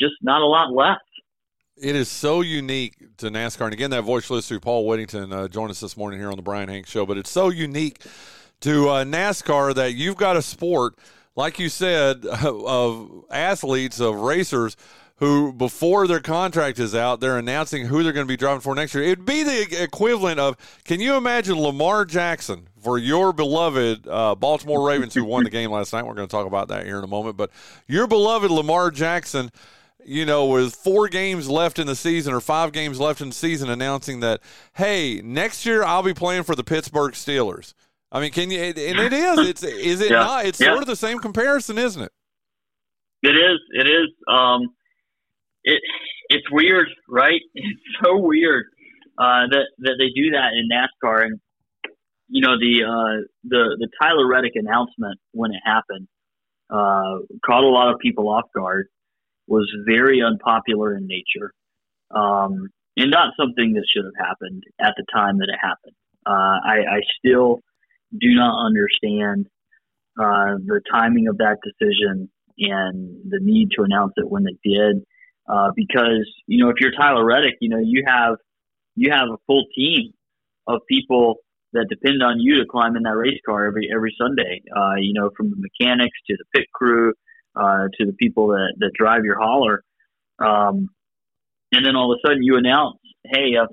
just 0.00 0.14
not 0.22 0.40
a 0.40 0.46
lot 0.46 0.72
left. 0.72 1.02
It 1.76 1.94
is 1.94 2.08
so 2.08 2.40
unique 2.40 2.94
to 3.18 3.26
NASCAR. 3.26 3.66
And 3.66 3.74
again, 3.74 3.90
that 3.90 4.02
voice 4.02 4.30
listener, 4.30 4.54
through 4.54 4.60
Paul 4.60 4.86
Whittington, 4.86 5.30
uh, 5.30 5.48
joined 5.48 5.70
us 5.70 5.80
this 5.80 5.96
morning 5.96 6.18
here 6.18 6.30
on 6.30 6.36
the 6.36 6.42
Brian 6.42 6.70
Hanks 6.70 6.90
Show. 6.90 7.04
But 7.04 7.18
it's 7.18 7.30
so 7.30 7.50
unique 7.50 8.00
to 8.60 8.88
uh, 8.88 9.04
NASCAR 9.04 9.74
that 9.74 9.92
you've 9.92 10.16
got 10.16 10.38
a 10.38 10.42
sport, 10.42 10.94
like 11.34 11.58
you 11.58 11.68
said, 11.68 12.24
of 12.42 13.24
athletes, 13.30 14.00
of 14.00 14.14
racers 14.14 14.76
who, 15.18 15.52
before 15.52 16.06
their 16.06 16.20
contract 16.20 16.78
is 16.78 16.94
out, 16.94 17.20
they're 17.20 17.38
announcing 17.38 17.86
who 17.86 18.02
they're 18.02 18.12
going 18.12 18.26
to 18.26 18.32
be 18.32 18.36
driving 18.36 18.60
for 18.60 18.74
next 18.74 18.94
year. 18.94 19.04
It'd 19.04 19.24
be 19.24 19.42
the 19.42 19.82
equivalent 19.82 20.38
of 20.38 20.56
can 20.84 21.00
you 21.00 21.16
imagine 21.16 21.58
Lamar 21.58 22.04
Jackson 22.04 22.68
for 22.80 22.98
your 22.98 23.32
beloved 23.32 24.06
uh, 24.06 24.34
Baltimore 24.34 24.86
Ravens 24.86 25.14
who 25.14 25.24
won 25.24 25.44
the 25.44 25.50
game 25.50 25.70
last 25.70 25.92
night? 25.92 26.04
We're 26.04 26.14
going 26.14 26.28
to 26.28 26.32
talk 26.32 26.46
about 26.46 26.68
that 26.68 26.84
here 26.84 26.98
in 26.98 27.04
a 27.04 27.08
moment. 27.08 27.36
But 27.36 27.50
your 27.86 28.06
beloved 28.06 28.50
Lamar 28.50 28.90
Jackson 28.90 29.50
you 30.06 30.24
know, 30.24 30.46
with 30.46 30.74
four 30.74 31.08
games 31.08 31.48
left 31.48 31.78
in 31.78 31.86
the 31.86 31.96
season 31.96 32.32
or 32.32 32.40
five 32.40 32.72
games 32.72 33.00
left 33.00 33.20
in 33.20 33.28
the 33.28 33.34
season, 33.34 33.68
announcing 33.68 34.20
that, 34.20 34.40
hey, 34.74 35.20
next 35.22 35.66
year 35.66 35.82
I'll 35.82 36.02
be 36.02 36.14
playing 36.14 36.44
for 36.44 36.54
the 36.54 36.62
Pittsburgh 36.62 37.12
Steelers. 37.12 37.74
I 38.12 38.20
mean, 38.20 38.30
can 38.30 38.50
you? 38.50 38.60
And 38.60 38.78
it 38.78 39.12
is. 39.12 39.38
It's 39.40 39.62
is 39.64 40.00
it 40.00 40.10
yeah. 40.10 40.18
not? 40.18 40.46
It's 40.46 40.60
yeah. 40.60 40.68
sort 40.68 40.82
of 40.82 40.86
the 40.86 40.96
same 40.96 41.18
comparison, 41.18 41.76
isn't 41.76 42.00
it? 42.00 42.12
It 43.22 43.30
is. 43.30 43.58
It 43.72 43.88
is. 43.88 44.08
Um, 44.28 44.68
it 45.66 45.80
it's 46.28 46.46
weird, 46.50 46.88
right? 47.08 47.40
It's 47.54 47.80
so 48.02 48.18
weird 48.18 48.66
uh, 49.18 49.46
that 49.50 49.66
that 49.78 49.96
they 49.98 50.08
do 50.14 50.30
that 50.30 50.52
in 50.54 50.68
NASCAR, 50.70 51.24
and 51.24 51.40
you 52.28 52.40
know 52.40 52.58
the 52.58 52.84
uh, 52.84 53.26
the 53.44 53.76
the 53.78 53.88
Tyler 54.00 54.26
Reddick 54.26 54.52
announcement 54.54 55.18
when 55.32 55.50
it 55.52 55.60
happened 55.64 56.08
uh, 56.70 57.18
caught 57.44 57.64
a 57.64 57.68
lot 57.68 57.92
of 57.92 57.98
people 58.00 58.28
off 58.28 58.46
guard 58.54 58.88
was 59.46 59.70
very 59.86 60.22
unpopular 60.22 60.96
in 60.96 61.06
nature, 61.06 61.52
um, 62.14 62.68
and 62.96 63.10
not 63.10 63.34
something 63.38 63.74
that 63.74 63.86
should 63.92 64.04
have 64.04 64.26
happened 64.26 64.64
at 64.80 64.94
the 64.96 65.04
time 65.12 65.38
that 65.38 65.48
it 65.48 65.58
happened. 65.60 65.94
Uh, 66.26 66.58
I, 66.66 66.96
I, 66.96 67.00
still 67.18 67.60
do 68.18 68.34
not 68.34 68.66
understand 68.66 69.46
uh, 70.18 70.58
the 70.66 70.80
timing 70.90 71.28
of 71.28 71.38
that 71.38 71.58
decision 71.62 72.28
and 72.58 73.20
the 73.28 73.38
need 73.40 73.70
to 73.76 73.84
announce 73.84 74.14
it 74.16 74.28
when 74.28 74.42
they 74.42 74.56
did, 74.68 75.04
uh, 75.48 75.70
because 75.74 76.28
you 76.46 76.64
know 76.64 76.70
if 76.70 76.76
you're 76.80 76.92
Tyler 76.92 77.24
Reddick, 77.24 77.54
you 77.60 77.68
know 77.68 77.80
you 77.82 78.04
have 78.06 78.36
you 78.94 79.10
have 79.12 79.28
a 79.28 79.36
full 79.46 79.64
team 79.74 80.12
of 80.66 80.80
people 80.88 81.36
that 81.72 81.86
depend 81.88 82.22
on 82.22 82.40
you 82.40 82.56
to 82.60 82.66
climb 82.66 82.96
in 82.96 83.02
that 83.02 83.16
race 83.16 83.40
car 83.44 83.66
every 83.66 83.88
every 83.94 84.14
Sunday. 84.20 84.62
Uh, 84.74 84.96
you 84.98 85.12
know, 85.14 85.30
from 85.36 85.50
the 85.50 85.56
mechanics 85.56 86.18
to 86.28 86.36
the 86.36 86.44
pit 86.54 86.66
crew 86.72 87.12
uh, 87.56 87.88
to 87.98 88.06
the 88.06 88.12
people 88.12 88.48
that, 88.48 88.74
that 88.78 88.90
drive 88.94 89.24
your 89.24 89.38
hauler. 89.40 89.82
Um, 90.38 90.90
and 91.72 91.84
then 91.84 91.96
all 91.96 92.12
of 92.12 92.18
a 92.22 92.28
sudden 92.28 92.42
you 92.42 92.56
announce, 92.56 92.98
hey, 93.24 93.56
uh, 93.56 93.66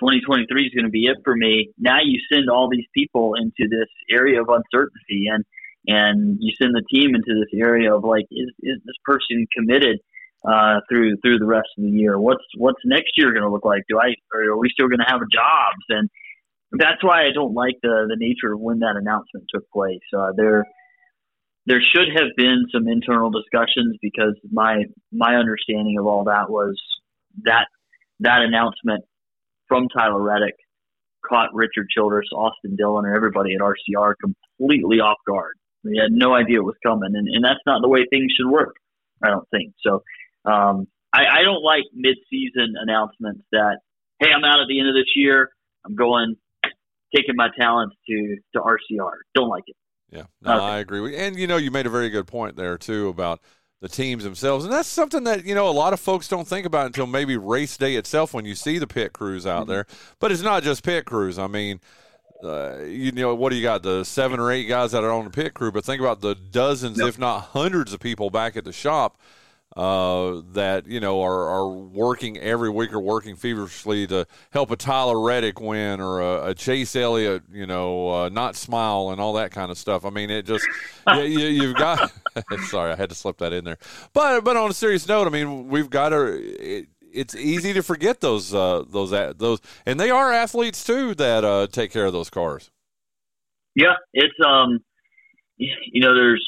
2023 0.00 0.66
is 0.66 0.72
going 0.72 0.84
to 0.84 0.90
be 0.90 1.06
it 1.06 1.18
for 1.24 1.36
me. 1.36 1.70
Now 1.78 1.98
you 2.02 2.20
send 2.32 2.48
all 2.48 2.68
these 2.70 2.86
people 2.94 3.34
into 3.34 3.68
this 3.68 3.88
area 4.10 4.40
of 4.40 4.48
uncertainty 4.48 5.26
and, 5.30 5.44
and 5.86 6.38
you 6.40 6.54
send 6.60 6.74
the 6.74 6.84
team 6.90 7.14
into 7.14 7.34
this 7.34 7.52
area 7.60 7.94
of 7.94 8.04
like, 8.04 8.24
is, 8.30 8.50
is 8.60 8.78
this 8.84 8.96
person 9.04 9.46
committed 9.56 9.98
uh, 10.44 10.80
through 10.88 11.16
through 11.22 11.38
the 11.38 11.46
rest 11.46 11.68
of 11.76 11.84
the 11.84 11.90
year? 11.90 12.18
What's 12.18 12.44
what's 12.56 12.80
next 12.84 13.12
year 13.16 13.32
going 13.32 13.44
to 13.44 13.50
look 13.50 13.64
like? 13.64 13.82
Do 13.88 13.98
I 13.98 14.14
are 14.34 14.58
we 14.58 14.68
still 14.70 14.88
going 14.88 15.00
to 15.00 15.10
have 15.10 15.20
jobs? 15.32 15.84
And 15.88 16.08
that's 16.72 17.02
why 17.02 17.26
I 17.26 17.32
don't 17.32 17.54
like 17.54 17.76
the 17.82 18.06
the 18.08 18.16
nature 18.18 18.52
of 18.52 18.60
when 18.60 18.80
that 18.80 18.96
announcement 18.96 19.46
took 19.52 19.68
place. 19.70 20.04
Uh, 20.16 20.32
there 20.36 20.64
there 21.66 21.80
should 21.94 22.08
have 22.14 22.28
been 22.36 22.66
some 22.72 22.88
internal 22.88 23.30
discussions 23.30 23.96
because 24.02 24.38
my 24.50 24.84
my 25.12 25.36
understanding 25.36 25.96
of 25.98 26.06
all 26.06 26.24
that 26.24 26.50
was 26.50 26.80
that 27.44 27.66
that 28.20 28.42
announcement 28.42 29.04
from 29.68 29.88
Tyler 29.88 30.20
Reddick 30.20 30.56
caught 31.26 31.54
Richard 31.54 31.88
Childress, 31.88 32.28
Austin 32.34 32.76
Dillon, 32.76 33.06
and 33.06 33.16
everybody 33.16 33.54
at 33.54 33.60
RCR 33.60 34.14
completely 34.20 34.98
off 35.00 35.16
guard. 35.26 35.54
They 35.82 35.96
had 36.00 36.12
no 36.12 36.34
idea 36.34 36.58
it 36.58 36.64
was 36.64 36.76
coming, 36.84 37.12
and, 37.14 37.28
and 37.28 37.44
that's 37.44 37.60
not 37.66 37.82
the 37.82 37.88
way 37.88 38.06
things 38.08 38.32
should 38.36 38.50
work. 38.50 38.76
I 39.22 39.28
don't 39.28 39.48
think 39.50 39.72
so. 39.84 40.02
Um, 40.44 40.88
I, 41.14 41.40
I 41.40 41.42
don't 41.42 41.62
like 41.62 41.84
mid-season 41.94 42.74
announcements 42.80 43.42
that, 43.52 43.78
hey, 44.20 44.28
I'm 44.36 44.44
out 44.44 44.60
at 44.60 44.66
the 44.68 44.78
end 44.78 44.88
of 44.88 44.94
this 44.94 45.12
year. 45.14 45.50
I'm 45.86 45.94
going, 45.94 46.36
taking 47.14 47.36
my 47.36 47.48
talents 47.58 47.96
to 48.08 48.36
to 48.54 48.60
RCR. 48.60 49.12
Don't 49.34 49.48
like 49.48 49.64
it. 49.66 49.76
Yeah, 50.10 50.24
no, 50.42 50.56
okay. 50.56 50.64
I 50.64 50.78
agree. 50.78 51.16
And 51.16 51.38
you 51.38 51.46
know, 51.46 51.56
you 51.56 51.70
made 51.70 51.86
a 51.86 51.90
very 51.90 52.10
good 52.10 52.26
point 52.26 52.56
there 52.56 52.78
too 52.78 53.08
about 53.08 53.40
the 53.80 53.88
teams 53.88 54.24
themselves, 54.24 54.64
and 54.64 54.72
that's 54.72 54.88
something 54.88 55.24
that 55.24 55.44
you 55.44 55.54
know 55.54 55.68
a 55.68 55.70
lot 55.70 55.92
of 55.92 56.00
folks 56.00 56.28
don't 56.28 56.48
think 56.48 56.66
about 56.66 56.86
until 56.86 57.06
maybe 57.06 57.36
race 57.36 57.76
day 57.76 57.96
itself 57.96 58.34
when 58.34 58.44
you 58.44 58.54
see 58.54 58.78
the 58.78 58.86
pit 58.86 59.12
crews 59.12 59.46
out 59.46 59.62
mm-hmm. 59.62 59.72
there. 59.72 59.86
But 60.20 60.32
it's 60.32 60.42
not 60.42 60.62
just 60.62 60.82
pit 60.82 61.04
crews. 61.04 61.38
I 61.38 61.46
mean. 61.46 61.80
Uh, 62.42 62.82
you 62.84 63.10
know 63.12 63.34
what 63.34 63.48
do 63.48 63.56
you 63.56 63.62
got 63.62 63.82
the 63.82 64.04
seven 64.04 64.38
or 64.38 64.50
eight 64.50 64.64
guys 64.64 64.92
that 64.92 65.02
are 65.02 65.12
on 65.12 65.24
the 65.24 65.30
pit 65.30 65.54
crew 65.54 65.72
but 65.72 65.82
think 65.82 65.98
about 65.98 66.20
the 66.20 66.34
dozens 66.34 66.98
yep. 66.98 67.08
if 67.08 67.18
not 67.18 67.40
hundreds 67.40 67.94
of 67.94 68.00
people 68.00 68.28
back 68.28 68.54
at 68.54 68.64
the 68.64 68.72
shop 68.72 69.16
uh, 69.76 70.40
that 70.52 70.86
you 70.86 71.00
know 71.00 71.20
are, 71.22 71.48
are 71.48 71.68
working 71.68 72.38
every 72.38 72.70
week 72.70 72.92
or 72.92 73.00
working 73.00 73.36
feverishly 73.36 74.06
to 74.06 74.26
help 74.50 74.70
a 74.70 74.76
Tyler 74.76 75.20
Reddick 75.20 75.60
win 75.60 76.00
or 76.00 76.20
a, 76.20 76.50
a 76.50 76.54
Chase 76.54 76.94
Elliott, 76.94 77.42
you 77.52 77.66
know, 77.66 78.08
uh, 78.08 78.28
not 78.28 78.56
smile 78.56 79.10
and 79.10 79.20
all 79.20 79.32
that 79.34 79.50
kind 79.50 79.70
of 79.70 79.78
stuff. 79.78 80.04
I 80.04 80.10
mean, 80.10 80.30
it 80.30 80.46
just 80.46 80.66
you, 81.14 81.22
you, 81.22 81.68
have 81.68 81.76
got. 81.76 82.12
sorry, 82.68 82.92
I 82.92 82.96
had 82.96 83.08
to 83.08 83.14
slip 83.14 83.38
that 83.38 83.52
in 83.52 83.64
there. 83.64 83.78
But 84.12 84.42
but 84.42 84.56
on 84.56 84.70
a 84.70 84.74
serious 84.74 85.08
note, 85.08 85.26
I 85.26 85.30
mean, 85.30 85.68
we've 85.68 85.90
got 85.90 86.10
to. 86.10 86.26
It, 86.26 86.88
it's 87.12 87.36
easy 87.36 87.72
to 87.72 87.82
forget 87.82 88.20
those 88.20 88.52
uh, 88.52 88.84
those 88.88 89.10
those, 89.36 89.60
and 89.86 89.98
they 90.00 90.10
are 90.10 90.32
athletes 90.32 90.84
too 90.84 91.14
that 91.14 91.44
uh, 91.44 91.68
take 91.68 91.92
care 91.92 92.06
of 92.06 92.12
those 92.12 92.28
cars. 92.28 92.70
Yeah, 93.74 93.94
it's 94.12 94.34
um, 94.44 94.80
you 95.56 96.00
know, 96.00 96.14
there's 96.14 96.44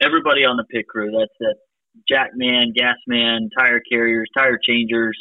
everybody 0.00 0.44
on 0.44 0.56
the 0.56 0.64
pit 0.64 0.86
crew. 0.88 1.10
That's 1.10 1.32
that 1.40 1.54
jack 2.08 2.30
man, 2.34 2.72
gas 2.74 2.96
man, 3.06 3.50
tire 3.56 3.80
carriers, 3.90 4.28
tire 4.36 4.58
changers, 4.62 5.16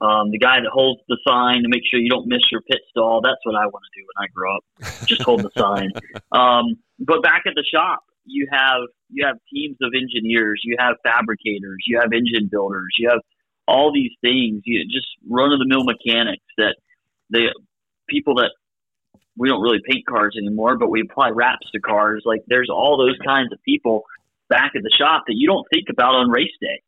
um, 0.00 0.30
the 0.30 0.38
guy 0.38 0.60
that 0.60 0.70
holds 0.72 1.00
the 1.08 1.18
sign 1.26 1.62
to 1.62 1.68
make 1.68 1.82
sure 1.90 1.98
you 1.98 2.10
don't 2.10 2.28
miss 2.28 2.42
your 2.52 2.60
pit 2.62 2.78
stall. 2.90 3.20
That's 3.22 3.40
what 3.44 3.56
I 3.56 3.66
want 3.66 3.84
to 3.84 4.00
do 4.00 4.06
when 4.06 4.24
I 4.24 4.28
grow 4.32 4.56
up. 4.56 5.06
Just 5.06 5.22
hold 5.22 5.42
the 5.42 5.50
sign. 5.56 5.90
Um, 6.30 6.76
but 6.98 7.22
back 7.22 7.44
at 7.46 7.54
the 7.54 7.64
shop, 7.64 8.00
you 8.26 8.46
have 8.52 8.82
you 9.08 9.26
have 9.26 9.36
teams 9.52 9.76
of 9.82 9.92
engineers, 9.96 10.60
you 10.62 10.76
have 10.78 10.96
fabricators, 11.02 11.78
you 11.86 11.98
have 11.98 12.12
engine 12.12 12.48
builders, 12.50 12.94
you 12.98 13.08
have 13.08 13.20
all 13.66 13.92
these 13.92 14.12
things. 14.20 14.62
You 14.64 14.84
just 14.84 15.08
run 15.28 15.52
of 15.52 15.58
the 15.58 15.66
mill 15.66 15.84
mechanics 15.84 16.44
that 16.58 16.76
the 17.30 17.54
people 18.08 18.36
that 18.36 18.50
we 19.36 19.48
don't 19.48 19.62
really 19.62 19.80
paint 19.88 20.04
cars 20.06 20.36
anymore, 20.36 20.76
but 20.76 20.90
we 20.90 21.00
apply 21.00 21.30
wraps 21.30 21.70
to 21.72 21.80
cars. 21.80 22.22
Like 22.26 22.42
there's 22.48 22.68
all 22.70 22.98
those 22.98 23.16
kinds 23.24 23.52
of 23.52 23.62
people 23.62 24.04
back 24.48 24.72
at 24.74 24.82
the 24.82 24.94
shop 24.96 25.24
that 25.26 25.34
you 25.36 25.48
don't 25.48 25.66
think 25.72 25.86
about 25.90 26.14
on 26.14 26.30
race 26.30 26.54
day. 26.60 26.82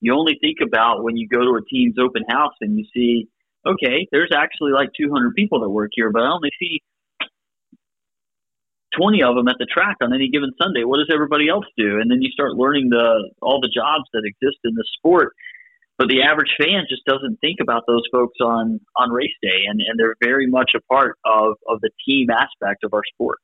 You 0.00 0.14
only 0.14 0.38
think 0.40 0.58
about 0.62 1.02
when 1.02 1.16
you 1.16 1.28
go 1.28 1.40
to 1.40 1.58
a 1.58 1.64
team's 1.64 1.96
open 1.98 2.22
house 2.28 2.54
and 2.60 2.78
you 2.78 2.84
see, 2.94 3.28
okay, 3.66 4.06
there's 4.12 4.32
actually 4.34 4.72
like 4.72 4.90
200 4.96 5.34
people 5.34 5.60
that 5.60 5.70
work 5.70 5.90
here, 5.94 6.10
but 6.10 6.22
I 6.22 6.30
only 6.30 6.50
see 6.60 6.82
20 8.96 9.22
of 9.22 9.36
them 9.36 9.48
at 9.48 9.56
the 9.58 9.66
track 9.66 9.96
on 10.00 10.14
any 10.14 10.28
given 10.28 10.52
Sunday. 10.60 10.84
What 10.84 10.98
does 10.98 11.10
everybody 11.12 11.48
else 11.48 11.66
do? 11.76 11.98
And 12.00 12.10
then 12.10 12.22
you 12.22 12.30
start 12.30 12.52
learning 12.52 12.88
the 12.90 13.30
all 13.42 13.60
the 13.60 13.72
jobs 13.72 14.04
that 14.12 14.22
exist 14.24 14.58
in 14.64 14.74
the 14.74 14.84
sport. 14.98 15.32
But 15.98 16.08
the 16.08 16.22
average 16.22 16.52
fan 16.60 16.84
just 16.88 17.04
doesn't 17.06 17.40
think 17.40 17.58
about 17.60 17.84
those 17.86 18.02
folks 18.12 18.36
on 18.42 18.80
on 18.96 19.10
race 19.10 19.36
day, 19.42 19.64
and, 19.68 19.80
and 19.80 19.98
they're 19.98 20.16
very 20.22 20.46
much 20.46 20.72
a 20.76 20.80
part 20.92 21.18
of, 21.24 21.54
of 21.68 21.80
the 21.80 21.90
team 22.06 22.28
aspect 22.30 22.84
of 22.84 22.92
our 22.92 23.02
sport. 23.14 23.38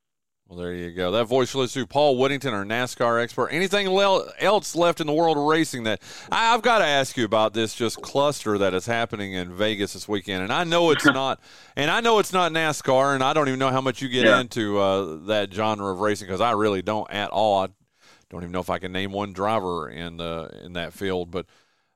Well, 0.53 0.61
there 0.61 0.74
you 0.74 0.90
go. 0.90 1.12
That 1.12 1.24
voice 1.24 1.55
was 1.55 1.72
to 1.72 1.86
Paul 1.86 2.18
Whittington, 2.18 2.53
our 2.53 2.66
NASCAR 2.66 3.22
expert. 3.22 3.48
Anything 3.48 3.86
else 3.86 4.76
left 4.76 5.00
in 5.00 5.07
the 5.07 5.12
world 5.14 5.38
of 5.38 5.44
racing 5.44 5.84
that 5.84 6.03
I've 6.30 6.61
got 6.61 6.80
to 6.80 6.84
ask 6.84 7.16
you 7.16 7.24
about 7.24 7.55
this 7.55 7.74
just 7.74 8.03
cluster 8.03 8.59
that 8.59 8.74
is 8.74 8.84
happening 8.84 9.32
in 9.32 9.57
Vegas 9.57 9.94
this 9.94 10.07
weekend? 10.07 10.42
And 10.42 10.53
I 10.53 10.64
know 10.64 10.90
it's 10.90 11.05
not, 11.07 11.40
and 11.74 11.90
I 11.90 12.00
know 12.00 12.18
it's 12.18 12.34
not 12.34 12.53
NASCAR, 12.53 13.14
and 13.14 13.24
I 13.24 13.32
don't 13.32 13.48
even 13.48 13.61
know 13.61 13.70
how 13.70 13.80
much 13.80 14.03
you 14.03 14.11
get 14.11 14.26
yeah. 14.26 14.40
into 14.40 14.78
uh, 14.78 15.16
that 15.28 15.55
genre 15.55 15.90
of 15.90 16.00
racing 16.00 16.26
because 16.26 16.42
I 16.42 16.50
really 16.50 16.82
don't 16.82 17.11
at 17.11 17.30
all. 17.30 17.62
I 17.62 17.68
don't 18.28 18.42
even 18.42 18.53
know 18.53 18.61
if 18.61 18.68
I 18.68 18.78
can 18.78 18.92
name 18.92 19.11
one 19.11 19.32
driver 19.32 19.88
in 19.88 20.18
the 20.18 20.61
in 20.62 20.74
that 20.74 20.92
field, 20.92 21.30
but. 21.30 21.46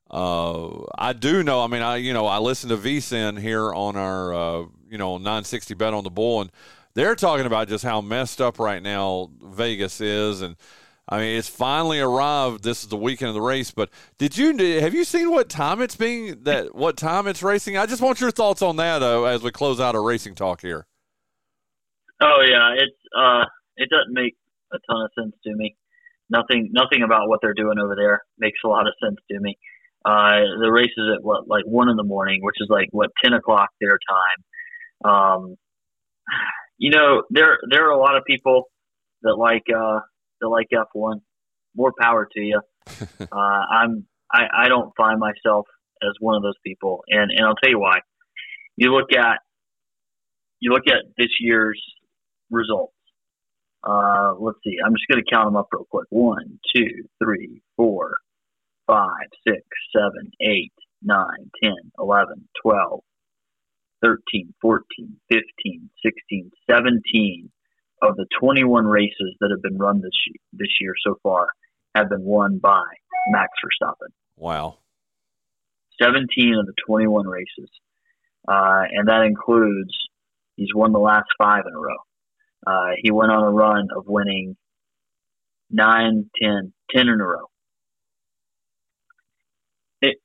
Uh, 0.08 0.84
I 0.96 1.14
do 1.14 1.42
know. 1.42 1.60
I 1.60 1.66
mean, 1.66 1.82
I 1.82 1.96
you 1.96 2.14
know 2.14 2.28
I 2.28 2.38
listen 2.38 2.70
to 2.70 2.76
VSIN 2.76 3.40
here 3.40 3.74
on 3.74 3.96
our 3.96 4.32
uh, 4.32 4.64
you 4.88 4.98
know 4.98 5.18
960 5.18 5.74
bet 5.74 5.92
on 5.94 6.04
the 6.04 6.10
bull, 6.10 6.42
and 6.42 6.52
they're 6.96 7.14
talking 7.14 7.46
about 7.46 7.68
just 7.68 7.84
how 7.84 8.00
messed 8.00 8.40
up 8.40 8.58
right 8.58 8.82
now 8.82 9.30
Vegas 9.40 10.00
is, 10.00 10.40
and 10.40 10.56
I 11.08 11.18
mean 11.18 11.36
it's 11.36 11.46
finally 11.46 12.00
arrived. 12.00 12.64
This 12.64 12.82
is 12.82 12.88
the 12.88 12.96
weekend 12.96 13.28
of 13.28 13.34
the 13.34 13.42
race, 13.42 13.70
but 13.70 13.90
did 14.18 14.36
you 14.36 14.56
have 14.80 14.94
you 14.94 15.04
seen 15.04 15.30
what 15.30 15.48
time 15.48 15.80
it's 15.82 15.94
being 15.94 16.42
that 16.44 16.74
what 16.74 16.96
time 16.96 17.28
it's 17.28 17.42
racing? 17.42 17.76
I 17.76 17.84
just 17.86 18.02
want 18.02 18.20
your 18.20 18.30
thoughts 18.30 18.62
on 18.62 18.76
that 18.76 19.02
uh, 19.02 19.24
as 19.24 19.42
we 19.42 19.52
close 19.52 19.78
out 19.78 19.94
our 19.94 20.02
racing 20.02 20.34
talk 20.34 20.62
here. 20.62 20.86
Oh 22.20 22.42
yeah, 22.42 22.72
it's 22.74 22.96
uh, 23.16 23.44
it 23.76 23.90
doesn't 23.90 24.14
make 24.14 24.34
a 24.72 24.78
ton 24.90 25.02
of 25.02 25.10
sense 25.22 25.36
to 25.44 25.54
me. 25.54 25.76
Nothing, 26.28 26.70
nothing 26.72 27.02
about 27.04 27.28
what 27.28 27.38
they're 27.40 27.54
doing 27.54 27.78
over 27.78 27.94
there 27.94 28.22
makes 28.38 28.58
a 28.64 28.68
lot 28.68 28.88
of 28.88 28.94
sense 29.00 29.18
to 29.30 29.38
me. 29.38 29.56
Uh, 30.04 30.40
the 30.60 30.72
race 30.72 30.90
is 30.96 31.06
at 31.16 31.22
what 31.22 31.46
like 31.46 31.64
one 31.66 31.88
in 31.90 31.96
the 31.96 32.02
morning, 32.02 32.42
which 32.42 32.56
is 32.58 32.68
like 32.70 32.88
what 32.90 33.10
ten 33.22 33.34
o'clock 33.34 33.68
their 33.80 33.98
time. 34.08 35.12
Um, 35.12 35.56
you 36.78 36.90
know, 36.90 37.22
there 37.30 37.58
there 37.70 37.88
are 37.88 37.92
a 37.92 37.98
lot 37.98 38.16
of 38.16 38.24
people 38.24 38.70
that 39.22 39.34
like 39.36 39.64
uh, 39.74 40.00
that 40.40 40.48
like 40.48 40.68
F 40.72 40.88
one. 40.92 41.20
More 41.74 41.92
power 42.00 42.26
to 42.32 42.40
you. 42.40 42.60
uh, 43.20 43.26
I'm 43.32 44.06
I, 44.32 44.64
I 44.64 44.68
don't 44.68 44.92
find 44.96 45.18
myself 45.18 45.66
as 46.02 46.12
one 46.20 46.36
of 46.36 46.42
those 46.42 46.58
people, 46.64 47.02
and 47.08 47.30
and 47.30 47.46
I'll 47.46 47.54
tell 47.56 47.70
you 47.70 47.78
why. 47.78 47.98
You 48.76 48.92
look 48.92 49.12
at 49.12 49.40
you 50.60 50.72
look 50.72 50.86
at 50.88 51.04
this 51.18 51.30
year's 51.40 51.80
results. 52.50 52.92
Uh, 53.82 54.34
let's 54.38 54.58
see. 54.64 54.76
I'm 54.84 54.92
just 54.94 55.06
going 55.08 55.22
to 55.22 55.30
count 55.30 55.46
them 55.46 55.56
up 55.56 55.68
real 55.72 55.86
quick. 55.88 56.06
One, 56.10 56.58
two, 56.74 57.04
three, 57.22 57.62
four, 57.76 58.16
five, 58.86 59.28
six, 59.46 59.62
seven, 59.94 60.32
eight, 60.40 60.72
nine, 61.02 61.50
ten, 61.62 61.76
eleven, 61.98 62.48
twelve, 62.62 63.00
thirteen, 64.02 64.54
fourteen, 64.60 65.16
fifteen, 65.28 65.90
sixteen, 66.02 66.50
seventeen 66.68 67.50
of 68.02 68.16
the 68.16 68.26
21 68.38 68.86
races 68.86 69.34
that 69.40 69.50
have 69.50 69.62
been 69.62 69.78
run 69.78 70.00
this 70.00 70.12
year, 70.26 70.36
this 70.52 70.68
year 70.80 70.92
so 71.04 71.18
far 71.22 71.48
have 71.94 72.10
been 72.10 72.22
won 72.22 72.58
by 72.58 72.82
Max 73.28 73.48
Verstappen. 73.64 74.12
Wow. 74.36 74.78
17 76.00 76.56
of 76.58 76.66
the 76.66 76.74
21 76.86 77.26
races. 77.26 77.70
Uh, 78.46 78.82
and 78.92 79.08
that 79.08 79.22
includes 79.22 79.94
he's 80.56 80.74
won 80.74 80.92
the 80.92 80.98
last 80.98 81.26
five 81.38 81.64
in 81.66 81.74
a 81.74 81.78
row. 81.78 81.96
Uh, 82.66 82.94
he 83.02 83.10
went 83.10 83.32
on 83.32 83.42
a 83.42 83.50
run 83.50 83.88
of 83.96 84.04
winning 84.06 84.56
nine, 85.70 86.30
ten, 86.40 86.72
ten 86.90 87.08
in 87.08 87.20
a 87.20 87.24
row. 87.24 87.46
It, 90.02 90.18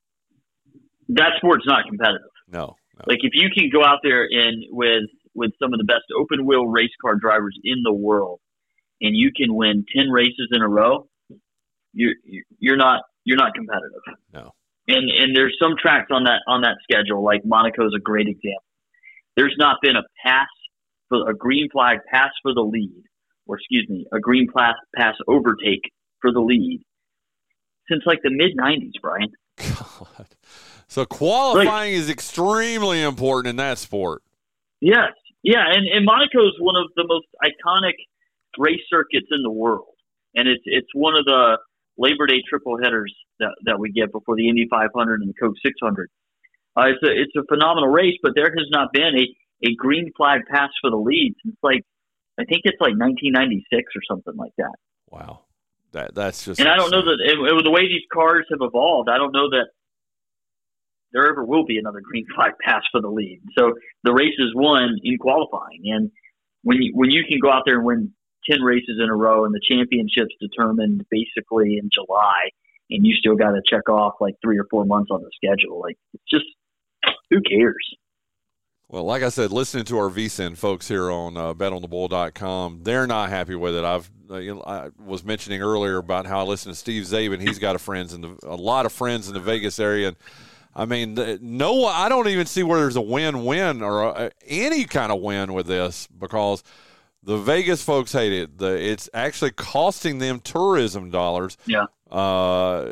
that 1.09 1.33
sport's 1.37 1.65
not 1.65 1.85
competitive. 1.87 2.29
No. 2.47 2.75
Like 3.07 3.19
if 3.21 3.31
you 3.33 3.49
can 3.55 3.69
go 3.71 3.83
out 3.83 3.99
there 4.03 4.27
and 4.29 4.63
with 4.69 5.09
with 5.33 5.51
some 5.61 5.73
of 5.73 5.79
the 5.79 5.85
best 5.85 6.05
open 6.17 6.45
wheel 6.45 6.65
race 6.67 6.91
car 7.01 7.15
drivers 7.15 7.57
in 7.63 7.83
the 7.83 7.93
world, 7.93 8.39
and 9.01 9.15
you 9.15 9.31
can 9.35 9.55
win 9.55 9.85
ten 9.95 10.09
races 10.09 10.49
in 10.51 10.61
a 10.61 10.67
row, 10.67 11.07
you're 11.93 12.13
you're 12.59 12.77
not 12.77 13.03
you're 13.23 13.37
not 13.37 13.53
competitive. 13.53 14.01
No. 14.33 14.51
And 14.87 15.09
and 15.09 15.35
there's 15.35 15.55
some 15.59 15.75
tracks 15.79 16.09
on 16.11 16.25
that 16.25 16.41
on 16.47 16.61
that 16.61 16.77
schedule, 16.83 17.23
like 17.23 17.41
Monaco 17.45 17.85
is 17.85 17.93
a 17.95 18.01
great 18.01 18.27
example. 18.27 18.63
There's 19.35 19.55
not 19.57 19.77
been 19.81 19.95
a 19.95 20.03
pass 20.25 20.47
for 21.09 21.29
a 21.29 21.35
green 21.35 21.69
flag 21.71 21.99
pass 22.11 22.31
for 22.41 22.53
the 22.53 22.61
lead, 22.61 23.03
or 23.47 23.57
excuse 23.57 23.87
me, 23.89 24.05
a 24.11 24.19
green 24.19 24.47
pass 24.55 24.75
pass 24.95 25.15
overtake 25.27 25.91
for 26.21 26.31
the 26.31 26.41
lead 26.41 26.81
since 27.89 28.03
like 28.05 28.19
the 28.23 28.31
mid 28.31 28.57
'90s, 28.57 28.93
Brian. 29.01 29.31
God. 29.57 30.27
So 30.91 31.05
qualifying 31.05 31.93
like, 31.93 32.01
is 32.01 32.09
extremely 32.09 33.01
important 33.01 33.51
in 33.51 33.55
that 33.63 33.77
sport. 33.77 34.23
Yes, 34.81 35.15
yeah, 35.41 35.63
and, 35.71 35.87
and 35.87 36.03
Monaco 36.03 36.43
is 36.43 36.59
one 36.59 36.75
of 36.75 36.91
the 36.97 37.07
most 37.07 37.27
iconic 37.39 37.95
race 38.57 38.83
circuits 38.89 39.27
in 39.31 39.41
the 39.41 39.51
world, 39.51 39.95
and 40.35 40.49
it's 40.49 40.63
it's 40.65 40.89
one 40.93 41.15
of 41.15 41.23
the 41.23 41.59
Labor 41.97 42.27
Day 42.27 42.43
triple 42.45 42.77
headers 42.77 43.15
that, 43.39 43.55
that 43.67 43.79
we 43.79 43.93
get 43.93 44.11
before 44.11 44.35
the 44.35 44.49
Indy 44.49 44.67
500 44.69 45.21
and 45.21 45.29
the 45.29 45.33
Coke 45.33 45.55
600. 45.63 46.09
Uh, 46.75 46.81
it's 46.87 46.99
a 47.07 47.21
it's 47.21 47.35
a 47.37 47.47
phenomenal 47.47 47.87
race, 47.87 48.17
but 48.21 48.33
there 48.35 48.51
has 48.51 48.67
not 48.69 48.91
been 48.91 49.15
a, 49.15 49.69
a 49.69 49.73
green 49.75 50.11
flag 50.17 50.41
pass 50.51 50.71
for 50.81 50.89
the 50.89 50.97
lead 50.97 51.35
since 51.41 51.55
like 51.63 51.85
I 52.37 52.43
think 52.43 52.63
it's 52.65 52.81
like 52.81 52.99
1996 52.99 53.95
or 53.95 54.01
something 54.11 54.35
like 54.35 54.51
that. 54.57 54.75
Wow, 55.09 55.43
that 55.93 56.13
that's 56.13 56.43
just. 56.43 56.59
And 56.59 56.67
I 56.67 56.75
don't 56.75 56.91
know 56.91 57.01
that 57.01 57.17
it, 57.23 57.39
it, 57.39 57.63
the 57.63 57.71
way 57.71 57.87
these 57.87 58.03
cars 58.11 58.45
have 58.51 58.59
evolved. 58.59 59.07
I 59.07 59.15
don't 59.15 59.31
know 59.31 59.47
that 59.51 59.67
there 61.13 61.29
ever 61.29 61.43
will 61.43 61.65
be 61.65 61.77
another 61.77 62.01
green 62.01 62.25
flag 62.35 62.53
pass 62.63 62.83
for 62.91 63.01
the 63.01 63.09
lead. 63.09 63.41
So 63.57 63.73
the 64.03 64.13
race 64.13 64.35
is 64.37 64.53
won 64.55 64.97
in 65.03 65.17
qualifying, 65.17 65.81
and 65.85 66.11
when 66.63 66.81
you 66.81 66.91
when 66.95 67.11
you 67.11 67.23
can 67.27 67.39
go 67.39 67.51
out 67.51 67.63
there 67.65 67.77
and 67.77 67.85
win 67.85 68.13
10 68.49 68.61
races 68.61 68.99
in 69.01 69.09
a 69.09 69.15
row 69.15 69.45
and 69.45 69.53
the 69.53 69.61
championship's 69.67 70.35
determined 70.39 71.05
basically 71.09 71.77
in 71.77 71.89
July 71.93 72.49
and 72.89 73.05
you 73.05 73.15
still 73.15 73.35
got 73.35 73.51
to 73.51 73.61
check 73.67 73.87
off 73.89 74.15
like 74.19 74.35
three 74.43 74.57
or 74.57 74.65
four 74.69 74.85
months 74.85 75.09
on 75.11 75.21
the 75.21 75.29
schedule. 75.35 75.79
Like 75.79 75.97
it's 76.13 76.23
just, 76.29 76.45
who 77.29 77.41
cares? 77.41 77.95
Well, 78.89 79.05
like 79.05 79.23
I 79.23 79.29
said, 79.29 79.51
listening 79.51 79.85
to 79.85 79.97
our 79.99 80.09
VSIN 80.09 80.57
folks 80.57 80.87
here 80.87 81.09
on 81.09 81.37
uh, 81.37 81.53
betonthebull.com, 81.53 82.81
they're 82.83 83.07
not 83.07 83.29
happy 83.29 83.55
with 83.55 83.75
it. 83.75 83.85
I've 83.85 84.11
uh, 84.29 84.37
you 84.37 84.55
know, 84.55 84.63
I 84.65 84.89
was 84.97 85.23
mentioning 85.23 85.61
earlier 85.61 85.97
about 85.97 86.25
how 86.25 86.39
I 86.39 86.43
listen 86.43 86.71
to 86.71 86.75
Steve 86.75 87.03
Czaban. 87.03 87.41
He's 87.41 87.59
got 87.59 87.75
a 87.75 87.79
friends 87.79 88.13
in 88.13 88.21
the 88.21 88.37
a 88.43 88.55
lot 88.55 88.85
of 88.85 88.91
friends 88.91 89.27
in 89.27 89.33
the 89.33 89.39
Vegas 89.39 89.79
area. 89.79 90.09
And, 90.09 90.17
I 90.73 90.85
mean, 90.85 91.17
no, 91.41 91.85
I 91.85 92.07
don't 92.09 92.27
even 92.27 92.45
see 92.45 92.63
where 92.63 92.79
there's 92.79 92.95
a 92.95 93.01
win-win 93.01 93.81
or 93.81 94.03
a, 94.03 94.31
any 94.45 94.85
kind 94.85 95.11
of 95.11 95.21
win 95.21 95.53
with 95.53 95.67
this 95.67 96.07
because– 96.07 96.63
the 97.23 97.37
Vegas 97.37 97.83
folks 97.83 98.11
hate 98.13 98.33
it. 98.33 98.57
The, 98.57 98.73
it's 98.73 99.09
actually 99.13 99.51
costing 99.51 100.17
them 100.17 100.39
tourism 100.39 101.09
dollars. 101.11 101.57
Yeah. 101.65 101.85
Uh, 102.09 102.91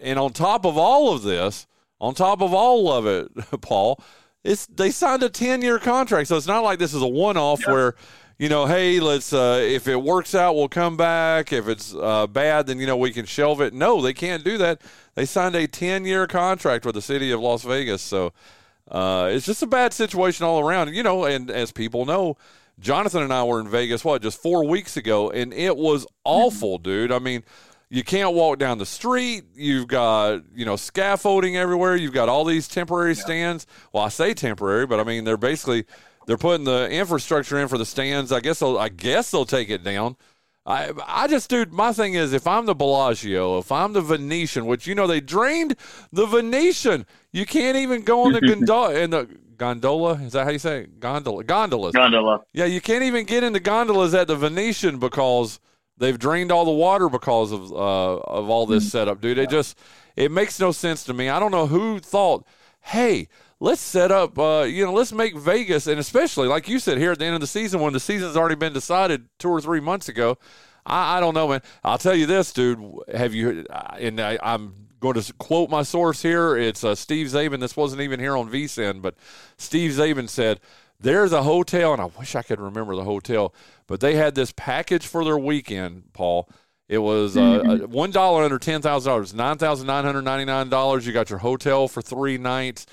and 0.00 0.18
on 0.18 0.32
top 0.32 0.64
of 0.64 0.78
all 0.78 1.12
of 1.12 1.22
this, 1.22 1.66
on 2.00 2.14
top 2.14 2.42
of 2.42 2.54
all 2.54 2.92
of 2.92 3.06
it, 3.06 3.32
Paul, 3.60 4.00
it's 4.44 4.66
they 4.66 4.90
signed 4.90 5.22
a 5.22 5.28
ten 5.28 5.62
year 5.62 5.78
contract, 5.78 6.28
so 6.28 6.36
it's 6.36 6.46
not 6.46 6.62
like 6.62 6.78
this 6.78 6.94
is 6.94 7.02
a 7.02 7.08
one 7.08 7.36
off 7.36 7.62
yeah. 7.66 7.72
where, 7.72 7.94
you 8.38 8.48
know, 8.48 8.66
hey, 8.66 9.00
let's 9.00 9.32
uh, 9.32 9.58
if 9.60 9.88
it 9.88 10.00
works 10.00 10.34
out, 10.34 10.54
we'll 10.54 10.68
come 10.68 10.96
back. 10.96 11.52
If 11.52 11.66
it's 11.66 11.94
uh, 11.94 12.28
bad, 12.28 12.66
then 12.68 12.78
you 12.78 12.86
know 12.86 12.96
we 12.96 13.10
can 13.10 13.26
shelve 13.26 13.60
it. 13.60 13.74
No, 13.74 14.00
they 14.00 14.14
can't 14.14 14.44
do 14.44 14.58
that. 14.58 14.80
They 15.16 15.24
signed 15.26 15.56
a 15.56 15.66
ten 15.66 16.04
year 16.04 16.26
contract 16.28 16.86
with 16.86 16.94
the 16.94 17.02
city 17.02 17.32
of 17.32 17.40
Las 17.40 17.64
Vegas, 17.64 18.02
so 18.02 18.32
uh, 18.90 19.28
it's 19.32 19.46
just 19.46 19.62
a 19.62 19.66
bad 19.66 19.92
situation 19.92 20.46
all 20.46 20.60
around. 20.60 20.94
You 20.94 21.02
know, 21.02 21.24
and 21.24 21.50
as 21.50 21.72
people 21.72 22.04
know 22.04 22.36
Jonathan 22.78 23.22
and 23.22 23.32
I 23.32 23.42
were 23.42 23.60
in 23.60 23.68
Vegas, 23.68 24.04
what, 24.04 24.22
just 24.22 24.40
four 24.40 24.66
weeks 24.68 24.96
ago, 24.96 25.30
and 25.30 25.52
it 25.52 25.76
was 25.76 26.06
awful, 26.24 26.78
dude. 26.78 27.10
I 27.10 27.18
mean, 27.18 27.42
you 27.88 28.04
can't 28.04 28.34
walk 28.34 28.58
down 28.58 28.78
the 28.78 28.86
street. 28.86 29.44
You've 29.54 29.88
got, 29.88 30.42
you 30.54 30.64
know, 30.64 30.76
scaffolding 30.76 31.56
everywhere. 31.56 31.96
You've 31.96 32.12
got 32.12 32.28
all 32.28 32.44
these 32.44 32.68
temporary 32.68 33.14
yeah. 33.14 33.22
stands. 33.22 33.66
Well, 33.92 34.02
I 34.02 34.08
say 34.08 34.34
temporary, 34.34 34.86
but 34.86 35.00
I 35.00 35.04
mean 35.04 35.24
they're 35.24 35.36
basically 35.36 35.86
they're 36.26 36.36
putting 36.36 36.64
the 36.64 36.90
infrastructure 36.90 37.58
in 37.58 37.68
for 37.68 37.78
the 37.78 37.86
stands. 37.86 38.32
I 38.32 38.40
guess 38.40 38.58
they'll 38.58 38.78
I 38.78 38.88
guess 38.88 39.30
they'll 39.30 39.46
take 39.46 39.70
it 39.70 39.82
down. 39.84 40.16
I 40.66 40.90
I 41.06 41.28
just 41.28 41.48
dude, 41.48 41.72
my 41.72 41.92
thing 41.92 42.14
is 42.14 42.32
if 42.32 42.46
I'm 42.46 42.66
the 42.66 42.74
Bellagio, 42.74 43.58
if 43.58 43.70
I'm 43.70 43.92
the 43.92 44.00
Venetian, 44.00 44.66
which 44.66 44.86
you 44.86 44.94
know 44.94 45.06
they 45.06 45.20
drained 45.20 45.76
the 46.12 46.26
Venetian, 46.26 47.06
you 47.32 47.46
can't 47.46 47.76
even 47.76 48.02
go 48.02 48.24
on 48.24 48.32
the 48.32 48.40
gondola 48.46 48.94
and 48.94 49.12
the 49.12 49.28
gondola. 49.56 50.14
Is 50.22 50.32
that 50.32 50.44
how 50.44 50.50
you 50.50 50.58
say 50.58 50.80
it? 50.80 51.00
Gondola. 51.00 51.44
Gondolas. 51.44 51.92
Gondola. 51.92 52.42
Yeah, 52.52 52.64
you 52.64 52.80
can't 52.80 53.04
even 53.04 53.24
get 53.24 53.44
into 53.44 53.60
gondolas 53.60 54.12
at 54.14 54.26
the 54.26 54.36
Venetian 54.36 54.98
because 54.98 55.60
they've 55.96 56.18
drained 56.18 56.50
all 56.50 56.64
the 56.64 56.70
water 56.70 57.08
because 57.08 57.52
of 57.52 57.72
uh, 57.72 58.16
of 58.16 58.50
all 58.50 58.66
this 58.66 58.86
mm. 58.86 58.90
setup, 58.90 59.20
dude. 59.20 59.38
It 59.38 59.50
just 59.50 59.78
it 60.16 60.32
makes 60.32 60.58
no 60.58 60.72
sense 60.72 61.04
to 61.04 61.14
me. 61.14 61.28
I 61.28 61.38
don't 61.38 61.52
know 61.52 61.68
who 61.68 62.00
thought, 62.00 62.44
hey, 62.80 63.28
let's 63.60 63.80
set 63.80 64.10
up, 64.10 64.38
uh, 64.38 64.66
you 64.68 64.84
know, 64.84 64.92
let's 64.92 65.12
make 65.12 65.36
Vegas, 65.36 65.86
and 65.86 65.98
especially 65.98 66.48
like 66.48 66.68
you 66.68 66.78
said 66.78 66.98
here 66.98 67.12
at 67.12 67.18
the 67.18 67.24
end 67.24 67.34
of 67.34 67.40
the 67.40 67.46
season 67.46 67.80
when 67.80 67.92
the 67.92 68.00
season's 68.00 68.36
already 68.36 68.54
been 68.54 68.72
decided 68.72 69.28
two 69.38 69.48
or 69.48 69.60
three 69.60 69.80
months 69.80 70.08
ago. 70.08 70.38
I, 70.84 71.18
I 71.18 71.20
don't 71.20 71.34
know, 71.34 71.48
man. 71.48 71.62
I'll 71.84 71.98
tell 71.98 72.14
you 72.14 72.26
this, 72.26 72.52
dude. 72.52 72.78
Have 73.12 73.34
you? 73.34 73.66
And 73.98 74.20
I, 74.20 74.38
I'm 74.42 74.88
going 75.00 75.20
to 75.20 75.32
quote 75.34 75.70
my 75.70 75.82
source 75.82 76.22
here. 76.22 76.56
It's 76.56 76.84
uh, 76.84 76.94
Steve 76.94 77.28
Czaban. 77.28 77.60
This 77.60 77.76
wasn't 77.76 78.02
even 78.02 78.20
here 78.20 78.36
on 78.36 78.50
VSIN, 78.50 79.02
but 79.02 79.14
Steve 79.56 79.92
Czaban 79.92 80.28
said 80.28 80.60
there's 81.00 81.32
a 81.32 81.42
hotel, 81.42 81.92
and 81.92 82.00
I 82.00 82.06
wish 82.06 82.34
I 82.34 82.42
could 82.42 82.60
remember 82.60 82.94
the 82.96 83.04
hotel, 83.04 83.54
but 83.86 84.00
they 84.00 84.14
had 84.16 84.34
this 84.34 84.52
package 84.56 85.06
for 85.06 85.24
their 85.24 85.38
weekend, 85.38 86.12
Paul. 86.12 86.48
It 86.88 86.98
was 86.98 87.36
uh, 87.36 87.40
mm-hmm. 87.40 87.92
one 87.92 88.12
dollar 88.12 88.44
under 88.44 88.58
ten 88.58 88.80
thousand 88.80 89.10
dollars, 89.10 89.34
nine 89.34 89.58
thousand 89.58 89.88
nine 89.88 90.04
hundred 90.04 90.22
ninety 90.22 90.44
nine 90.44 90.68
dollars. 90.68 91.06
You 91.06 91.12
got 91.12 91.30
your 91.30 91.40
hotel 91.40 91.88
for 91.88 92.00
three 92.00 92.38
nights, 92.38 92.86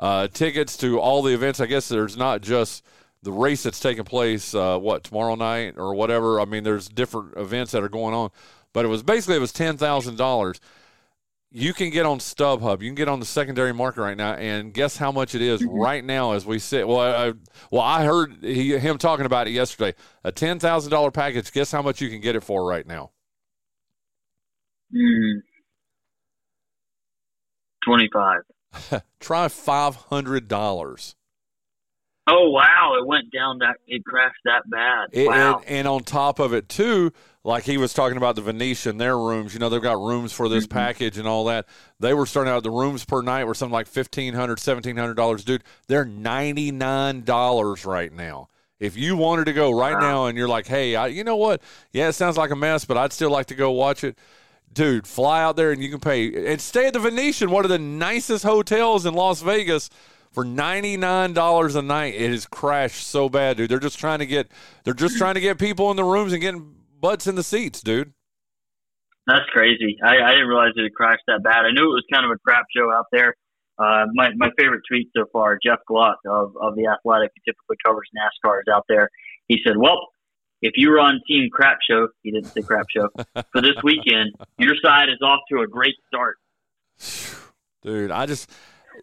uh, 0.00 0.26
tickets 0.26 0.76
to 0.78 0.98
all 0.98 1.22
the 1.22 1.32
events. 1.32 1.60
I 1.60 1.66
guess 1.66 1.88
there's 1.88 2.16
not 2.16 2.40
just 2.40 2.84
the 3.22 3.30
race 3.30 3.62
that's 3.62 3.78
taking 3.78 4.04
place. 4.04 4.52
Uh, 4.52 4.78
what 4.78 5.04
tomorrow 5.04 5.36
night 5.36 5.74
or 5.76 5.94
whatever. 5.94 6.40
I 6.40 6.44
mean, 6.46 6.64
there's 6.64 6.88
different 6.88 7.36
events 7.36 7.70
that 7.70 7.84
are 7.84 7.88
going 7.88 8.14
on, 8.14 8.30
but 8.72 8.84
it 8.84 8.88
was 8.88 9.04
basically 9.04 9.36
it 9.36 9.40
was 9.40 9.52
ten 9.52 9.76
thousand 9.76 10.16
dollars 10.16 10.60
you 11.52 11.74
can 11.74 11.90
get 11.90 12.06
on 12.06 12.18
StubHub. 12.18 12.80
You 12.80 12.88
can 12.88 12.94
get 12.94 13.08
on 13.08 13.18
the 13.18 13.26
secondary 13.26 13.74
market 13.74 14.00
right 14.00 14.16
now, 14.16 14.34
and 14.34 14.72
guess 14.72 14.96
how 14.96 15.10
much 15.10 15.34
it 15.34 15.42
is 15.42 15.60
mm-hmm. 15.60 15.80
right 15.80 16.04
now 16.04 16.32
as 16.32 16.46
we 16.46 16.58
sit. 16.58 16.86
Well, 16.86 17.00
I, 17.00 17.32
well, 17.70 17.82
I 17.82 18.04
heard 18.04 18.36
he, 18.42 18.78
him 18.78 18.98
talking 18.98 19.26
about 19.26 19.48
it 19.48 19.50
yesterday. 19.50 19.94
A 20.22 20.30
ten 20.30 20.58
thousand 20.58 20.90
dollar 20.90 21.10
package. 21.10 21.50
Guess 21.52 21.72
how 21.72 21.82
much 21.82 22.00
you 22.00 22.08
can 22.08 22.20
get 22.20 22.36
it 22.36 22.42
for 22.42 22.64
right 22.64 22.86
now? 22.86 23.10
Mm. 24.94 25.40
Twenty 27.84 28.08
five. 28.12 28.42
Try 29.20 29.48
five 29.48 29.96
hundred 29.96 30.48
dollars. 30.48 31.14
Oh 32.26 32.50
wow! 32.50 32.96
It 33.00 33.06
went 33.06 33.32
down 33.32 33.58
that 33.58 33.76
it 33.86 34.04
crashed 34.04 34.40
that 34.44 34.68
bad. 34.70 35.08
It- 35.12 35.26
wow. 35.26 35.58
and, 35.58 35.68
and 35.68 35.88
on 35.88 36.04
top 36.04 36.38
of 36.38 36.52
it 36.52 36.68
too, 36.68 37.12
like 37.42 37.64
he 37.64 37.76
was 37.76 37.92
talking 37.92 38.16
about 38.16 38.36
the 38.36 38.42
Venetian, 38.42 38.98
their 38.98 39.18
rooms. 39.18 39.52
You 39.54 39.60
know, 39.60 39.68
they've 39.68 39.82
got 39.82 39.98
rooms 39.98 40.32
for 40.32 40.48
this 40.48 40.64
mm-hmm. 40.64 40.78
package 40.78 41.18
and 41.18 41.26
all 41.26 41.46
that. 41.46 41.66
They 41.98 42.14
were 42.14 42.26
starting 42.26 42.52
out 42.52 42.62
the 42.62 42.70
rooms 42.70 43.04
per 43.04 43.22
night 43.22 43.44
were 43.44 43.54
something 43.54 43.72
like 43.72 43.88
fifteen 43.88 44.34
hundred, 44.34 44.60
seventeen 44.60 44.96
hundred 44.96 45.14
dollars, 45.14 45.44
dude. 45.44 45.64
They're 45.88 46.04
ninety 46.04 46.70
nine 46.70 47.22
dollars 47.22 47.84
right 47.84 48.12
now. 48.12 48.48
If 48.78 48.96
you 48.96 49.14
wanted 49.14 49.44
to 49.44 49.52
go 49.52 49.70
right 49.70 49.98
now 50.00 50.24
and 50.26 50.38
you're 50.38 50.48
like, 50.48 50.66
hey, 50.66 50.96
I, 50.96 51.08
you 51.08 51.22
know 51.22 51.36
what? 51.36 51.60
Yeah, 51.92 52.08
it 52.08 52.14
sounds 52.14 52.38
like 52.38 52.50
a 52.50 52.56
mess, 52.56 52.86
but 52.86 52.96
I'd 52.96 53.12
still 53.12 53.30
like 53.30 53.46
to 53.46 53.54
go 53.54 53.70
watch 53.72 54.04
it. 54.04 54.16
Dude, 54.72 55.06
fly 55.06 55.42
out 55.42 55.56
there 55.56 55.72
and 55.72 55.82
you 55.82 55.90
can 55.90 55.98
pay 55.98 56.52
and 56.52 56.60
stay 56.60 56.86
at 56.86 56.92
the 56.92 57.00
Venetian, 57.00 57.50
one 57.50 57.64
of 57.64 57.70
the 57.70 57.78
nicest 57.78 58.44
hotels 58.44 59.04
in 59.04 59.14
Las 59.14 59.42
Vegas 59.42 59.90
for 60.30 60.44
ninety 60.44 60.96
nine 60.96 61.32
dollars 61.32 61.74
a 61.74 61.82
night. 61.82 62.14
It 62.14 62.30
has 62.30 62.46
crashed 62.46 63.06
so 63.06 63.28
bad, 63.28 63.56
dude. 63.56 63.68
They're 63.70 63.80
just 63.80 63.98
trying 63.98 64.20
to 64.20 64.26
get 64.26 64.50
they're 64.84 64.94
just 64.94 65.18
trying 65.18 65.34
to 65.34 65.40
get 65.40 65.58
people 65.58 65.90
in 65.90 65.96
the 65.96 66.04
rooms 66.04 66.32
and 66.32 66.40
getting 66.40 66.74
butts 67.00 67.26
in 67.26 67.34
the 67.34 67.42
seats, 67.42 67.80
dude. 67.80 68.12
That's 69.26 69.46
crazy. 69.52 69.96
I, 70.02 70.22
I 70.22 70.30
didn't 70.30 70.48
realize 70.48 70.72
it 70.76 70.82
had 70.82 70.94
crashed 70.94 71.22
that 71.26 71.42
bad. 71.42 71.66
I 71.66 71.72
knew 71.72 71.84
it 71.84 71.94
was 71.94 72.04
kind 72.12 72.24
of 72.24 72.30
a 72.30 72.38
crap 72.38 72.66
show 72.74 72.92
out 72.92 73.06
there. 73.12 73.34
Uh, 73.78 74.06
my 74.14 74.30
my 74.36 74.50
favorite 74.58 74.82
tweet 74.88 75.08
so 75.16 75.24
far, 75.32 75.58
Jeff 75.64 75.78
Gluck 75.88 76.18
of 76.26 76.54
of 76.60 76.76
the 76.76 76.86
Athletic, 76.86 77.30
who 77.34 77.52
typically 77.52 77.76
covers 77.84 78.08
NASCAR, 78.16 78.60
is 78.60 78.72
out 78.72 78.84
there. 78.88 79.08
He 79.48 79.58
said, 79.66 79.76
"Well, 79.76 80.09
if 80.62 80.72
you 80.76 80.90
were 80.90 81.00
on 81.00 81.20
Team 81.26 81.48
Crap 81.52 81.78
Show, 81.88 82.08
he 82.22 82.30
didn't 82.30 82.52
say 82.52 82.62
Crap 82.62 82.86
Show 82.90 83.08
for 83.52 83.60
this 83.60 83.76
weekend, 83.82 84.34
your 84.58 84.74
side 84.82 85.08
is 85.08 85.18
off 85.22 85.40
to 85.50 85.60
a 85.60 85.66
great 85.66 85.94
start." 86.06 86.36
Dude, 87.82 88.10
I 88.10 88.26
just 88.26 88.50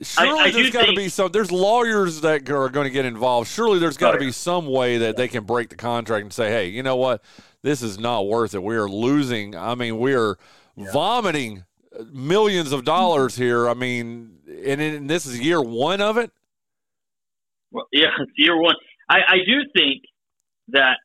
surely 0.02 0.40
I 0.40 0.52
there's 0.52 0.68
do 0.68 0.72
got 0.72 0.86
to 0.86 0.94
be 0.96 1.10
some. 1.10 1.32
There's 1.32 1.52
lawyers 1.52 2.22
that 2.22 2.50
are 2.50 2.70
going 2.70 2.86
to 2.86 2.92
get 2.92 3.06
involved. 3.06 3.50
Surely 3.50 3.80
there's 3.80 3.98
got 3.98 4.12
to 4.12 4.18
Oh, 4.18 4.20
be 4.20 4.32
some 4.32 4.68
way 4.68 5.00
that 5.00 5.18
they 5.18 5.28
can 5.28 5.44
break 5.46 5.70
the 5.70 5.76
contract 5.76 6.24
and 6.24 6.34
say, 6.34 6.50
"Hey, 6.50 6.68
you 6.68 6.84
know 6.84 6.96
what? 6.96 7.24
This 7.64 7.82
is 7.82 8.00
not 8.00 8.28
worth 8.28 8.54
it. 8.54 8.62
We 8.62 8.76
are 8.76 8.88
losing. 8.88 9.56
I 9.56 9.76
mean, 9.76 9.98
we 9.98 10.14
are 10.14 10.38
vomiting 10.78 11.64
millions 12.12 12.72
of 12.72 12.86
dollars 12.86 13.36
here. 13.36 13.68
I 13.68 13.74
mean, 13.74 14.38
and, 14.48 14.80
and 14.80 15.10
this 15.10 15.26
is 15.26 15.40
year 15.40 15.62
one 15.62 16.02
of 16.02 16.18
it. 16.18 16.32
Well, 17.72 17.88
yeah, 17.92 18.08
it's 18.20 18.32
year 18.38 18.56
one. 18.56 18.76
I, 19.10 19.20
I 19.28 19.38
do 19.46 19.64
think 19.76 20.04
that 20.70 20.98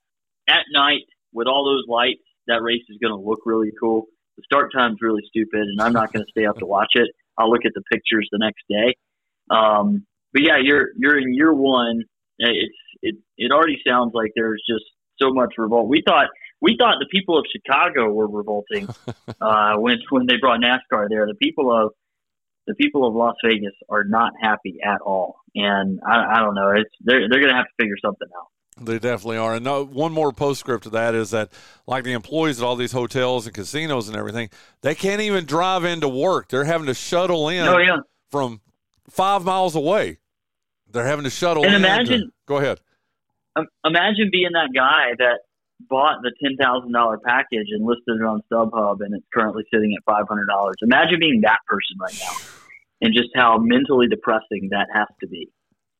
at 0.48 0.64
night 0.72 1.02
with 1.32 1.46
all 1.46 1.64
those 1.64 1.84
lights, 1.88 2.22
that 2.46 2.62
race 2.62 2.82
is 2.88 2.98
going 3.00 3.12
to 3.12 3.20
look 3.20 3.40
really 3.46 3.70
cool. 3.80 4.06
The 4.36 4.42
start 4.44 4.72
time's 4.74 4.98
really 5.00 5.22
stupid, 5.28 5.60
and 5.60 5.80
I'm 5.80 5.92
not 5.92 6.12
going 6.12 6.24
to 6.24 6.30
stay 6.30 6.46
up 6.46 6.56
to 6.58 6.66
watch 6.66 6.92
it. 6.94 7.08
I'll 7.38 7.50
look 7.50 7.64
at 7.64 7.72
the 7.74 7.82
pictures 7.92 8.28
the 8.32 8.38
next 8.38 8.62
day. 8.68 8.96
Um, 9.50 10.06
but 10.32 10.42
yeah, 10.42 10.56
you're 10.62 10.88
you're 10.96 11.18
in 11.18 11.34
year 11.34 11.52
one. 11.52 12.02
It's 12.38 12.74
it 13.02 13.16
it 13.36 13.52
already 13.52 13.80
sounds 13.86 14.12
like 14.14 14.32
there's 14.34 14.62
just 14.68 14.84
so 15.20 15.32
much 15.32 15.54
revolt. 15.58 15.88
We 15.88 16.02
thought 16.06 16.28
we 16.60 16.76
thought 16.78 16.96
the 17.00 17.08
people 17.10 17.38
of 17.38 17.44
Chicago 17.52 18.10
were 18.12 18.28
revolting 18.28 18.88
uh, 19.40 19.74
when 19.76 19.98
when 20.10 20.26
they 20.26 20.36
brought 20.40 20.60
NASCAR 20.60 21.08
there. 21.08 21.26
The 21.26 21.34
people 21.34 21.70
of 21.70 21.92
the 22.66 22.74
people 22.74 23.06
of 23.06 23.14
Las 23.14 23.34
Vegas 23.44 23.74
are 23.88 24.04
not 24.04 24.32
happy 24.40 24.78
at 24.84 25.00
all, 25.00 25.36
and 25.54 26.00
I, 26.06 26.36
I 26.36 26.40
don't 26.40 26.54
know. 26.54 26.70
It's 26.70 26.90
they're 27.00 27.28
they're 27.28 27.40
going 27.40 27.52
to 27.52 27.56
have 27.56 27.66
to 27.66 27.82
figure 27.82 27.96
something 28.02 28.28
out. 28.36 28.51
They 28.80 28.98
definitely 28.98 29.36
are. 29.36 29.54
And 29.56 29.64
no, 29.64 29.84
one 29.84 30.12
more 30.12 30.32
postscript 30.32 30.84
to 30.84 30.90
that 30.90 31.14
is 31.14 31.30
that, 31.30 31.50
like 31.86 32.04
the 32.04 32.12
employees 32.12 32.60
at 32.60 32.64
all 32.64 32.74
these 32.74 32.92
hotels 32.92 33.46
and 33.46 33.54
casinos 33.54 34.08
and 34.08 34.16
everything, 34.16 34.48
they 34.80 34.94
can't 34.94 35.20
even 35.20 35.44
drive 35.44 35.84
into 35.84 36.08
work. 36.08 36.48
They're 36.48 36.64
having 36.64 36.86
to 36.86 36.94
shuttle 36.94 37.48
in 37.50 37.66
Oh 37.68 37.78
yeah, 37.78 37.98
from 38.30 38.60
five 39.10 39.44
miles 39.44 39.76
away. 39.76 40.18
They're 40.90 41.06
having 41.06 41.24
to 41.24 41.30
shuttle 41.30 41.64
And 41.64 41.72
to- 41.72 41.76
imagine- 41.76 42.32
go 42.46 42.56
ahead. 42.56 42.80
um, 43.56 43.66
imagine 43.84 44.30
being 44.32 44.50
that 44.54 44.70
guy 44.74 45.12
that 45.18 45.40
bought 45.90 46.22
the 46.22 46.32
ten 46.42 46.56
thousand 46.56 46.92
dollar 46.92 47.18
package 47.18 47.66
and 47.70 47.84
listed 47.84 48.16
it 48.20 48.24
on 48.24 48.40
StubHub, 48.50 49.00
and 49.00 49.14
it's 49.14 49.26
currently 49.34 49.64
sitting 49.72 49.94
at 49.96 50.02
five 50.04 50.26
hundred 50.28 50.46
dollars. 50.46 50.76
Imagine 50.82 51.20
being 51.20 51.42
that 51.42 51.58
person 51.66 51.96
right 52.00 52.18
now, 52.20 52.32
and 53.02 53.12
just 53.14 53.28
how 53.34 53.58
mentally 53.58 54.06
depressing 54.08 54.68
that 54.70 54.86
has 54.94 55.08
to 55.20 55.26
be. 55.26 55.50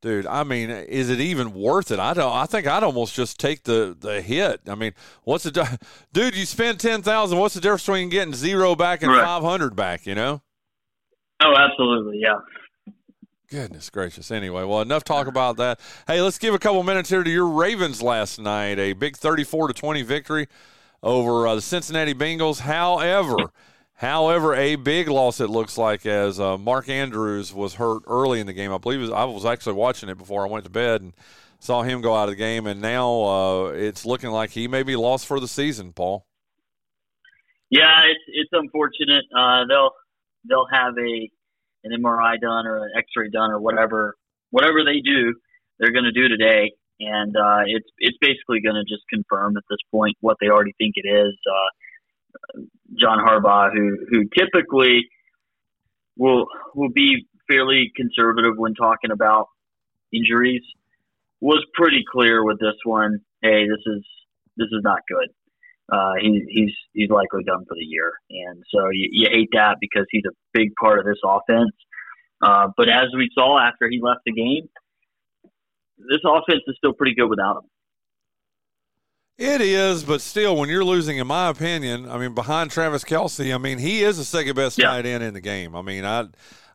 Dude, 0.02 0.26
I 0.26 0.42
mean, 0.42 0.68
is 0.68 1.08
it 1.10 1.20
even 1.20 1.54
worth 1.54 1.92
it? 1.92 2.00
I 2.00 2.12
don't. 2.12 2.32
I 2.32 2.44
think 2.46 2.66
I'd 2.66 2.82
almost 2.82 3.14
just 3.14 3.38
take 3.38 3.62
the 3.62 3.96
the 3.98 4.20
hit. 4.20 4.60
I 4.68 4.74
mean, 4.74 4.92
what's 5.22 5.44
the 5.44 5.78
dude? 6.12 6.34
You 6.36 6.44
spend 6.44 6.80
ten 6.80 7.02
thousand. 7.02 7.38
What's 7.38 7.54
the 7.54 7.60
difference 7.60 7.82
between 7.86 8.08
getting 8.08 8.34
zero 8.34 8.74
back 8.74 9.02
and 9.02 9.12
Right. 9.12 9.24
five 9.24 9.42
hundred 9.44 9.76
back? 9.76 10.04
You 10.04 10.16
know. 10.16 10.42
Oh, 11.44 11.54
absolutely, 11.56 12.18
yeah. 12.20 12.34
Goodness 13.50 13.90
gracious. 13.90 14.30
Anyway, 14.30 14.64
well, 14.64 14.80
enough 14.80 15.04
talk 15.04 15.26
about 15.26 15.56
that. 15.58 15.78
Hey, 16.06 16.20
let's 16.20 16.38
give 16.38 16.54
a 16.54 16.58
couple 16.58 16.82
minutes 16.82 17.10
here 17.10 17.22
to 17.22 17.30
your 17.30 17.46
Ravens 17.46 18.00
last 18.02 18.40
night. 18.40 18.78
A 18.78 18.94
big 18.94 19.16
34 19.16 19.68
to 19.68 19.74
20 19.74 20.02
victory 20.02 20.48
over 21.02 21.46
uh, 21.46 21.54
the 21.56 21.60
Cincinnati 21.60 22.14
Bengals. 22.14 22.60
However, 22.60 23.36
however, 24.02 24.54
a 24.54 24.76
big 24.76 25.08
loss 25.08 25.40
it 25.40 25.48
looks 25.48 25.78
like 25.78 26.04
as 26.04 26.38
uh, 26.38 26.58
Mark 26.58 26.88
Andrews 26.88 27.54
was 27.54 27.74
hurt 27.74 28.02
early 28.06 28.40
in 28.40 28.46
the 28.46 28.52
game. 28.52 28.72
I 28.72 28.78
believe 28.78 29.00
was, 29.00 29.10
I 29.10 29.24
was 29.24 29.46
actually 29.46 29.74
watching 29.74 30.08
it 30.08 30.18
before 30.18 30.46
I 30.46 30.50
went 30.50 30.64
to 30.64 30.70
bed 30.70 31.00
and 31.00 31.14
saw 31.58 31.82
him 31.82 32.02
go 32.02 32.14
out 32.14 32.24
of 32.24 32.30
the 32.30 32.36
game, 32.36 32.66
and 32.66 32.80
now 32.80 33.22
uh, 33.22 33.66
it's 33.68 34.04
looking 34.04 34.30
like 34.30 34.50
he 34.50 34.68
may 34.68 34.82
be 34.82 34.96
lost 34.96 35.26
for 35.26 35.40
the 35.40 35.48
season. 35.48 35.92
Paul. 35.92 36.26
Yeah, 37.70 38.02
it's 38.10 38.24
it's 38.26 38.50
unfortunate. 38.52 39.24
Uh, 39.34 39.64
they'll 39.66 39.92
they'll 40.46 40.68
have 40.70 40.94
a 40.98 41.30
an 41.84 42.02
MRI 42.02 42.38
done 42.40 42.66
or 42.66 42.84
an 42.84 42.90
X-ray 42.98 43.30
done 43.30 43.50
or 43.50 43.60
whatever 43.60 44.14
whatever 44.50 44.84
they 44.84 45.00
do, 45.00 45.34
they're 45.78 45.92
going 45.92 46.04
to 46.04 46.12
do 46.12 46.28
today, 46.28 46.70
and 47.00 47.34
uh, 47.36 47.62
it's 47.66 47.88
it's 47.98 48.18
basically 48.20 48.60
going 48.60 48.76
to 48.76 48.84
just 48.84 49.02
confirm 49.10 49.56
at 49.56 49.64
this 49.68 49.80
point 49.90 50.16
what 50.20 50.36
they 50.40 50.48
already 50.48 50.74
think 50.78 50.94
it 50.96 51.08
is. 51.08 51.34
John 52.98 53.18
Harbaugh, 53.18 53.72
who 53.72 53.98
who 54.10 54.24
typically 54.36 55.08
will 56.16 56.46
will 56.74 56.90
be 56.90 57.26
fairly 57.48 57.92
conservative 57.96 58.54
when 58.56 58.74
talking 58.74 59.10
about 59.10 59.46
injuries, 60.12 60.62
was 61.40 61.64
pretty 61.74 62.04
clear 62.10 62.44
with 62.44 62.58
this 62.60 62.76
one. 62.84 63.18
Hey, 63.42 63.66
this 63.68 63.82
is 63.86 64.04
this 64.56 64.68
is 64.72 64.82
not 64.82 65.00
good 65.08 65.28
uh, 65.92 66.12
he, 66.20 66.42
he's 66.48 66.74
he's 66.92 67.10
likely 67.10 67.44
done 67.44 67.64
for 67.68 67.74
the 67.74 67.84
year, 67.84 68.12
and 68.30 68.62
so 68.72 68.88
you, 68.92 69.08
you 69.12 69.28
hate 69.30 69.50
that 69.52 69.76
because 69.80 70.06
he's 70.10 70.24
a 70.26 70.32
big 70.54 70.74
part 70.80 70.98
of 70.98 71.04
this 71.04 71.20
offense. 71.24 71.72
Uh, 72.40 72.68
but 72.76 72.88
as 72.88 73.08
we 73.16 73.30
saw 73.34 73.58
after 73.58 73.88
he 73.90 74.00
left 74.02 74.20
the 74.24 74.32
game, 74.32 74.68
this 75.98 76.20
offense 76.24 76.62
is 76.66 76.74
still 76.78 76.94
pretty 76.94 77.14
good 77.14 77.28
without 77.28 77.58
him. 77.58 77.70
It 79.38 79.60
is, 79.60 80.04
but 80.04 80.20
still, 80.20 80.56
when 80.56 80.68
you're 80.68 80.84
losing, 80.84 81.18
in 81.18 81.26
my 81.26 81.48
opinion, 81.48 82.08
I 82.08 82.18
mean, 82.18 82.34
behind 82.34 82.70
Travis 82.70 83.02
Kelce, 83.02 83.52
I 83.54 83.58
mean, 83.58 83.78
he 83.78 84.02
is 84.04 84.18
the 84.18 84.24
second 84.24 84.54
best 84.54 84.78
Yeah. 84.78 84.88
tight 84.88 85.06
end 85.06 85.24
in 85.24 85.34
the 85.34 85.40
game. 85.40 85.74
I 85.74 85.82
mean, 85.82 86.04
I, 86.04 86.26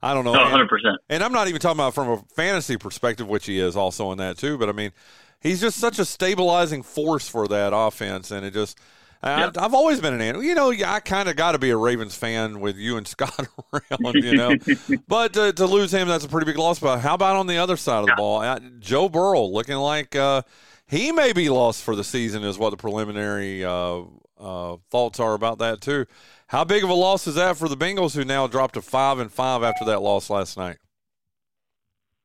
I 0.02 0.14
don't 0.14 0.26
know, 0.26 0.34
No, 0.34 0.42
and, 0.42 0.50
hundred 0.52 0.68
percent. 0.70 0.98
and 1.10 1.24
I'm 1.24 1.32
not 1.32 1.48
even 1.48 1.62
talking 1.62 1.78
about 1.80 1.94
from 1.94 2.10
a 2.10 2.18
fantasy 2.36 2.76
perspective, 2.78 3.28
which 3.28 3.46
he 3.46 3.60
is 3.60 3.76
also 3.78 4.12
in 4.12 4.18
that 4.18 4.38
too. 4.38 4.58
But 4.58 4.70
I 4.70 4.72
mean, 4.72 4.92
he's 5.40 5.62
just 5.62 5.78
such 5.78 6.00
a 6.00 6.06
stabilizing 6.06 6.82
force 6.84 7.30
for 7.30 7.48
that 7.48 7.74
offense, 7.76 8.32
and 8.32 8.46
it 8.46 8.54
just. 8.54 8.78
I, 9.24 9.40
Yeah. 9.46 9.52
I've 9.58 9.74
always 9.74 10.00
been 10.00 10.14
an 10.14 10.22
animal. 10.22 10.44
You 10.44 10.54
know, 10.54 10.72
I 10.72 11.00
kind 11.00 11.28
of 11.30 11.36
got 11.36 11.54
to 11.54 11.58
be 11.60 11.72
a 11.72 11.78
Ravens 11.78 12.16
fan 12.16 12.60
with 12.60 12.76
you 12.78 12.98
and 12.98 13.08
Scott 13.08 13.48
around, 13.74 14.16
you 14.16 14.36
know. 14.36 14.56
but 15.08 15.34
to, 15.34 15.54
to 15.54 15.66
lose 15.66 15.92
him, 15.92 16.08
that's 16.08 16.24
a 16.26 16.28
pretty 16.30 16.46
big 16.46 16.58
loss. 16.58 16.78
But 16.80 17.00
how 17.00 17.16
about 17.16 17.36
on 17.36 17.48
the 17.48 17.58
other 17.58 17.78
side 17.78 18.02
of 18.02 18.06
the 18.08 18.14
ball? 18.16 18.60
Joe 18.80 19.10
Burrow 19.10 19.44
looking 19.46 19.76
like 19.78 20.16
uh, 20.16 20.44
he 20.88 21.12
may 21.12 21.34
be 21.34 21.50
lost 21.50 21.84
for 21.84 21.96
the 21.96 22.04
season, 22.04 22.44
is 22.44 22.58
what 22.58 22.72
the 22.72 22.78
preliminary 22.78 23.64
uh, 23.64 24.02
uh, 24.40 24.78
thoughts 24.90 25.20
are 25.20 25.34
about 25.34 25.60
that, 25.60 25.82
too. 25.82 26.06
How 26.48 26.64
big 26.64 26.84
of 26.84 26.90
a 26.90 26.94
loss 26.94 27.28
is 27.28 27.36
that 27.36 27.58
for 27.58 27.68
the 27.68 27.78
Bengals, 27.78 28.16
who 28.16 28.24
now 28.24 28.48
dropped 28.48 28.76
to 28.76 28.82
five 28.82 29.20
and 29.20 29.32
five 29.32 29.64
after 29.64 29.86
that 29.86 30.02
loss 30.02 30.30
last 30.30 30.58
night? 30.58 30.78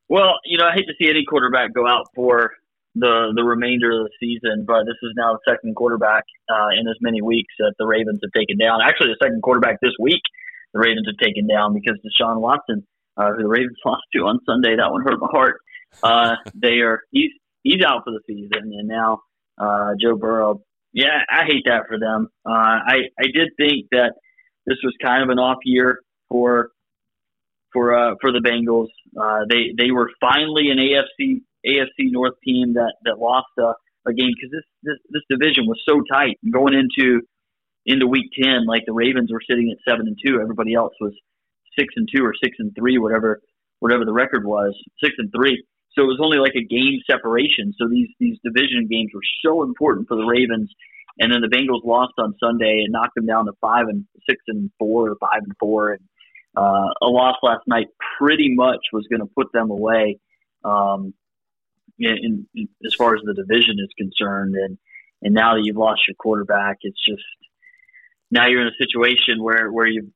Well, 0.08 0.34
you 0.44 0.58
know, 0.58 0.66
I 0.66 0.74
hate 0.74 0.86
to 0.86 0.94
see 1.00 1.08
any 1.08 1.24
quarterback 1.24 1.72
go 1.72 1.86
out 1.88 2.06
for 2.14 2.52
the 2.94 3.32
the 3.34 3.42
remainder 3.42 3.90
of 3.90 4.06
the 4.06 4.10
season, 4.20 4.64
but 4.66 4.84
this 4.84 5.00
is 5.02 5.12
now 5.16 5.32
the 5.32 5.40
second 5.48 5.74
quarterback 5.74 6.24
uh, 6.50 6.68
in 6.78 6.86
as 6.86 6.96
many 7.00 7.22
weeks 7.22 7.54
that 7.58 7.72
the 7.78 7.86
Ravens 7.86 8.20
have 8.22 8.32
taken 8.32 8.58
down. 8.58 8.80
Actually, 8.84 9.08
the 9.08 9.24
second 9.24 9.42
quarterback 9.42 9.80
this 9.80 9.94
week 9.98 10.20
the 10.72 10.80
Ravens 10.80 11.06
have 11.06 11.16
taken 11.16 11.46
down 11.46 11.74
because 11.74 11.98
Deshaun 12.04 12.40
Watson, 12.40 12.86
uh, 13.16 13.32
who 13.32 13.42
the 13.42 13.48
Ravens 13.48 13.78
lost 13.84 14.02
to 14.14 14.20
on 14.20 14.40
Sunday, 14.46 14.76
that 14.76 14.90
one 14.90 15.02
hurt 15.02 15.18
my 15.20 15.28
heart. 15.30 15.60
Uh, 16.02 16.36
they 16.54 16.80
are 16.80 17.00
he's 17.10 17.30
he's 17.62 17.82
out 17.84 18.02
for 18.04 18.12
the 18.12 18.20
season, 18.26 18.72
and 18.72 18.88
now 18.88 19.20
uh, 19.58 19.90
Joe 20.00 20.16
Burrow. 20.16 20.62
Yeah, 20.92 21.20
I 21.30 21.44
hate 21.46 21.64
that 21.66 21.84
for 21.88 21.98
them. 21.98 22.28
Uh, 22.46 22.50
I 22.52 22.96
I 23.18 23.26
did 23.34 23.50
think 23.56 23.86
that 23.92 24.12
this 24.66 24.76
was 24.84 24.94
kind 25.02 25.22
of 25.22 25.30
an 25.30 25.38
off 25.38 25.58
year 25.64 26.00
for 26.28 26.70
for 27.72 27.94
uh, 27.94 28.14
for 28.20 28.32
the 28.32 28.40
Bengals. 28.40 28.88
Uh, 29.18 29.44
they 29.48 29.72
they 29.76 29.90
were 29.90 30.10
finally 30.20 30.70
an 30.70 30.78
AFC 30.78 31.40
AFC 31.66 32.10
North 32.10 32.34
team 32.44 32.74
that 32.74 32.94
that 33.04 33.18
lost 33.18 33.48
a, 33.58 33.72
a 34.08 34.12
game 34.12 34.30
because 34.34 34.50
this, 34.52 34.64
this 34.82 34.98
this 35.10 35.22
division 35.30 35.66
was 35.66 35.80
so 35.88 36.02
tight 36.12 36.38
going 36.52 36.74
into 36.74 37.22
into 37.86 38.06
week 38.06 38.30
ten. 38.40 38.66
Like 38.66 38.82
the 38.86 38.92
Ravens 38.92 39.30
were 39.32 39.42
sitting 39.48 39.72
at 39.72 39.78
seven 39.90 40.06
and 40.06 40.16
two, 40.24 40.40
everybody 40.40 40.74
else 40.74 40.92
was 41.00 41.12
six 41.78 41.94
and 41.96 42.08
two 42.14 42.24
or 42.24 42.34
six 42.42 42.56
and 42.58 42.72
three, 42.78 42.98
whatever 42.98 43.40
whatever 43.80 44.04
the 44.04 44.12
record 44.12 44.44
was, 44.44 44.76
six 45.02 45.14
and 45.18 45.32
three. 45.34 45.64
So 45.94 46.02
it 46.02 46.06
was 46.06 46.20
only 46.22 46.38
like 46.38 46.54
a 46.56 46.64
game 46.64 47.00
separation. 47.08 47.74
So 47.78 47.88
these 47.88 48.08
these 48.18 48.38
division 48.44 48.88
games 48.90 49.10
were 49.14 49.20
so 49.44 49.62
important 49.62 50.08
for 50.08 50.16
the 50.16 50.24
Ravens. 50.24 50.72
And 51.18 51.30
then 51.30 51.42
the 51.42 51.48
Bengals 51.48 51.84
lost 51.84 52.14
on 52.18 52.34
Sunday 52.42 52.82
and 52.84 52.92
knocked 52.92 53.14
them 53.14 53.26
down 53.26 53.44
to 53.44 53.52
five 53.60 53.86
and 53.88 54.06
six 54.28 54.42
and 54.48 54.70
four 54.78 55.10
or 55.10 55.16
five 55.20 55.42
and 55.42 55.52
four. 55.60 55.92
And 55.92 56.00
uh, 56.56 56.88
a 57.02 57.06
loss 57.06 57.36
last 57.42 57.62
night 57.66 57.88
pretty 58.18 58.54
much 58.54 58.80
was 58.92 59.06
going 59.10 59.20
to 59.20 59.30
put 59.36 59.52
them 59.52 59.70
away 59.70 60.18
um, 60.64 61.12
in, 61.98 62.46
in, 62.54 62.68
as 62.86 62.94
far 62.94 63.14
as 63.14 63.20
the 63.24 63.34
division 63.34 63.76
is 63.78 63.90
concerned. 63.98 64.54
And 64.54 64.78
and 65.20 65.34
now 65.34 65.54
that 65.54 65.62
you've 65.64 65.76
lost 65.76 66.00
your 66.08 66.16
quarterback, 66.18 66.78
it's 66.80 66.98
just 67.06 67.22
now 68.30 68.46
you're 68.46 68.62
in 68.62 68.68
a 68.68 68.76
situation 68.78 69.42
where 69.42 69.70
where 69.70 69.86
you've 69.86 70.10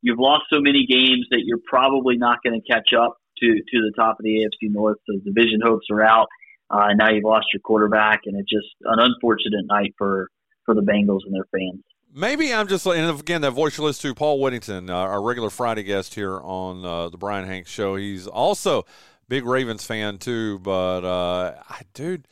you've 0.00 0.18
lost 0.18 0.44
so 0.50 0.60
many 0.60 0.86
games 0.86 1.26
that 1.30 1.42
you're 1.44 1.60
probably 1.64 2.16
not 2.16 2.38
going 2.42 2.58
to 2.58 2.66
catch 2.66 2.94
up 2.98 3.19
to 3.40 3.46
to 3.46 3.80
the 3.80 3.92
top 3.96 4.18
of 4.18 4.24
the 4.24 4.44
AFC 4.44 4.70
North. 4.70 4.98
So 5.06 5.18
division 5.24 5.60
hopes 5.62 5.86
are 5.90 6.02
out. 6.02 6.28
Uh, 6.70 6.88
now 6.94 7.10
you've 7.10 7.24
lost 7.24 7.46
your 7.52 7.60
quarterback, 7.60 8.20
and 8.26 8.38
it's 8.38 8.50
just 8.50 8.68
an 8.84 8.98
unfortunate 9.00 9.66
night 9.66 9.94
for 9.98 10.28
for 10.64 10.74
the 10.74 10.82
Bengals 10.82 11.20
and 11.26 11.34
their 11.34 11.46
fans. 11.52 11.82
Maybe 12.12 12.52
I'm 12.52 12.68
just 12.68 12.86
and 12.86 13.20
again 13.20 13.42
that 13.42 13.52
voice 13.52 13.78
you 13.78 13.84
listen 13.84 14.10
to 14.10 14.14
Paul 14.14 14.40
Whittington, 14.40 14.90
uh, 14.90 14.94
our 14.94 15.22
regular 15.22 15.50
Friday 15.50 15.82
guest 15.82 16.14
here 16.14 16.40
on 16.40 16.84
uh, 16.84 17.08
the 17.08 17.18
Brian 17.18 17.46
Hanks 17.46 17.70
Show. 17.70 17.96
He's 17.96 18.26
also 18.26 18.84
big 19.28 19.44
Ravens 19.44 19.84
fan 19.84 20.18
too, 20.18 20.58
but 20.58 21.04
uh, 21.04 21.54
dude, 21.94 22.26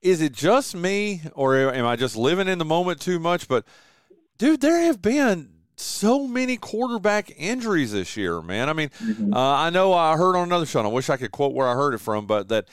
is 0.00 0.20
it 0.20 0.32
just 0.32 0.74
me 0.74 1.22
or 1.34 1.56
am 1.56 1.86
I 1.86 1.96
just 1.96 2.16
living 2.16 2.48
in 2.48 2.58
the 2.58 2.64
moment 2.64 3.00
too 3.00 3.20
much? 3.20 3.46
But 3.46 3.64
dude, 4.38 4.60
there 4.60 4.80
have 4.80 5.00
been 5.00 5.50
so 5.76 6.26
many 6.26 6.56
quarterback 6.56 7.32
injuries 7.36 7.92
this 7.92 8.16
year, 8.16 8.40
man. 8.42 8.68
I 8.68 8.72
mean, 8.72 8.88
mm-hmm. 8.90 9.34
uh, 9.34 9.56
I 9.56 9.70
know 9.70 9.92
I 9.92 10.16
heard 10.16 10.36
on 10.36 10.44
another 10.44 10.66
show. 10.66 10.82
I 10.82 10.86
wish 10.86 11.10
I 11.10 11.16
could 11.16 11.32
quote 11.32 11.54
where 11.54 11.68
I 11.68 11.74
heard 11.74 11.94
it 11.94 11.98
from, 11.98 12.26
but 12.26 12.48
that 12.48 12.66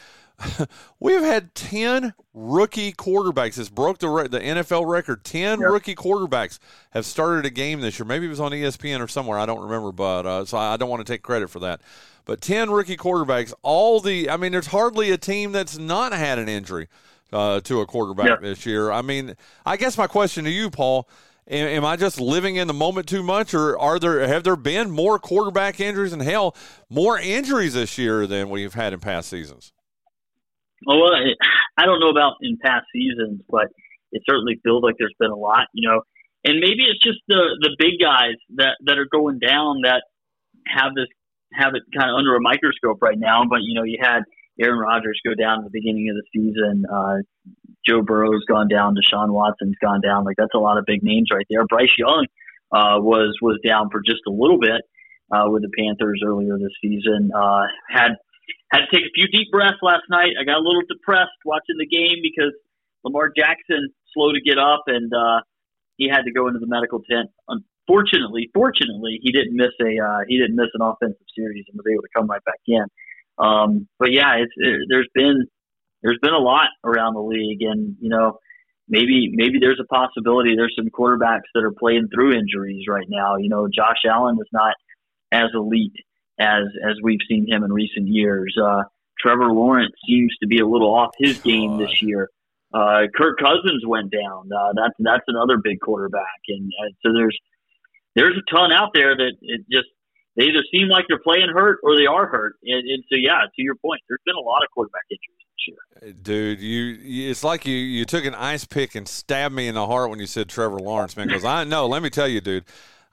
we've 1.00 1.22
had 1.22 1.54
10 1.56 2.14
rookie 2.34 2.94
quarterbacks. 2.94 3.56
This 3.56 3.70
broke 3.70 4.00
the, 4.00 4.10
re- 4.10 4.28
the 4.28 4.40
NFL 4.40 4.88
record. 4.88 5.24
10 5.24 5.60
yep. 5.60 5.70
rookie 5.70 5.96
quarterbacks 5.96 6.60
have 6.92 7.06
started 7.06 7.46
a 7.46 7.50
game 7.50 7.82
this 7.82 8.00
year. 8.00 8.06
Maybe 8.06 8.26
it 8.26 8.30
was 8.30 8.40
on 8.40 8.52
ESPN 8.52 9.02
or 9.02 9.08
somewhere. 9.08 9.40
I 9.40 9.46
don't 9.46 9.62
remember, 9.62 9.92
but 9.92 10.26
uh, 10.26 10.46
so 10.46 10.58
I 10.58 10.78
don't 10.78 10.90
want 10.90 11.06
to 11.06 11.12
take 11.12 11.24
credit 11.24 11.50
for 11.50 11.60
that. 11.60 11.82
But 12.26 12.42
10 12.42 12.70
rookie 12.70 12.98
quarterbacks, 12.98 13.54
all 13.64 14.00
the, 14.00 14.30
I 14.30 14.38
mean, 14.38 14.52
there's 14.52 14.68
hardly 14.68 15.12
a 15.12 15.18
team 15.18 15.52
that's 15.52 15.78
not 15.78 16.14
had 16.14 16.38
an 16.38 16.48
injury 16.48 16.88
uh, 17.34 17.60
to 17.62 17.82
a 17.82 17.86
quarterback 17.86 18.28
yep. 18.28 18.42
this 18.42 18.66
year. 18.66 18.92
I 18.92 19.02
mean, 19.02 19.36
I 19.66 19.78
guess 19.78 19.98
my 19.98 20.08
question 20.08 20.46
to 20.46 20.52
you, 20.52 20.70
Paul, 20.70 21.08
am, 21.50 21.86
I 21.86 21.96
just 21.96 22.20
living 22.20 22.56
in 22.56 22.68
the 22.68 22.74
moment 22.74 23.08
too 23.08 23.24
much, 23.24 23.54
or 23.54 23.78
are 23.78 24.00
there 24.00 24.28
have 24.28 24.44
there 24.44 24.56
been 24.56 24.92
more 24.92 25.20
quarterback 25.20 25.80
injuries 25.80 26.14
and 26.14 26.22
hell 26.22 26.56
more 26.90 27.20
injuries 27.20 27.74
this 27.74 27.98
year 27.98 28.28
than 28.28 28.50
we've 28.50 28.74
had 28.74 28.94
in 28.94 29.00
past 29.00 29.30
seasons? 29.30 29.74
Well, 30.86 31.12
I 31.78 31.86
don't 31.86 32.00
know 32.00 32.10
about 32.10 32.36
in 32.42 32.58
past 32.64 32.86
seasons, 32.94 33.42
but 33.50 33.68
it 34.12 34.24
certainly 34.28 34.60
feels 34.64 34.84
like 34.84 34.96
there's 34.98 35.16
been 35.20 35.32
a 35.32 35.36
lot, 35.36 35.68
you 35.74 35.88
know. 35.88 36.02
And 36.46 36.60
maybe 36.60 36.84
it's 36.88 37.04
just 37.04 37.20
the 37.28 37.58
the 37.62 37.76
big 37.78 38.00
guys 38.02 38.36
that 38.56 38.78
that 38.86 38.98
are 38.98 39.08
going 39.12 39.40
down 39.40 39.82
that 39.84 40.04
have 40.68 40.96
this 40.96 41.08
have 41.54 41.74
it 41.76 41.84
kind 41.98 42.10
of 42.10 42.16
under 42.16 42.36
a 42.36 42.42
microscope 42.42 43.02
right 43.02 43.18
now. 43.18 43.44
But 43.50 43.60
you 43.64 43.76
know, 43.76 43.84
you 43.84 43.98
had 44.02 44.22
Aaron 44.60 44.80
Rodgers 44.80 45.20
go 45.26 45.34
down 45.36 45.60
at 45.60 45.64
the 45.66 45.74
beginning 45.74 46.10
of 46.10 46.16
the 46.16 46.28
season. 46.32 46.86
Uh, 46.86 47.18
Joe 47.88 48.02
Burrow's 48.02 48.44
gone 48.48 48.68
down. 48.68 48.96
Deshaun 48.96 49.32
Watson's 49.32 49.76
gone 49.82 50.02
down. 50.02 50.26
Like 50.26 50.36
that's 50.38 50.54
a 50.54 50.60
lot 50.60 50.78
of 50.78 50.86
big 50.86 51.04
names 51.04 51.30
right 51.34 51.46
there. 51.50 51.66
Bryce 51.66 51.94
Young 51.98 52.26
uh, 52.72 53.00
was 53.00 53.38
was 53.42 53.60
down 53.66 53.90
for 53.92 54.02
just 54.02 54.22
a 54.28 54.32
little 54.32 54.60
bit 54.60 54.82
uh, 55.32 55.46
with 55.48 55.64
the 55.64 55.72
Panthers 55.78 56.22
earlier 56.26 56.58
this 56.58 56.74
season. 56.82 57.32
Uh, 57.36 57.64
had 57.90 58.16
had 58.72 58.80
to 58.82 58.88
take 58.94 59.06
a 59.06 59.14
few 59.14 59.28
deep 59.28 59.52
breaths 59.52 59.82
last 59.82 60.04
night. 60.10 60.34
I 60.40 60.44
got 60.44 60.58
a 60.58 60.66
little 60.66 60.84
depressed 60.88 61.38
watching 61.46 61.78
the 61.78 61.88
game 61.88 62.22
because 62.22 62.54
Lamar 63.04 63.32
Jackson 63.36 63.90
slow 64.14 64.32
to 64.32 64.42
get 64.42 64.58
up 64.58 64.84
and 64.88 65.12
uh, 65.14 65.42
he 65.98 66.08
had 66.10 66.24
to 66.24 66.32
go 66.32 66.48
into 66.48 66.60
the 66.60 66.68
medical 66.68 67.02
tent. 67.10 67.30
Unfortunately, 67.48 68.50
fortunately, 68.54 69.20
he 69.22 69.32
didn't 69.32 69.56
miss 69.56 69.74
a 69.82 69.98
uh, 69.98 70.22
he 70.28 70.38
didn't 70.38 70.56
miss 70.56 70.70
an 70.74 70.82
offensive 70.82 71.28
series 71.36 71.66
and 71.70 71.78
was 71.78 71.86
able 71.92 72.04
to 72.04 72.14
come 72.16 72.28
right 72.28 72.44
back 72.44 72.62
in. 72.68 72.86
Um, 73.38 73.88
but 73.98 74.12
yeah, 74.12 74.36
it's 74.36 74.54
it, 74.58 74.88
there's 74.90 75.10
been 75.14 75.48
there's 76.02 76.20
been 76.22 76.34
a 76.34 76.40
lot 76.40 76.70
around 76.84 77.14
the 77.14 77.22
league, 77.22 77.62
and 77.62 77.96
you 78.00 78.10
know 78.10 78.40
maybe 78.88 79.32
maybe 79.34 79.60
there's 79.60 79.80
a 79.80 79.86
possibility 79.86 80.56
there's 80.56 80.76
some 80.78 80.90
quarterbacks 80.90 81.48
that 81.54 81.64
are 81.64 81.72
playing 81.72 82.08
through 82.14 82.34
injuries 82.34 82.86
right 82.88 83.08
now. 83.08 83.38
You 83.38 83.50
know, 83.50 83.68
Josh 83.68 84.04
Allen 84.10 84.38
is 84.42 84.48
not 84.52 84.76
as 85.32 85.50
elite 85.54 85.96
as 86.40 86.64
as 86.88 86.96
we've 87.02 87.20
seen 87.28 87.48
him 87.48 87.64
in 87.64 87.72
recent 87.72 88.08
years. 88.08 88.56
Uh, 88.62 88.84
Trevor 89.20 89.52
Lawrence 89.52 89.94
seems 90.08 90.36
to 90.42 90.48
be 90.48 90.60
a 90.60 90.68
little 90.68 90.94
off 90.94 91.12
his 91.18 91.40
game 91.40 91.78
this 91.78 92.02
year. 92.02 92.30
Uh, 92.74 93.08
Kirk 93.16 93.40
Cousins 93.40 93.84
went 93.86 94.12
down. 94.12 94.50
Uh, 94.52 94.74
that's 94.76 94.96
that's 95.00 95.26
another 95.28 95.58
big 95.58 95.80
quarterback, 95.82 96.40
and 96.48 96.72
uh, 96.82 96.90
so 97.04 97.14
there's 97.14 97.38
there's 98.16 98.36
a 98.38 98.56
ton 98.56 98.72
out 98.72 98.90
there 98.94 99.16
that 99.16 99.34
it 99.42 99.62
just 99.72 99.88
they 100.36 100.46
either 100.46 100.64
seem 100.72 100.88
like 100.88 101.06
they're 101.10 101.20
playing 101.20 101.50
hurt 101.54 101.80
or 101.84 101.98
they 101.98 102.06
are 102.06 102.28
hurt. 102.28 102.56
And, 102.64 102.88
and 102.88 103.04
so 103.10 103.16
yeah, 103.16 103.42
to 103.44 103.62
your 103.62 103.76
point, 103.76 104.02
there's 104.08 104.22
been 104.26 104.36
a 104.36 104.46
lot 104.46 104.64
of 104.64 104.70
quarterback 104.72 105.04
injuries 105.10 105.39
year. 105.68 106.14
Dude, 106.22 106.60
you 106.60 107.30
it's 107.30 107.44
like 107.44 107.66
you 107.66 107.76
you 107.76 108.06
took 108.06 108.26
an 108.26 108.36
ice 108.36 108.66
pick 108.66 108.96
and 108.96 109.08
stabbed 109.08 109.54
me 109.54 109.68
in 109.68 109.76
the 109.76 109.86
heart 109.86 110.10
when 110.10 110.20
you 110.20 110.28
said 110.28 110.50
Trevor 110.50 110.80
Lawrence, 110.80 111.18
man. 111.18 111.28
Because 111.28 111.46
I 111.46 111.64
know, 111.64 111.88
let 111.88 112.02
me 112.04 112.10
tell 112.10 112.28
you, 112.28 112.42
dude. 112.42 112.66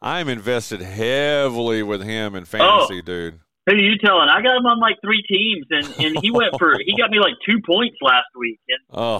I'm 0.03 0.29
invested 0.29 0.83
heavily 0.83 1.83
with 1.83 2.03
him 2.03 2.35
in 2.35 2.43
oh. 2.43 2.47
fantasy, 2.47 2.99
oh. 2.99 3.03
dude. 3.03 3.41
Who 3.67 3.73
are 3.73 3.79
you 3.79 3.99
telling? 3.99 4.29
I 4.29 4.43
got 4.43 4.57
him 4.57 4.67
on 4.67 4.79
like 4.79 4.97
three 5.01 5.23
teams, 5.29 5.67
and, 5.71 6.07
and 6.07 6.23
he 6.23 6.31
went 6.31 6.55
for 6.59 6.77
he 6.79 6.97
got 6.97 7.11
me 7.11 7.19
like 7.19 7.35
two 7.45 7.61
points 7.67 7.97
last 8.01 8.29
week. 8.39 8.61
And 8.69 8.79
oh, 8.91 9.19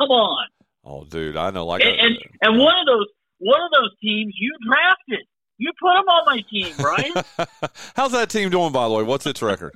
come 0.00 0.08
on! 0.10 0.46
Oh, 0.84 1.04
dude, 1.04 1.36
I 1.36 1.50
know. 1.50 1.64
Like, 1.66 1.82
and, 1.84 1.94
a, 1.94 2.02
and 2.02 2.16
and 2.42 2.58
one 2.58 2.74
of 2.80 2.86
those 2.86 3.06
one 3.38 3.60
of 3.60 3.70
those 3.70 3.90
teams 4.02 4.34
you 4.38 4.52
drafted. 4.66 5.26
You 5.60 5.72
put 5.80 5.90
him 5.90 6.08
on 6.08 6.24
my 6.24 6.40
team, 6.48 6.72
right? 6.78 7.70
How's 7.96 8.12
that 8.12 8.30
team 8.30 8.48
doing, 8.48 8.70
by 8.70 8.86
the 8.86 8.94
way? 8.94 9.02
What's 9.02 9.26
its 9.26 9.42
record? 9.42 9.74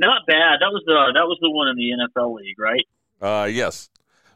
Not 0.00 0.26
bad. 0.26 0.60
That 0.60 0.72
was 0.72 0.82
the 0.86 1.12
that 1.12 1.26
was 1.26 1.36
the 1.42 1.50
one 1.50 1.68
in 1.68 1.76
the 1.76 1.92
NFL 1.92 2.34
league, 2.36 2.58
right? 2.58 2.86
Uh, 3.20 3.44
yes. 3.44 3.90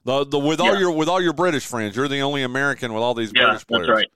The 0.05 0.27
the 0.27 0.39
with 0.39 0.61
all 0.61 0.79
your 0.79 0.91
with 0.91 1.09
all 1.09 1.23
your 1.23 1.33
British 1.33 1.65
friends, 1.65 1.97
you're 1.97 2.07
the 2.07 2.21
only 2.21 2.43
American 2.43 2.93
with 2.93 3.03
all 3.03 3.15
these 3.15 3.33
yeah, 3.35 3.47
British 3.47 3.67
players. 3.67 3.87
That's 3.87 3.97
right. 3.97 4.11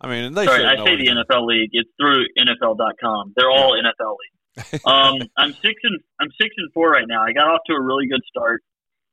I 0.00 0.08
mean, 0.08 0.34
they 0.34 0.46
Sorry, 0.46 0.64
I 0.64 0.74
say 0.84 0.94
anything. 0.94 1.14
the 1.14 1.24
NFL 1.24 1.46
league. 1.46 1.70
It's 1.72 1.90
through 1.96 2.26
NFL.com. 2.36 3.34
They're 3.36 3.50
all 3.50 3.78
NFL 3.78 4.16
league. 4.18 4.80
um, 4.84 5.18
I'm 5.36 5.52
six 5.52 5.74
and 5.84 6.00
I'm 6.20 6.30
six 6.40 6.56
and 6.58 6.72
four 6.72 6.90
right 6.90 7.06
now. 7.06 7.22
I 7.22 7.32
got 7.32 7.46
off 7.46 7.60
to 7.66 7.74
a 7.74 7.80
really 7.80 8.08
good 8.08 8.22
start. 8.28 8.64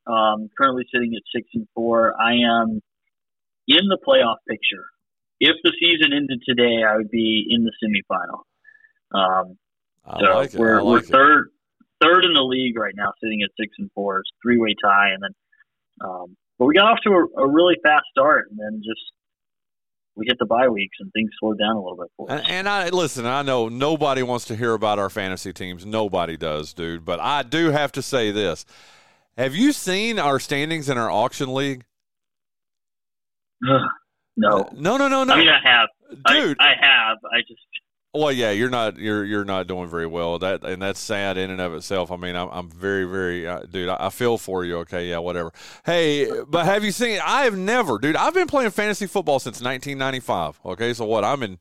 Um, 0.07 0.49
currently 0.59 0.85
sitting 0.91 1.13
at 1.13 1.21
six 1.35 1.47
and 1.53 1.67
four. 1.75 2.19
I 2.19 2.37
am 2.37 2.81
in 3.67 3.87
the 3.87 3.99
playoff 4.07 4.37
picture. 4.49 4.85
If 5.39 5.57
the 5.63 5.73
season 5.79 6.11
ended 6.11 6.41
today, 6.43 6.81
I 6.83 6.95
would 6.97 7.11
be 7.11 7.45
in 7.47 7.65
the 7.65 7.71
semifinal. 7.83 8.39
Um, 9.13 9.57
I 10.03 10.19
so 10.19 10.37
like 10.37 10.53
it. 10.55 10.59
we're 10.59 10.79
I 10.79 10.83
we're 10.83 10.99
it. 10.99 11.05
third 11.05 11.51
third 12.01 12.25
in 12.25 12.33
the 12.33 12.43
league 12.43 12.77
right 12.77 12.93
now, 12.95 13.13
sitting 13.21 13.41
at 13.43 13.49
six 13.59 13.73
and 13.77 13.89
four. 13.93 14.19
It's 14.19 14.29
three 14.41 14.57
way 14.57 14.75
tie, 14.83 15.09
and 15.09 15.23
then 15.23 15.31
um, 16.01 16.37
but 16.59 16.65
we 16.65 16.73
got 16.73 16.85
off 16.85 16.99
to 17.03 17.11
a, 17.11 17.43
a 17.43 17.47
really 17.47 17.75
fast 17.83 18.05
start, 18.11 18.49
and 18.49 18.59
then 18.59 18.81
just 18.83 19.01
we 20.15 20.25
hit 20.27 20.37
the 20.39 20.45
bye 20.45 20.67
weeks 20.67 20.97
and 20.99 21.11
things 21.13 21.29
slowed 21.39 21.59
down 21.59 21.75
a 21.75 21.79
little 21.79 21.97
bit 21.97 22.11
for 22.17 22.31
us. 22.31 22.43
And, 22.47 22.67
I 22.67 22.89
listen. 22.89 23.25
I 23.25 23.43
know 23.43 23.69
nobody 23.69 24.23
wants 24.23 24.45
to 24.45 24.55
hear 24.55 24.73
about 24.73 24.97
our 24.97 25.09
fantasy 25.09 25.53
teams. 25.53 25.85
Nobody 25.85 26.37
does, 26.37 26.73
dude. 26.73 27.05
But 27.05 27.19
I 27.19 27.43
do 27.43 27.71
have 27.71 27.91
to 27.93 28.01
say 28.01 28.31
this: 28.31 28.65
Have 29.37 29.55
you 29.55 29.71
seen 29.71 30.17
our 30.17 30.39
standings 30.39 30.89
in 30.89 30.97
our 30.97 31.11
auction 31.11 31.53
league? 31.53 31.85
no. 33.61 33.87
No, 34.37 34.97
no, 34.97 35.07
no, 35.07 35.23
no. 35.23 35.33
I 35.33 35.37
mean, 35.37 35.49
I 35.49 35.59
have, 35.63 35.89
dude. 36.27 36.57
I, 36.59 36.71
I 36.71 36.75
have. 36.79 37.17
I 37.31 37.41
just 37.41 37.61
Well, 38.17 38.31
yeah, 38.31 38.51
you're 38.51 38.69
not 38.69 38.97
you're 38.97 39.23
you're 39.23 39.45
not 39.45 39.67
doing 39.67 39.87
very 39.87 40.07
well. 40.07 40.39
That 40.39 40.63
and 40.63 40.81
that's 40.81 40.99
sad 40.99 41.37
in 41.37 41.51
and 41.51 41.61
of 41.61 41.73
itself. 41.73 42.11
I 42.11 42.17
mean, 42.17 42.35
I'm 42.35 42.49
I'm 42.49 42.69
very 42.69 43.05
very 43.05 43.47
uh, 43.47 43.61
dude. 43.61 43.89
I, 43.89 43.97
I 43.99 44.09
feel 44.09 44.37
for 44.37 44.65
you. 44.65 44.77
Okay, 44.79 45.09
yeah, 45.09 45.19
whatever. 45.19 45.51
Hey, 45.85 46.29
but 46.47 46.65
have 46.65 46.83
you 46.83 46.91
seen? 46.91 47.19
I 47.23 47.43
have 47.43 47.57
never, 47.57 47.97
dude. 47.99 48.15
I've 48.15 48.33
been 48.33 48.47
playing 48.47 48.71
fantasy 48.71 49.07
football 49.07 49.39
since 49.39 49.61
1995. 49.61 50.59
Okay, 50.65 50.93
so 50.93 51.05
what? 51.05 51.23
I'm 51.23 51.43
in. 51.43 51.59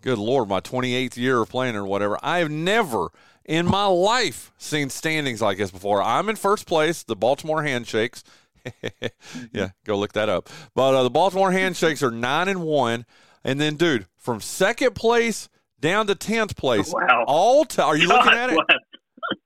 Good 0.00 0.18
lord, 0.18 0.48
my 0.48 0.60
28th 0.60 1.16
year 1.16 1.42
of 1.42 1.48
playing 1.48 1.74
or 1.74 1.84
whatever. 1.84 2.18
I 2.22 2.38
have 2.38 2.50
never 2.52 3.08
in 3.44 3.66
my 3.66 3.86
life 3.86 4.52
seen 4.56 4.90
standings 4.90 5.42
like 5.42 5.58
this 5.58 5.72
before. 5.72 6.00
I'm 6.00 6.28
in 6.28 6.36
first 6.36 6.66
place. 6.66 7.02
The 7.02 7.16
Baltimore 7.16 7.64
Handshakes. 7.64 8.22
yeah, 9.52 9.70
go 9.84 9.98
look 9.98 10.12
that 10.12 10.28
up. 10.28 10.48
But 10.74 10.94
uh, 10.94 11.02
the 11.02 11.10
Baltimore 11.10 11.50
Handshakes 11.50 12.02
are 12.02 12.10
nine 12.10 12.48
and 12.48 12.62
one, 12.62 13.06
and 13.42 13.60
then, 13.60 13.76
dude, 13.76 14.06
from 14.16 14.40
second 14.40 14.94
place 14.94 15.48
down 15.80 16.06
to 16.08 16.14
tenth 16.14 16.56
place, 16.56 16.92
Wow. 16.92 17.24
all 17.26 17.64
t- 17.64 17.80
are 17.82 17.96
you 17.96 18.08
God 18.08 18.24
looking 18.26 18.38
at 18.38 18.50
it? 18.50 18.58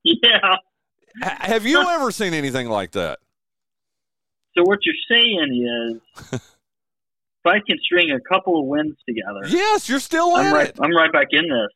yeah. 0.05 0.55
Ha- 1.22 1.37
Have 1.41 1.66
you 1.66 1.80
ever 1.80 2.11
seen 2.11 2.35
anything 2.35 2.68
like 2.68 2.93
that? 2.93 3.18
So 4.57 4.62
what 4.64 4.78
you're 4.85 4.95
saying 5.18 6.01
is, 6.03 6.30
if 6.33 7.47
I 7.47 7.59
can 7.66 7.78
string 7.83 8.11
a 8.11 8.20
couple 8.20 8.61
of 8.61 8.66
wins 8.66 8.97
together, 9.09 9.41
Yes, 9.49 9.89
you're 9.89 10.01
still 10.01 10.35
I'm 10.37 10.47
in 10.47 10.53
right. 10.53 10.68
it, 10.68 10.76
I'm 10.80 10.95
right 10.95 11.12
back 11.12 11.28
in 11.30 11.43
this. 11.49 11.68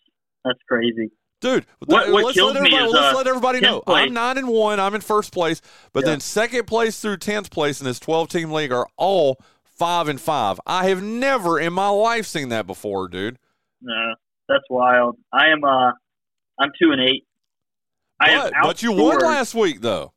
That's 0.45 0.59
crazy. 0.69 1.11
dude. 1.41 1.67
What- 1.87 2.11
what 2.13 2.25
let's 2.25 2.37
let 2.39 2.55
me 2.55 2.61
everybody, 2.61 2.85
is, 2.85 2.93
let's 2.93 3.15
uh, 3.15 3.17
let 3.19 3.27
everybody 3.27 3.61
know. 3.61 3.81
place. 3.81 4.07
I'm 4.07 4.13
nine 4.15 4.39
and 4.39 4.49
one. 4.49 4.79
I'm 4.81 4.95
in 4.95 5.01
first 5.01 5.33
place, 5.33 5.61
but 5.93 6.05
Yeah. 6.05 6.11
then 6.13 6.21
second 6.21 6.67
place 6.67 7.01
through 7.01 7.17
tenth 7.19 7.51
place 7.51 7.81
in 7.81 7.85
this 7.87 7.99
12 7.99 8.29
team 8.29 8.53
league 8.53 8.73
are 8.73 8.87
all 8.97 9.39
five 9.65 10.09
and 10.09 10.21
five. 10.21 10.59
I 10.67 10.89
have 10.89 11.03
never 11.03 11.59
in 11.61 11.73
my 11.73 11.89
life 11.89 12.27
seen 12.27 12.49
that 12.51 12.67
before, 12.67 13.09
dude. 13.09 13.39
No, 13.83 14.15
that's 14.49 14.65
wild. 14.71 15.17
I 15.33 15.49
am. 15.49 15.65
Uh, 15.65 15.93
I'm 16.59 16.71
two 16.81 16.93
and 16.93 17.01
eight. 17.01 17.25
I 18.19 18.31
have 18.31 18.51
But, 18.53 18.63
but 18.63 18.83
you 18.83 18.93
won 18.93 19.19
last 19.19 19.55
week, 19.55 19.81
though. 19.81 20.13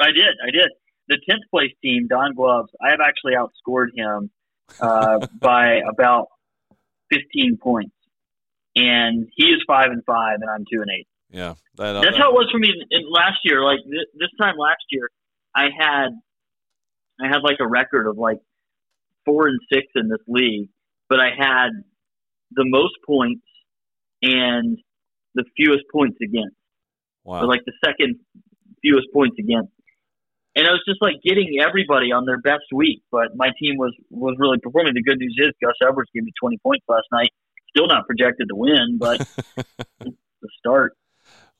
I 0.00 0.06
did. 0.06 0.34
I 0.44 0.50
did. 0.50 0.70
The 1.08 1.18
tenth 1.28 1.42
place 1.50 1.70
team, 1.82 2.08
Don 2.08 2.34
Gloves. 2.34 2.70
I 2.84 2.90
have 2.90 3.00
actually 3.00 3.34
outscored 3.34 3.88
him 3.94 4.30
uh, 4.80 5.26
by 5.40 5.80
about 5.88 6.28
fifteen 7.10 7.58
points, 7.62 7.94
and 8.74 9.28
he 9.36 9.48
is 9.48 9.62
five 9.66 9.90
and 9.90 10.02
five, 10.04 10.38
and 10.40 10.50
I'm 10.50 10.64
two 10.70 10.80
and 10.80 10.90
eight. 10.90 11.06
Yeah, 11.30 11.54
that, 11.76 11.96
uh, 11.96 12.00
That's 12.00 12.16
that- 12.16 12.22
how 12.22 12.30
it 12.30 12.34
was 12.34 12.48
for 12.50 12.58
me 12.58 12.68
in 12.90 13.02
last 13.10 13.38
year. 13.44 13.62
Like 13.62 13.80
th- 13.84 14.08
this 14.14 14.30
time 14.40 14.56
last 14.58 14.84
year, 14.90 15.10
I 15.54 15.68
had 15.76 16.08
I 17.20 17.28
had 17.28 17.42
like 17.42 17.58
a 17.60 17.68
record 17.68 18.08
of 18.08 18.16
like 18.18 18.38
four 19.24 19.46
and 19.46 19.60
six 19.72 19.86
in 19.94 20.08
this 20.08 20.20
league, 20.26 20.68
but 21.08 21.20
I 21.20 21.30
had 21.36 21.70
the 22.50 22.64
most 22.66 22.94
points 23.06 23.42
and 24.22 24.78
the 25.34 25.44
fewest 25.56 25.84
points 25.92 26.16
against. 26.22 26.56
Wow. 27.24 27.40
So 27.40 27.46
like 27.46 27.62
the 27.66 27.72
second 27.84 28.20
fewest 28.82 29.08
points 29.12 29.36
against. 29.38 29.72
And 30.56 30.68
I 30.68 30.70
was 30.70 30.82
just 30.86 31.02
like 31.02 31.16
getting 31.24 31.58
everybody 31.60 32.12
on 32.12 32.26
their 32.26 32.38
best 32.38 32.70
week, 32.72 33.02
but 33.10 33.34
my 33.34 33.50
team 33.60 33.76
was 33.76 33.92
was 34.10 34.36
really 34.38 34.58
performing. 34.62 34.94
The 34.94 35.02
good 35.02 35.18
news 35.18 35.34
is 35.38 35.50
Gus 35.60 35.74
Edwards 35.82 36.10
gave 36.14 36.22
me 36.22 36.32
20 36.38 36.58
points 36.62 36.84
last 36.88 37.06
night. 37.10 37.30
Still 37.70 37.88
not 37.88 38.06
projected 38.06 38.48
to 38.48 38.54
win, 38.54 38.98
but 38.98 39.18
the 39.98 40.48
start. 40.58 40.92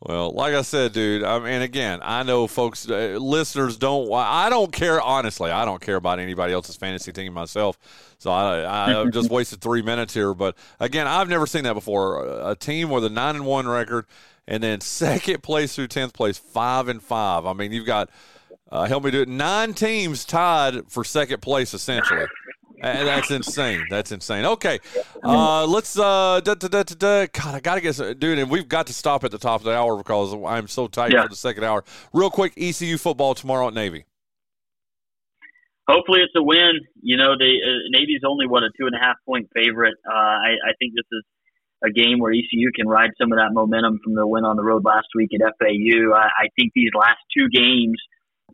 Well, 0.05 0.33
like 0.33 0.55
I 0.55 0.61
said, 0.61 0.93
dude, 0.93 1.23
I 1.25 1.39
mean, 1.39 1.63
again, 1.63 2.01
I 2.03 2.25
know 2.25 2.47
folks, 2.47 2.89
uh, 2.89 3.17
listeners 3.19 3.79
don't. 3.79 4.13
I 4.13 4.51
don't 4.51 4.71
care 4.71 5.01
honestly. 5.01 5.51
I 5.51 5.65
don't 5.65 5.81
care 5.81 5.97
about 5.97 6.19
anybody 6.19 6.53
else's 6.53 6.77
fantasy 6.77 7.11
team 7.11 7.33
myself. 7.33 7.79
So 8.19 8.31
I, 8.31 8.91
I 8.91 9.07
just 9.11 9.31
wasted 9.31 9.63
three 9.63 9.81
minutes 9.81 10.13
here. 10.13 10.35
But 10.35 10.57
again, 10.79 11.07
I've 11.07 11.31
never 11.31 11.47
seen 11.47 11.65
that 11.65 11.73
before. 11.73 12.51
A 12.51 12.55
team 12.55 12.91
with 12.91 13.05
a 13.07 13.09
nine 13.09 13.37
and 13.37 13.47
one 13.47 13.67
record, 13.67 14.05
and 14.47 14.63
then 14.63 14.83
second 14.83 15.43
place 15.43 15.75
through 15.75 15.89
tenth 15.89 16.13
place, 16.13 16.37
five 16.37 16.89
and 16.89 17.03
five. 17.03 17.47
I 17.47 17.55
mean, 17.55 17.73
you've 17.73 17.87
got 17.87 18.11
uh, 18.71 18.85
help 18.85 19.05
me 19.05 19.11
do 19.11 19.23
it. 19.23 19.29
Nine 19.29 19.73
teams 19.73 20.27
tied 20.27 20.91
for 20.91 21.03
second 21.03 21.41
place, 21.41 21.73
essentially. 21.73 22.27
And 22.85 23.09
that's 23.09 23.31
insane. 23.31 23.87
That's 23.89 24.13
insane. 24.13 24.45
Okay, 24.45 24.79
uh, 25.23 25.65
let's. 25.67 25.99
Uh, 25.99 26.41
da, 26.45 26.55
da, 26.55 26.69
da, 26.69 26.83
da, 26.83 26.95
da. 26.95 27.27
God, 27.33 27.55
I 27.55 27.61
gotta 27.61 27.81
get, 27.81 27.95
some- 27.95 28.19
dude, 28.19 28.39
and 28.39 28.51
we've 28.51 28.69
got 28.69 28.87
to 28.89 28.93
stop 28.93 29.25
at 29.25 29.31
the 29.31 29.39
top 29.39 29.61
of 29.61 29.65
the 29.65 29.73
hour 29.75 29.97
because 29.97 30.35
I'm 30.47 30.69
so 30.69 30.87
tight 30.87 31.13
Yeah. 31.13 31.23
for 31.23 31.29
the 31.31 31.37
second 31.37 31.65
hour. 31.65 31.83
Real 32.13 32.29
quick, 32.31 32.53
ECU 32.59 32.99
football 32.99 33.35
tomorrow 33.35 33.69
at 33.69 33.75
Navy. 33.75 34.05
Hopefully, 35.89 36.21
it's 36.21 36.33
a 36.37 36.43
win. 36.43 36.81
You 37.03 37.17
know, 37.17 37.37
the 37.39 37.45
uh, 37.61 37.89
Navy's 37.91 38.23
only 38.27 38.47
what 38.47 38.63
a 38.63 38.69
two 38.79 38.87
and 38.87 38.95
a 38.95 38.99
half 38.99 39.17
point 39.27 39.49
favorite. 39.55 39.95
Uh, 40.07 40.15
I, 40.15 40.51
I 40.69 40.73
think 40.79 40.95
this 40.95 41.05
is 41.13 41.25
a 41.85 41.91
game 41.91 42.19
where 42.19 42.33
ECU 42.33 42.71
can 42.75 42.89
ride 42.89 43.11
some 43.21 43.33
of 43.33 43.39
that 43.39 43.53
momentum 43.53 43.99
from 44.03 44.15
the 44.15 44.27
win 44.27 44.45
on 44.45 44.57
the 44.57 44.63
road 44.65 44.85
last 44.85 45.09
week 45.15 45.31
at 45.35 45.41
FAU. 45.59 46.13
I, 46.15 46.29
I 46.45 46.49
think 46.59 46.73
these 46.75 46.91
last 46.99 47.19
two 47.37 47.49
games, 47.51 47.97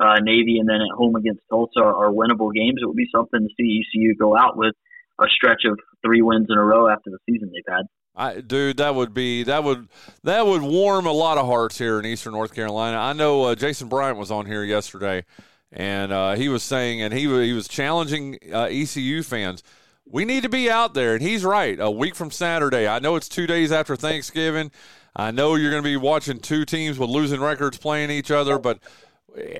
uh, 0.00 0.16
Navy 0.20 0.58
and 0.58 0.68
then 0.68 0.80
at 0.80 0.96
home 0.96 1.14
against 1.16 1.42
Tulsa, 1.50 1.80
are, 1.80 2.06
are 2.06 2.10
winnable 2.10 2.52
games. 2.54 2.80
It 2.82 2.86
would 2.86 2.96
be 2.96 3.08
something 3.14 3.40
to 3.40 3.48
see 3.56 3.82
ECU 3.82 4.14
go 4.14 4.36
out 4.36 4.56
with 4.56 4.74
a 5.20 5.26
stretch 5.28 5.62
of 5.66 5.78
three 6.04 6.22
wins 6.22 6.46
in 6.48 6.56
a 6.56 6.64
row 6.64 6.88
after 6.88 7.10
the 7.10 7.18
season 7.28 7.50
they've 7.52 7.62
had. 7.68 7.82
I, 8.16 8.40
dude, 8.40 8.78
that 8.78 8.94
would 8.94 9.14
be 9.14 9.44
that 9.44 9.62
would 9.62 9.88
that 10.24 10.44
would 10.44 10.62
warm 10.62 11.06
a 11.06 11.12
lot 11.12 11.38
of 11.38 11.46
hearts 11.46 11.78
here 11.78 11.98
in 11.98 12.06
Eastern 12.06 12.32
North 12.32 12.54
Carolina. 12.54 12.96
I 12.96 13.12
know 13.12 13.44
uh, 13.44 13.54
Jason 13.54 13.88
Bryant 13.88 14.18
was 14.18 14.30
on 14.30 14.46
here 14.46 14.64
yesterday, 14.64 15.24
and 15.72 16.12
uh, 16.12 16.34
he 16.34 16.48
was 16.48 16.62
saying, 16.62 17.02
and 17.02 17.14
he 17.14 17.20
he 17.46 17.52
was 17.52 17.68
challenging 17.68 18.38
uh, 18.52 18.64
ECU 18.64 19.22
fans. 19.22 19.62
We 20.04 20.24
need 20.24 20.42
to 20.42 20.48
be 20.48 20.68
out 20.68 20.94
there, 20.94 21.14
and 21.14 21.22
he's 21.22 21.44
right. 21.44 21.78
A 21.78 21.90
week 21.90 22.16
from 22.16 22.32
Saturday, 22.32 22.88
I 22.88 22.98
know 22.98 23.14
it's 23.14 23.28
two 23.28 23.46
days 23.46 23.70
after 23.70 23.94
Thanksgiving. 23.94 24.72
I 25.14 25.30
know 25.30 25.54
you're 25.54 25.70
going 25.70 25.82
to 25.82 25.88
be 25.88 25.96
watching 25.96 26.40
two 26.40 26.64
teams 26.64 26.98
with 26.98 27.10
losing 27.10 27.40
records 27.40 27.78
playing 27.78 28.10
each 28.10 28.30
other, 28.30 28.58
but 28.58 28.80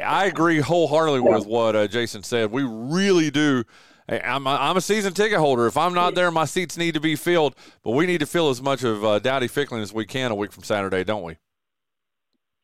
I 0.03 0.27
agree 0.27 0.59
wholeheartedly 0.59 1.21
with 1.21 1.47
what 1.47 1.77
uh, 1.77 1.87
Jason 1.87 2.23
said. 2.23 2.51
We 2.51 2.65
really 2.65 3.31
do. 3.31 3.65
I'm 4.09 4.47
a, 4.47 4.51
I'm 4.51 4.77
a 4.77 4.81
season 4.81 5.15
ticket 5.15 5.39
holder. 5.39 5.67
If 5.67 5.77
I'm 5.77 5.95
not 5.95 6.15
there, 6.17 6.31
my 6.33 6.45
seats 6.45 6.77
need 6.77 6.95
to 6.95 7.01
be 7.01 7.15
filled. 7.15 7.55
But 7.85 7.93
we 7.93 8.07
need 8.07 8.19
to 8.19 8.27
fill 8.27 8.51
as 8.51 8.61
much 8.61 8.83
of 8.83 9.05
uh, 9.05 9.21
Dowdy-Ficklen 9.21 9.81
as 9.81 9.93
we 9.93 10.05
can 10.05 10.33
a 10.33 10.35
week 10.35 10.53
from 10.53 10.65
Saturday, 10.65 11.05
don't 11.05 11.23
we? 11.23 11.37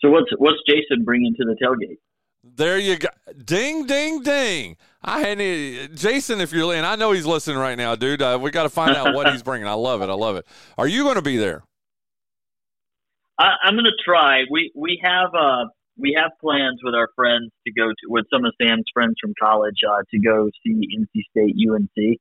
So 0.01 0.11
what's 0.11 0.31
what's 0.39 0.59
Jason 0.69 1.05
bringing 1.05 1.35
to 1.35 1.45
the 1.45 1.57
tailgate? 1.63 1.99
There 2.43 2.79
you 2.79 2.97
go. 2.99 3.09
Ding, 3.45 3.87
ding, 3.87 4.23
ding. 4.23 4.77
I 5.03 5.21
had 5.21 5.39
Jason, 5.97 6.41
if 6.41 6.53
you're, 6.53 6.75
and 6.75 6.85
I 6.85 6.97
know 6.97 7.13
he's 7.13 7.27
listening 7.27 7.59
right 7.59 7.77
now, 7.77 7.95
dude. 7.95 8.23
Uh, 8.23 8.39
we 8.41 8.51
got 8.51 8.65
to 8.65 8.69
find 8.69 8.97
out 8.97 9.15
what 9.15 9.31
he's 9.33 9.43
bringing. 9.45 9.67
I 9.67 9.73
love 9.73 10.03
it. 10.03 10.09
I 10.09 10.15
love 10.15 10.37
it. 10.37 10.47
Are 10.77 10.87
you 10.87 11.05
going 11.05 11.17
to 11.17 11.23
be 11.23 11.37
there? 11.37 11.65
I, 13.39 13.53
I'm 13.65 13.75
going 13.75 13.85
to 13.85 13.97
try. 14.05 14.43
We 14.51 14.73
we 14.75 15.01
have 15.03 15.35
uh 15.35 15.67
we 15.99 16.17
have 16.21 16.33
plans 16.41 16.81
with 16.83 16.95
our 16.95 17.09
friends 17.17 17.51
to 17.67 17.73
go 17.73 17.89
to 17.89 18.05
with 18.09 18.27
some 18.33 18.45
of 18.45 18.53
Sam's 18.61 18.85
friends 18.93 19.15
from 19.21 19.35
college 19.41 19.81
uh, 19.89 20.03
to 20.11 20.19
go 20.19 20.51
see 20.65 20.75
NC 20.75 21.23
State 21.31 21.57
UNC. 21.57 22.19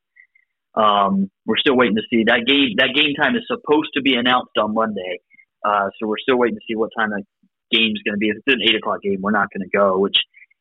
Um, 0.76 1.30
we're 1.45 1.57
still 1.57 1.76
waiting 1.76 1.95
to 1.95 2.03
see 2.09 2.23
that 2.26 2.45
game. 2.47 2.76
That 2.78 2.95
game 2.95 3.13
time 3.15 3.36
is 3.36 3.43
supposed 3.47 3.91
to 3.95 4.01
be 4.01 4.15
announced 4.15 4.57
on 4.59 4.73
Monday, 4.73 5.19
uh, 5.63 5.89
so 5.99 6.07
we're 6.07 6.19
still 6.19 6.38
waiting 6.38 6.55
to 6.55 6.65
see 6.67 6.76
what 6.76 6.91
time 6.97 7.11
that 7.11 7.23
game's 7.71 8.01
going 8.03 8.15
to 8.15 8.19
be. 8.19 8.30
If 8.30 8.38
it's 8.38 8.53
an 8.53 8.61
eight 8.61 8.76
o'clock 8.76 9.01
game, 9.01 9.19
we're 9.21 9.32
not 9.32 9.47
going 9.51 9.67
to 9.69 9.78
go. 9.78 9.99
Which, 9.99 10.17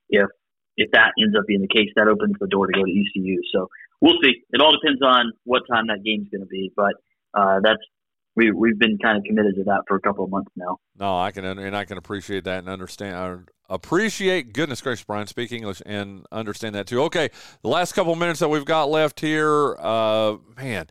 if 0.08 0.28
if 0.76 0.90
that 0.92 1.12
ends 1.22 1.36
up 1.36 1.46
being 1.46 1.62
the 1.62 1.68
case, 1.68 1.90
that 1.96 2.08
opens 2.08 2.36
the 2.40 2.46
door 2.46 2.66
to 2.66 2.72
go 2.72 2.84
to 2.84 2.90
ECU. 2.90 3.40
So 3.52 3.68
we'll 4.00 4.18
see. 4.22 4.42
It 4.50 4.60
all 4.60 4.72
depends 4.72 5.02
on 5.02 5.32
what 5.44 5.62
time 5.70 5.86
that 5.88 6.04
game's 6.04 6.28
going 6.30 6.42
to 6.42 6.50
be, 6.50 6.72
but 6.76 6.94
uh, 7.34 7.60
that's 7.62 7.82
we 8.36 8.50
we've 8.50 8.78
been 8.78 8.98
kind 8.98 9.16
of 9.18 9.24
committed 9.24 9.54
to 9.56 9.64
that 9.64 9.82
for 9.86 9.96
a 9.96 10.00
couple 10.00 10.24
of 10.24 10.30
months 10.30 10.50
now. 10.56 10.78
No, 10.98 11.16
I 11.18 11.30
can, 11.30 11.44
and 11.44 11.76
I 11.76 11.84
can 11.84 11.98
appreciate 11.98 12.44
that 12.44 12.58
and 12.60 12.68
understand. 12.68 13.16
Or 13.16 13.44
appreciate, 13.68 14.52
goodness 14.52 14.80
gracious, 14.80 15.04
Brian, 15.04 15.26
speak 15.26 15.52
English 15.52 15.82
and 15.86 16.24
understand 16.32 16.74
that 16.74 16.86
too. 16.86 17.02
Okay, 17.04 17.30
the 17.62 17.68
last 17.68 17.92
couple 17.92 18.14
minutes 18.16 18.40
that 18.40 18.48
we've 18.48 18.64
got 18.64 18.90
left 18.90 19.20
here, 19.20 19.76
uh, 19.78 20.36
man, 20.56 20.86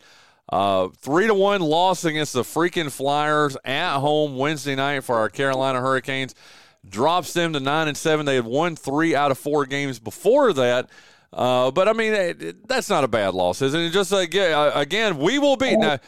uh, 0.49 0.87
three 0.97 1.27
to 1.27 1.33
one 1.33 1.61
loss 1.61 2.05
against 2.05 2.33
the 2.33 2.43
freaking 2.43 2.91
Flyers 2.91 3.57
at 3.65 3.97
home 3.99 4.37
Wednesday 4.37 4.75
night 4.75 5.03
for 5.03 5.15
our 5.15 5.29
Carolina 5.29 5.79
Hurricanes 5.81 6.33
drops 6.87 7.33
them 7.33 7.53
to 7.53 7.59
nine 7.59 7.87
and 7.87 7.95
seven. 7.95 8.25
They 8.25 8.35
had 8.35 8.45
won 8.45 8.75
three 8.75 9.15
out 9.15 9.31
of 9.31 9.37
four 9.37 9.65
games 9.65 9.99
before 9.99 10.51
that. 10.53 10.89
Uh, 11.31 11.71
but 11.71 11.87
I 11.87 11.93
mean, 11.93 12.13
it, 12.13 12.41
it- 12.43 12.67
that's 12.67 12.89
not 12.89 13.03
a 13.03 13.07
bad 13.07 13.33
loss, 13.33 13.61
isn't 13.61 13.79
it? 13.79 13.89
Just 13.91 14.11
again, 14.11 14.53
uh, 14.53 14.71
again, 14.75 15.17
we 15.17 15.39
will 15.39 15.55
beat. 15.57 15.79
Now, 15.79 15.99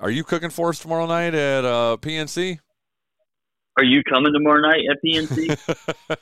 are 0.00 0.10
you 0.10 0.24
cooking 0.24 0.50
for 0.50 0.70
us 0.70 0.78
tomorrow 0.78 1.06
night 1.06 1.34
at 1.34 1.64
uh, 1.64 1.96
PNC? 2.00 2.58
Are 3.76 3.84
you 3.84 4.02
coming 4.02 4.32
tomorrow 4.32 4.60
night 4.60 4.84
at 4.90 4.98
PNC? 5.04 6.18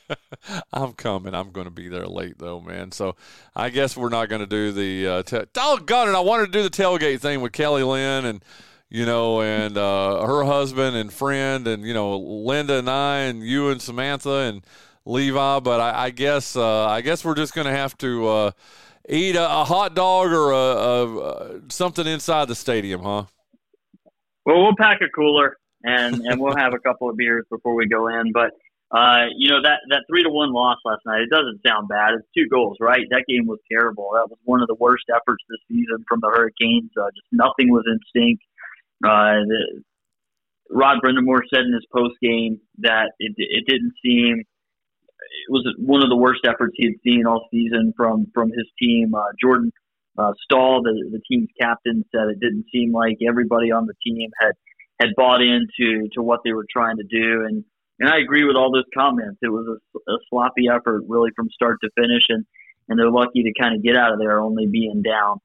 I'm 0.72 0.92
coming. 0.92 1.34
I'm 1.34 1.50
going 1.50 1.64
to 1.66 1.70
be 1.70 1.88
there 1.88 2.06
late 2.06 2.38
though, 2.38 2.60
man. 2.60 2.92
So 2.92 3.16
I 3.56 3.70
guess 3.70 3.96
we're 3.96 4.10
not 4.10 4.28
going 4.28 4.40
to 4.40 4.46
do 4.46 4.72
the. 4.72 5.08
Uh, 5.08 5.22
ta- 5.22 5.44
doggone 5.52 6.08
it! 6.08 6.14
I 6.14 6.20
wanted 6.20 6.46
to 6.46 6.52
do 6.52 6.62
the 6.62 6.70
tailgate 6.70 7.20
thing 7.20 7.40
with 7.40 7.52
Kelly 7.52 7.82
Lynn 7.82 8.24
and 8.26 8.44
you 8.90 9.06
know 9.06 9.40
and 9.40 9.78
uh, 9.78 10.26
her 10.26 10.44
husband 10.44 10.96
and 10.96 11.12
friend 11.12 11.66
and 11.66 11.84
you 11.84 11.94
know 11.94 12.18
Linda 12.18 12.78
and 12.78 12.90
I 12.90 13.20
and 13.20 13.42
you 13.42 13.70
and 13.70 13.80
Samantha 13.80 14.30
and 14.30 14.64
Levi. 15.04 15.60
But 15.60 15.80
I, 15.80 16.04
I 16.04 16.10
guess 16.10 16.54
uh, 16.54 16.86
I 16.86 17.00
guess 17.00 17.24
we're 17.24 17.34
just 17.34 17.54
going 17.54 17.66
to 17.66 17.72
have 17.72 17.96
to 17.98 18.28
uh, 18.28 18.50
eat 19.08 19.36
a, 19.36 19.44
a 19.44 19.64
hot 19.64 19.94
dog 19.94 20.30
or 20.30 20.52
a, 20.52 20.56
a, 20.56 21.18
a 21.18 21.60
something 21.70 22.06
inside 22.06 22.48
the 22.48 22.54
stadium, 22.54 23.02
huh? 23.02 23.24
Well, 24.48 24.62
we'll 24.62 24.80
pack 24.80 25.02
a 25.02 25.10
cooler 25.14 25.58
and 25.84 26.22
and 26.24 26.40
we'll 26.40 26.56
have 26.56 26.72
a 26.72 26.78
couple 26.78 27.10
of 27.10 27.18
beers 27.18 27.44
before 27.50 27.74
we 27.74 27.86
go 27.86 28.08
in. 28.08 28.32
But 28.32 28.52
uh, 28.90 29.28
you 29.36 29.50
know 29.50 29.60
that 29.60 29.80
that 29.90 30.04
three 30.08 30.22
to 30.22 30.30
one 30.30 30.54
loss 30.54 30.78
last 30.86 31.02
night. 31.04 31.20
It 31.20 31.28
doesn't 31.28 31.60
sound 31.66 31.88
bad. 31.88 32.14
It's 32.14 32.26
two 32.34 32.48
goals, 32.48 32.78
right? 32.80 33.04
That 33.10 33.24
game 33.28 33.46
was 33.46 33.58
terrible. 33.70 34.08
That 34.14 34.30
was 34.30 34.38
one 34.44 34.62
of 34.62 34.68
the 34.68 34.76
worst 34.80 35.04
efforts 35.14 35.44
this 35.50 35.60
season 35.68 36.02
from 36.08 36.20
the 36.22 36.32
Hurricanes. 36.34 36.90
Uh, 36.96 37.12
just 37.14 37.28
nothing 37.30 37.70
was 37.70 37.84
in 37.86 38.00
sync. 38.16 38.40
Uh, 39.04 39.44
the, 39.44 39.82
Rod 40.70 40.98
Brind'Amour 41.04 41.40
said 41.52 41.66
in 41.66 41.74
his 41.74 41.84
post 41.94 42.14
game 42.22 42.58
that 42.78 43.12
it 43.18 43.34
it 43.36 43.64
didn't 43.68 43.92
seem 44.02 44.40
it 44.40 45.50
was 45.50 45.68
one 45.76 46.02
of 46.02 46.08
the 46.08 46.16
worst 46.16 46.40
efforts 46.48 46.72
he 46.74 46.86
had 46.86 46.96
seen 47.04 47.26
all 47.26 47.48
season 47.50 47.92
from 47.98 48.28
from 48.32 48.48
his 48.48 48.66
team. 48.80 49.12
Uh, 49.14 49.28
Jordan 49.38 49.72
uh, 50.18 50.32
Staal, 50.44 50.82
the 50.82 51.10
the 51.12 51.20
team's 51.30 51.48
captain, 51.60 52.04
said 52.12 52.28
it 52.28 52.40
didn't 52.40 52.66
seem 52.72 52.92
like 52.92 53.18
everybody 53.26 53.70
on 53.70 53.86
the 53.86 53.94
team 54.04 54.30
had 54.40 54.52
had 55.00 55.14
bought 55.16 55.40
into 55.40 56.08
to 56.12 56.22
what 56.22 56.40
they 56.44 56.52
were 56.52 56.66
trying 56.70 56.96
to 56.96 57.04
do, 57.04 57.44
and 57.46 57.64
and 58.00 58.08
I 58.08 58.18
agree 58.18 58.44
with 58.44 58.56
all 58.56 58.72
those 58.72 58.88
comments. 58.96 59.38
It 59.42 59.48
was 59.48 59.66
a, 59.66 59.98
a 60.12 60.18
sloppy 60.28 60.66
effort, 60.68 61.02
really, 61.06 61.30
from 61.36 61.48
start 61.50 61.78
to 61.82 61.90
finish, 61.96 62.24
and 62.28 62.44
and 62.88 62.98
they're 62.98 63.10
lucky 63.10 63.44
to 63.44 63.52
kind 63.60 63.76
of 63.76 63.82
get 63.82 63.96
out 63.96 64.12
of 64.12 64.18
there 64.18 64.40
only 64.40 64.66
being 64.66 65.02
down 65.02 65.38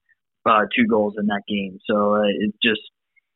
uh, 0.46 0.66
two 0.76 0.88
goals 0.88 1.16
in 1.20 1.28
that 1.28 1.44
game. 1.48 1.78
So 1.90 2.16
uh, 2.16 2.24
it 2.24 2.54
just 2.64 2.82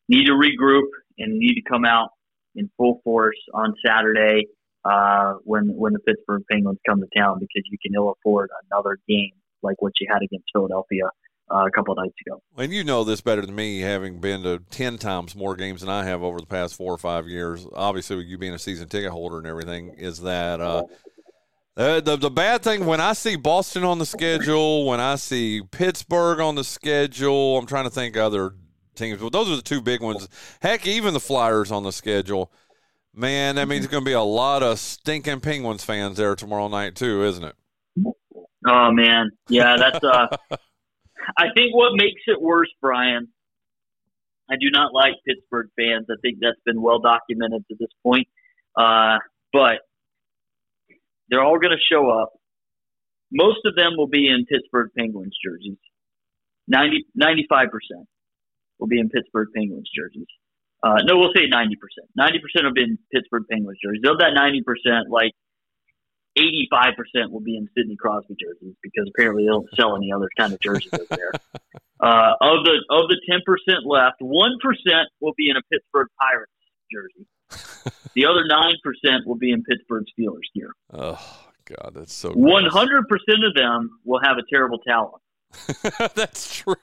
need 0.08 0.26
to 0.26 0.32
regroup 0.32 0.88
and 1.18 1.38
need 1.38 1.54
to 1.54 1.62
come 1.62 1.84
out 1.84 2.10
in 2.56 2.70
full 2.76 3.00
force 3.04 3.38
on 3.54 3.74
Saturday 3.86 4.46
uh, 4.84 5.34
when 5.44 5.68
when 5.68 5.92
the 5.92 6.00
Pittsburgh 6.00 6.42
Penguins 6.50 6.78
come 6.88 7.00
to 7.00 7.06
town 7.16 7.38
because 7.38 7.62
you 7.70 7.78
can 7.80 7.94
ill 7.94 8.12
afford 8.18 8.50
another 8.70 8.98
game 9.08 9.32
like 9.62 9.80
what 9.80 9.92
you 10.00 10.08
had 10.10 10.22
against 10.22 10.46
Philadelphia 10.52 11.10
uh, 11.50 11.64
a 11.66 11.70
couple 11.70 11.92
of 11.92 11.98
nights 12.04 12.16
ago. 12.26 12.42
And 12.56 12.72
you 12.72 12.84
know 12.84 13.04
this 13.04 13.20
better 13.20 13.42
than 13.42 13.54
me, 13.54 13.80
having 13.80 14.20
been 14.20 14.42
to 14.42 14.62
ten 14.70 14.98
times 14.98 15.34
more 15.34 15.56
games 15.56 15.80
than 15.80 15.90
I 15.90 16.04
have 16.04 16.22
over 16.22 16.38
the 16.38 16.46
past 16.46 16.74
four 16.74 16.92
or 16.92 16.98
five 16.98 17.26
years. 17.26 17.66
Obviously, 17.74 18.16
with 18.16 18.26
you 18.26 18.38
being 18.38 18.54
a 18.54 18.58
season 18.58 18.88
ticket 18.88 19.10
holder 19.10 19.38
and 19.38 19.46
everything, 19.46 19.94
is 19.96 20.20
that 20.22 20.60
uh, 20.60 20.84
uh, 21.76 22.00
the 22.00 22.16
the 22.16 22.30
bad 22.30 22.62
thing 22.62 22.86
when 22.86 23.00
I 23.00 23.12
see 23.12 23.36
Boston 23.36 23.84
on 23.84 23.98
the 23.98 24.06
schedule, 24.06 24.86
when 24.86 25.00
I 25.00 25.16
see 25.16 25.62
Pittsburgh 25.62 26.40
on 26.40 26.54
the 26.54 26.64
schedule, 26.64 27.56
I'm 27.58 27.66
trying 27.66 27.84
to 27.84 27.90
think 27.90 28.16
other 28.16 28.54
teams, 28.94 29.20
but 29.20 29.32
those 29.32 29.50
are 29.50 29.56
the 29.56 29.62
two 29.62 29.80
big 29.80 30.02
ones. 30.02 30.28
Heck, 30.60 30.86
even 30.86 31.14
the 31.14 31.20
Flyers 31.20 31.70
on 31.70 31.84
the 31.84 31.92
schedule. 31.92 32.52
Man, 33.14 33.56
that 33.56 33.66
means 33.68 33.84
it's 33.84 33.90
going 33.90 34.04
to 34.04 34.08
be 34.08 34.12
a 34.12 34.22
lot 34.22 34.62
of 34.62 34.78
stinking 34.78 35.40
Penguins 35.40 35.82
fans 35.82 36.18
there 36.18 36.36
tomorrow 36.36 36.68
night 36.68 36.94
too, 36.94 37.24
isn't 37.24 37.44
it? 37.44 37.54
Oh 38.66 38.90
man, 38.92 39.30
yeah, 39.48 39.76
that's. 39.76 40.04
uh 40.04 40.26
I 41.36 41.46
think 41.54 41.74
what 41.74 41.92
makes 41.94 42.22
it 42.26 42.40
worse, 42.40 42.70
Brian. 42.80 43.28
I 44.50 44.54
do 44.58 44.70
not 44.70 44.94
like 44.94 45.14
Pittsburgh 45.26 45.68
fans. 45.76 46.06
I 46.10 46.14
think 46.22 46.38
that's 46.40 46.60
been 46.64 46.80
well 46.80 47.00
documented 47.00 47.64
to 47.68 47.76
this 47.78 47.90
point. 48.02 48.28
Uh, 48.76 49.18
but 49.52 49.80
they're 51.28 51.42
all 51.42 51.58
going 51.58 51.76
to 51.76 51.94
show 51.94 52.08
up. 52.08 52.32
Most 53.30 53.60
of 53.66 53.74
them 53.76 53.92
will 53.96 54.08
be 54.08 54.26
in 54.26 54.46
Pittsburgh 54.46 54.90
Penguins 54.96 55.36
jerseys. 55.44 55.76
90, 56.68 57.06
95% 57.20 57.68
will 58.78 58.86
be 58.86 58.98
in 58.98 59.08
Pittsburgh 59.10 59.48
Penguins 59.54 59.90
jerseys. 59.94 60.28
Uh, 60.82 61.02
no, 61.04 61.16
we'll 61.18 61.32
say 61.34 61.48
90%. 61.50 61.72
90% 62.18 62.64
will 62.64 62.72
be 62.72 62.82
in 62.82 62.98
Pittsburgh 63.12 63.44
Penguins 63.50 63.78
jerseys. 63.82 64.02
Of 64.06 64.18
that 64.18 64.32
90%, 64.32 65.10
like 65.10 65.32
85% 66.36 67.30
will 67.30 67.40
be 67.40 67.56
in 67.56 67.68
Sidney 67.76 67.96
Crosby 67.96 68.36
jerseys 68.40 68.74
because 68.82 69.08
apparently 69.08 69.44
they 69.44 69.48
don't 69.48 69.68
sell 69.74 69.96
any 69.96 70.12
other 70.12 70.28
kind 70.38 70.52
of 70.52 70.60
jerseys 70.60 70.92
over 70.92 71.04
there. 71.10 71.32
Uh, 72.00 72.32
of 72.40 72.64
the 72.64 72.78
of 72.90 73.08
the 73.08 73.18
10% 73.28 73.40
left, 73.84 74.20
1% 74.20 75.04
will 75.20 75.34
be 75.36 75.50
in 75.50 75.56
a 75.56 75.62
Pittsburgh 75.62 76.06
Pirates 76.20 76.52
jersey. 76.92 77.26
the 78.14 78.26
other 78.26 78.44
9% 78.48 79.26
will 79.26 79.36
be 79.36 79.50
in 79.50 79.62
Pittsburgh 79.64 80.04
Steelers 80.18 80.46
gear. 80.54 80.70
Oh 80.92 81.48
god, 81.64 81.92
that's 81.94 82.14
so 82.14 82.32
100% 82.32 82.68
of 82.70 83.54
them 83.56 83.98
will 84.04 84.20
have 84.22 84.36
a 84.38 84.42
terrible 84.52 84.78
talent. 84.78 85.22
that's 86.14 86.54
true. 86.56 86.74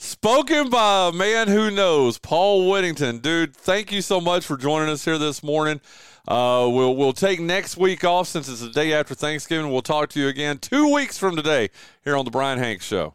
Spoken 0.00 0.70
by 0.70 1.08
a 1.08 1.12
man 1.12 1.48
who 1.48 1.72
knows, 1.72 2.18
Paul 2.18 2.70
Whittington. 2.70 3.18
Dude, 3.18 3.56
thank 3.56 3.90
you 3.90 4.00
so 4.00 4.20
much 4.20 4.46
for 4.46 4.56
joining 4.56 4.88
us 4.88 5.04
here 5.04 5.18
this 5.18 5.42
morning. 5.42 5.80
Uh, 6.28 6.68
we'll 6.70 6.94
we'll 6.94 7.12
take 7.12 7.40
next 7.40 7.76
week 7.76 8.04
off 8.04 8.28
since 8.28 8.48
it's 8.48 8.60
the 8.60 8.70
day 8.70 8.92
after 8.92 9.16
Thanksgiving. 9.16 9.72
We'll 9.72 9.82
talk 9.82 10.10
to 10.10 10.20
you 10.20 10.28
again 10.28 10.58
two 10.58 10.92
weeks 10.94 11.18
from 11.18 11.34
today 11.34 11.70
here 12.04 12.16
on 12.16 12.24
the 12.24 12.30
Brian 12.30 12.58
Hanks 12.60 12.84
Show. 12.84 13.14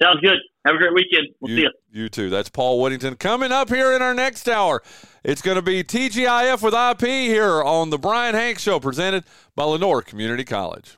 Sounds 0.00 0.20
good. 0.20 0.38
Have 0.64 0.76
a 0.76 0.78
great 0.78 0.94
weekend. 0.94 1.28
We'll 1.40 1.50
you, 1.50 1.56
see 1.58 1.62
you. 1.62 2.02
You 2.02 2.08
too. 2.08 2.30
That's 2.30 2.48
Paul 2.48 2.80
Whittington. 2.80 3.16
Coming 3.16 3.52
up 3.52 3.68
here 3.68 3.92
in 3.92 4.00
our 4.00 4.14
next 4.14 4.48
hour, 4.48 4.82
it's 5.22 5.42
going 5.42 5.56
to 5.56 5.62
be 5.62 5.84
TGIF 5.84 6.62
with 6.62 6.72
IP 6.72 7.08
here 7.28 7.62
on 7.62 7.90
the 7.90 7.98
Brian 7.98 8.34
Hanks 8.34 8.62
Show, 8.62 8.80
presented 8.80 9.24
by 9.54 9.64
Lenoir 9.64 10.00
Community 10.00 10.44
College. 10.44 10.96